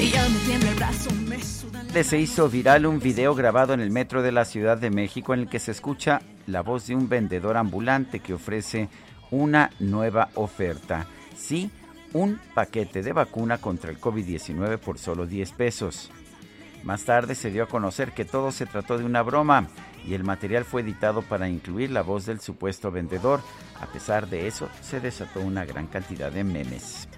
[0.00, 3.72] Y ya me tiembla el brazo, me sudan las Se hizo viral un video grabado
[3.72, 6.88] en el metro de la Ciudad de México en el que se escucha la voz
[6.88, 8.88] de un vendedor ambulante que ofrece
[9.30, 11.06] una nueva oferta.
[11.36, 11.70] Sí,
[12.14, 16.10] un paquete de vacuna contra el COVID-19 por solo 10 pesos.
[16.86, 19.66] Más tarde se dio a conocer que todo se trató de una broma
[20.06, 23.40] y el material fue editado para incluir la voz del supuesto vendedor.
[23.80, 27.08] A pesar de eso, se desató una gran cantidad de memes.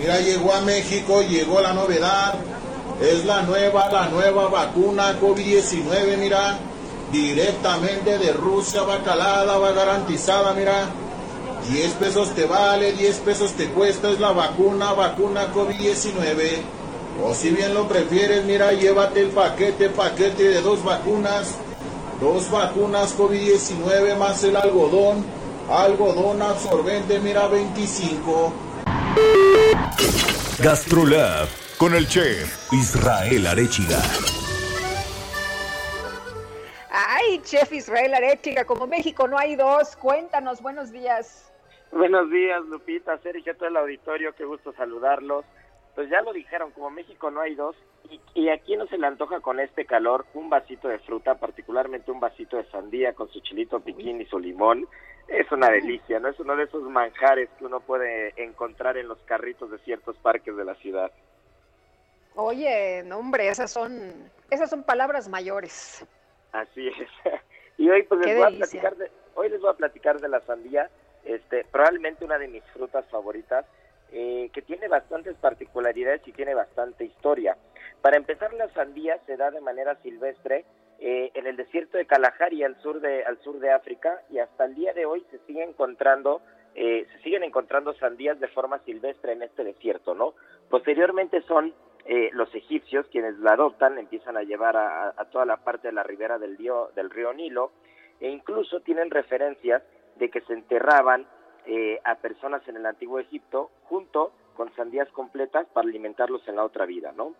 [0.00, 2.34] Mira, llegó a México, llegó la novedad.
[3.00, 6.58] Es la nueva, la nueva vacuna COVID-19, mira.
[7.12, 10.88] directamente de Rusia, va calada, va garantizada, mira.
[11.66, 16.62] 10 pesos te vale, 10 pesos te cuesta, es la vacuna, vacuna COVID-19.
[17.24, 21.56] O si bien lo prefieres, mira, llévate el paquete, paquete de dos vacunas.
[22.20, 25.24] Dos vacunas COVID-19 más el algodón.
[25.70, 28.52] Algodón absorbente, mira, 25.
[30.60, 34.02] Gastrolab con el chef Israel Arechiga.
[37.36, 41.52] Chef Israel Arechiga, como México no hay dos, cuéntanos, buenos días.
[41.92, 45.44] Buenos días, Lupita, Sergio, todo el auditorio, qué gusto saludarlos.
[45.94, 47.76] Pues ya lo dijeron, como México no hay dos,
[48.08, 52.10] y, y aquí no se le antoja con este calor un vasito de fruta, particularmente
[52.10, 54.88] un vasito de sandía con su chilito piquín y su limón.
[55.26, 56.28] Es una delicia, ¿no?
[56.28, 60.56] Es uno de esos manjares que uno puede encontrar en los carritos de ciertos parques
[60.56, 61.12] de la ciudad.
[62.34, 66.06] Oye, no hombre, esas son, esas son palabras mayores.
[66.52, 66.96] Así es.
[67.78, 70.28] Y hoy pues Qué les voy a platicar de, hoy les voy a platicar de
[70.28, 70.90] la sandía,
[71.24, 73.64] este, probablemente una de mis frutas favoritas,
[74.10, 77.56] eh, que tiene bastantes particularidades y tiene bastante historia.
[78.00, 80.64] Para empezar, la sandía se da de manera silvestre
[80.98, 84.64] eh, en el desierto de Kalahari, al sur de, al sur de África, y hasta
[84.64, 86.42] el día de hoy se sigue encontrando,
[86.74, 90.34] eh, se siguen encontrando sandías de forma silvestre en este desierto, ¿no?
[90.68, 91.72] Posteriormente son
[92.08, 95.92] eh, los egipcios quienes la adoptan, empiezan a llevar a, a toda la parte de
[95.92, 97.70] la ribera del río, del río Nilo,
[98.18, 99.82] e incluso tienen referencias
[100.16, 101.26] de que se enterraban
[101.66, 106.64] eh, a personas en el antiguo Egipto junto con sandías completas para alimentarlos en la
[106.64, 107.34] otra vida, ¿no?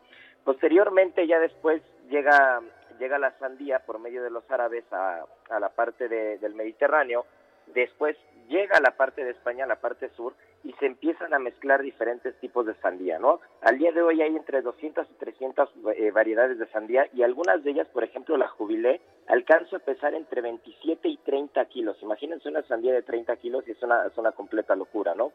[0.44, 2.60] Posteriormente, ya después llega
[2.98, 7.26] llega la sandía por medio de los árabes a, a la parte de- del Mediterráneo,
[7.68, 8.16] después
[8.48, 10.34] llega a la parte de España, a la parte sur,
[10.64, 13.40] y se empiezan a mezclar diferentes tipos de sandía, ¿no?
[13.62, 17.62] Al día de hoy hay entre 200 y 300 eh, variedades de sandía y algunas
[17.62, 21.96] de ellas, por ejemplo, la jubilé, alcanza a pesar entre 27 y 30 kilos.
[22.02, 25.32] Imagínense una sandía de 30 kilos y es una, es una completa locura, ¿no?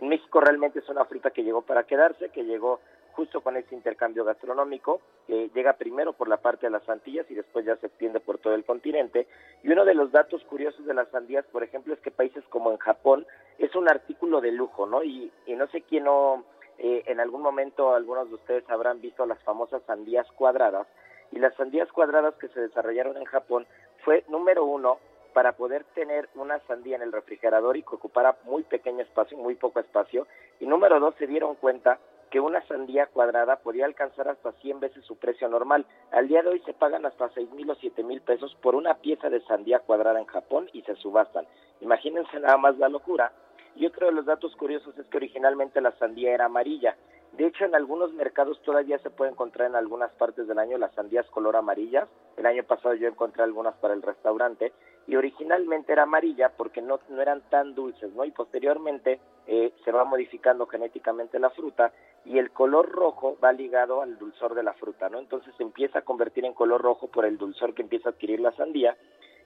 [0.00, 2.80] En México realmente es una fruta que llegó para quedarse, que llegó
[3.14, 7.34] justo con ese intercambio gastronómico, que llega primero por la parte de las Antillas y
[7.34, 9.26] después ya se extiende por todo el continente.
[9.62, 12.70] Y uno de los datos curiosos de las sandías, por ejemplo, es que países como
[12.70, 13.26] en Japón
[13.58, 15.02] es un artículo de lujo, ¿no?
[15.02, 16.44] Y, y no sé quién no,
[16.78, 20.86] eh, en algún momento algunos de ustedes habrán visto las famosas sandías cuadradas.
[21.30, 23.66] Y las sandías cuadradas que se desarrollaron en Japón
[24.04, 24.98] fue, número uno,
[25.32, 29.56] para poder tener una sandía en el refrigerador y que ocupara muy pequeño espacio, muy
[29.56, 30.26] poco espacio.
[30.60, 31.98] Y número dos, se dieron cuenta
[32.34, 35.86] que una sandía cuadrada podía alcanzar hasta 100 veces su precio normal.
[36.10, 38.94] Al día de hoy se pagan hasta 6 mil o 7 mil pesos por una
[38.94, 41.46] pieza de sandía cuadrada en Japón y se subastan.
[41.80, 43.30] Imagínense nada más la locura.
[43.76, 46.96] Y otro de los datos curiosos es que originalmente la sandía era amarilla.
[47.36, 50.92] De hecho, en algunos mercados todavía se puede encontrar en algunas partes del año las
[50.94, 52.08] sandías color amarillas.
[52.36, 54.72] El año pasado yo encontré algunas para el restaurante
[55.06, 58.24] y originalmente era amarilla porque no, no eran tan dulces, ¿no?
[58.24, 61.92] Y posteriormente eh, se va modificando genéticamente la fruta
[62.24, 65.18] y el color rojo va ligado al dulzor de la fruta, ¿no?
[65.18, 68.40] Entonces se empieza a convertir en color rojo por el dulzor que empieza a adquirir
[68.40, 68.96] la sandía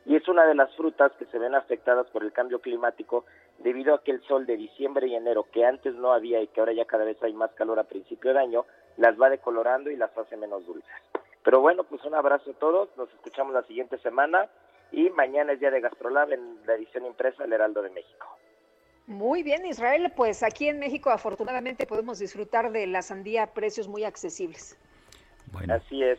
[0.08, 3.26] y es una de las frutas que se ven afectadas por el cambio climático
[3.58, 6.60] debido a que el sol de diciembre y enero, que antes no había y que
[6.60, 8.64] ahora ya cada vez hay más calor a principio de año,
[8.96, 10.90] las va decolorando y las hace menos dulces.
[11.42, 14.48] Pero bueno, pues un abrazo a todos, nos escuchamos la siguiente semana
[14.92, 18.37] y mañana es día de Gastrolab en la edición impresa del Heraldo de México.
[19.08, 23.88] Muy bien, Israel, pues aquí en México afortunadamente podemos disfrutar de la sandía a precios
[23.88, 24.76] muy accesibles.
[25.50, 26.18] Bueno, Así es.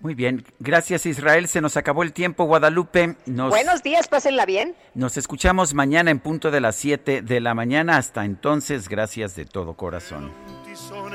[0.00, 0.42] muy bien.
[0.58, 1.46] Gracias Israel.
[1.46, 3.16] Se nos acabó el tiempo, Guadalupe.
[3.26, 4.74] Nos, Buenos días, pásenla bien.
[4.94, 7.98] nos escuchamos mañana en punto de las 7 de la mañana.
[7.98, 10.32] Hasta entonces, gracias de todo corazón.
[10.64, 11.12] tizón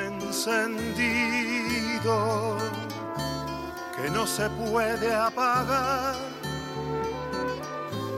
[1.18, 2.58] encendido
[3.96, 6.14] que no se puede apagar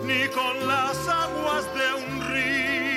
[0.05, 2.88] ni con las aguas de un río.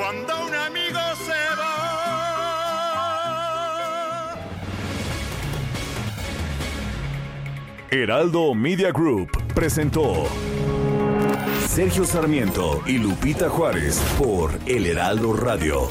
[0.00, 1.90] Cuando un amigo se va,
[7.90, 10.26] Heraldo Media Group presentó
[11.68, 15.90] Sergio Sarmiento y Lupita Juárez por El Heraldo Radio.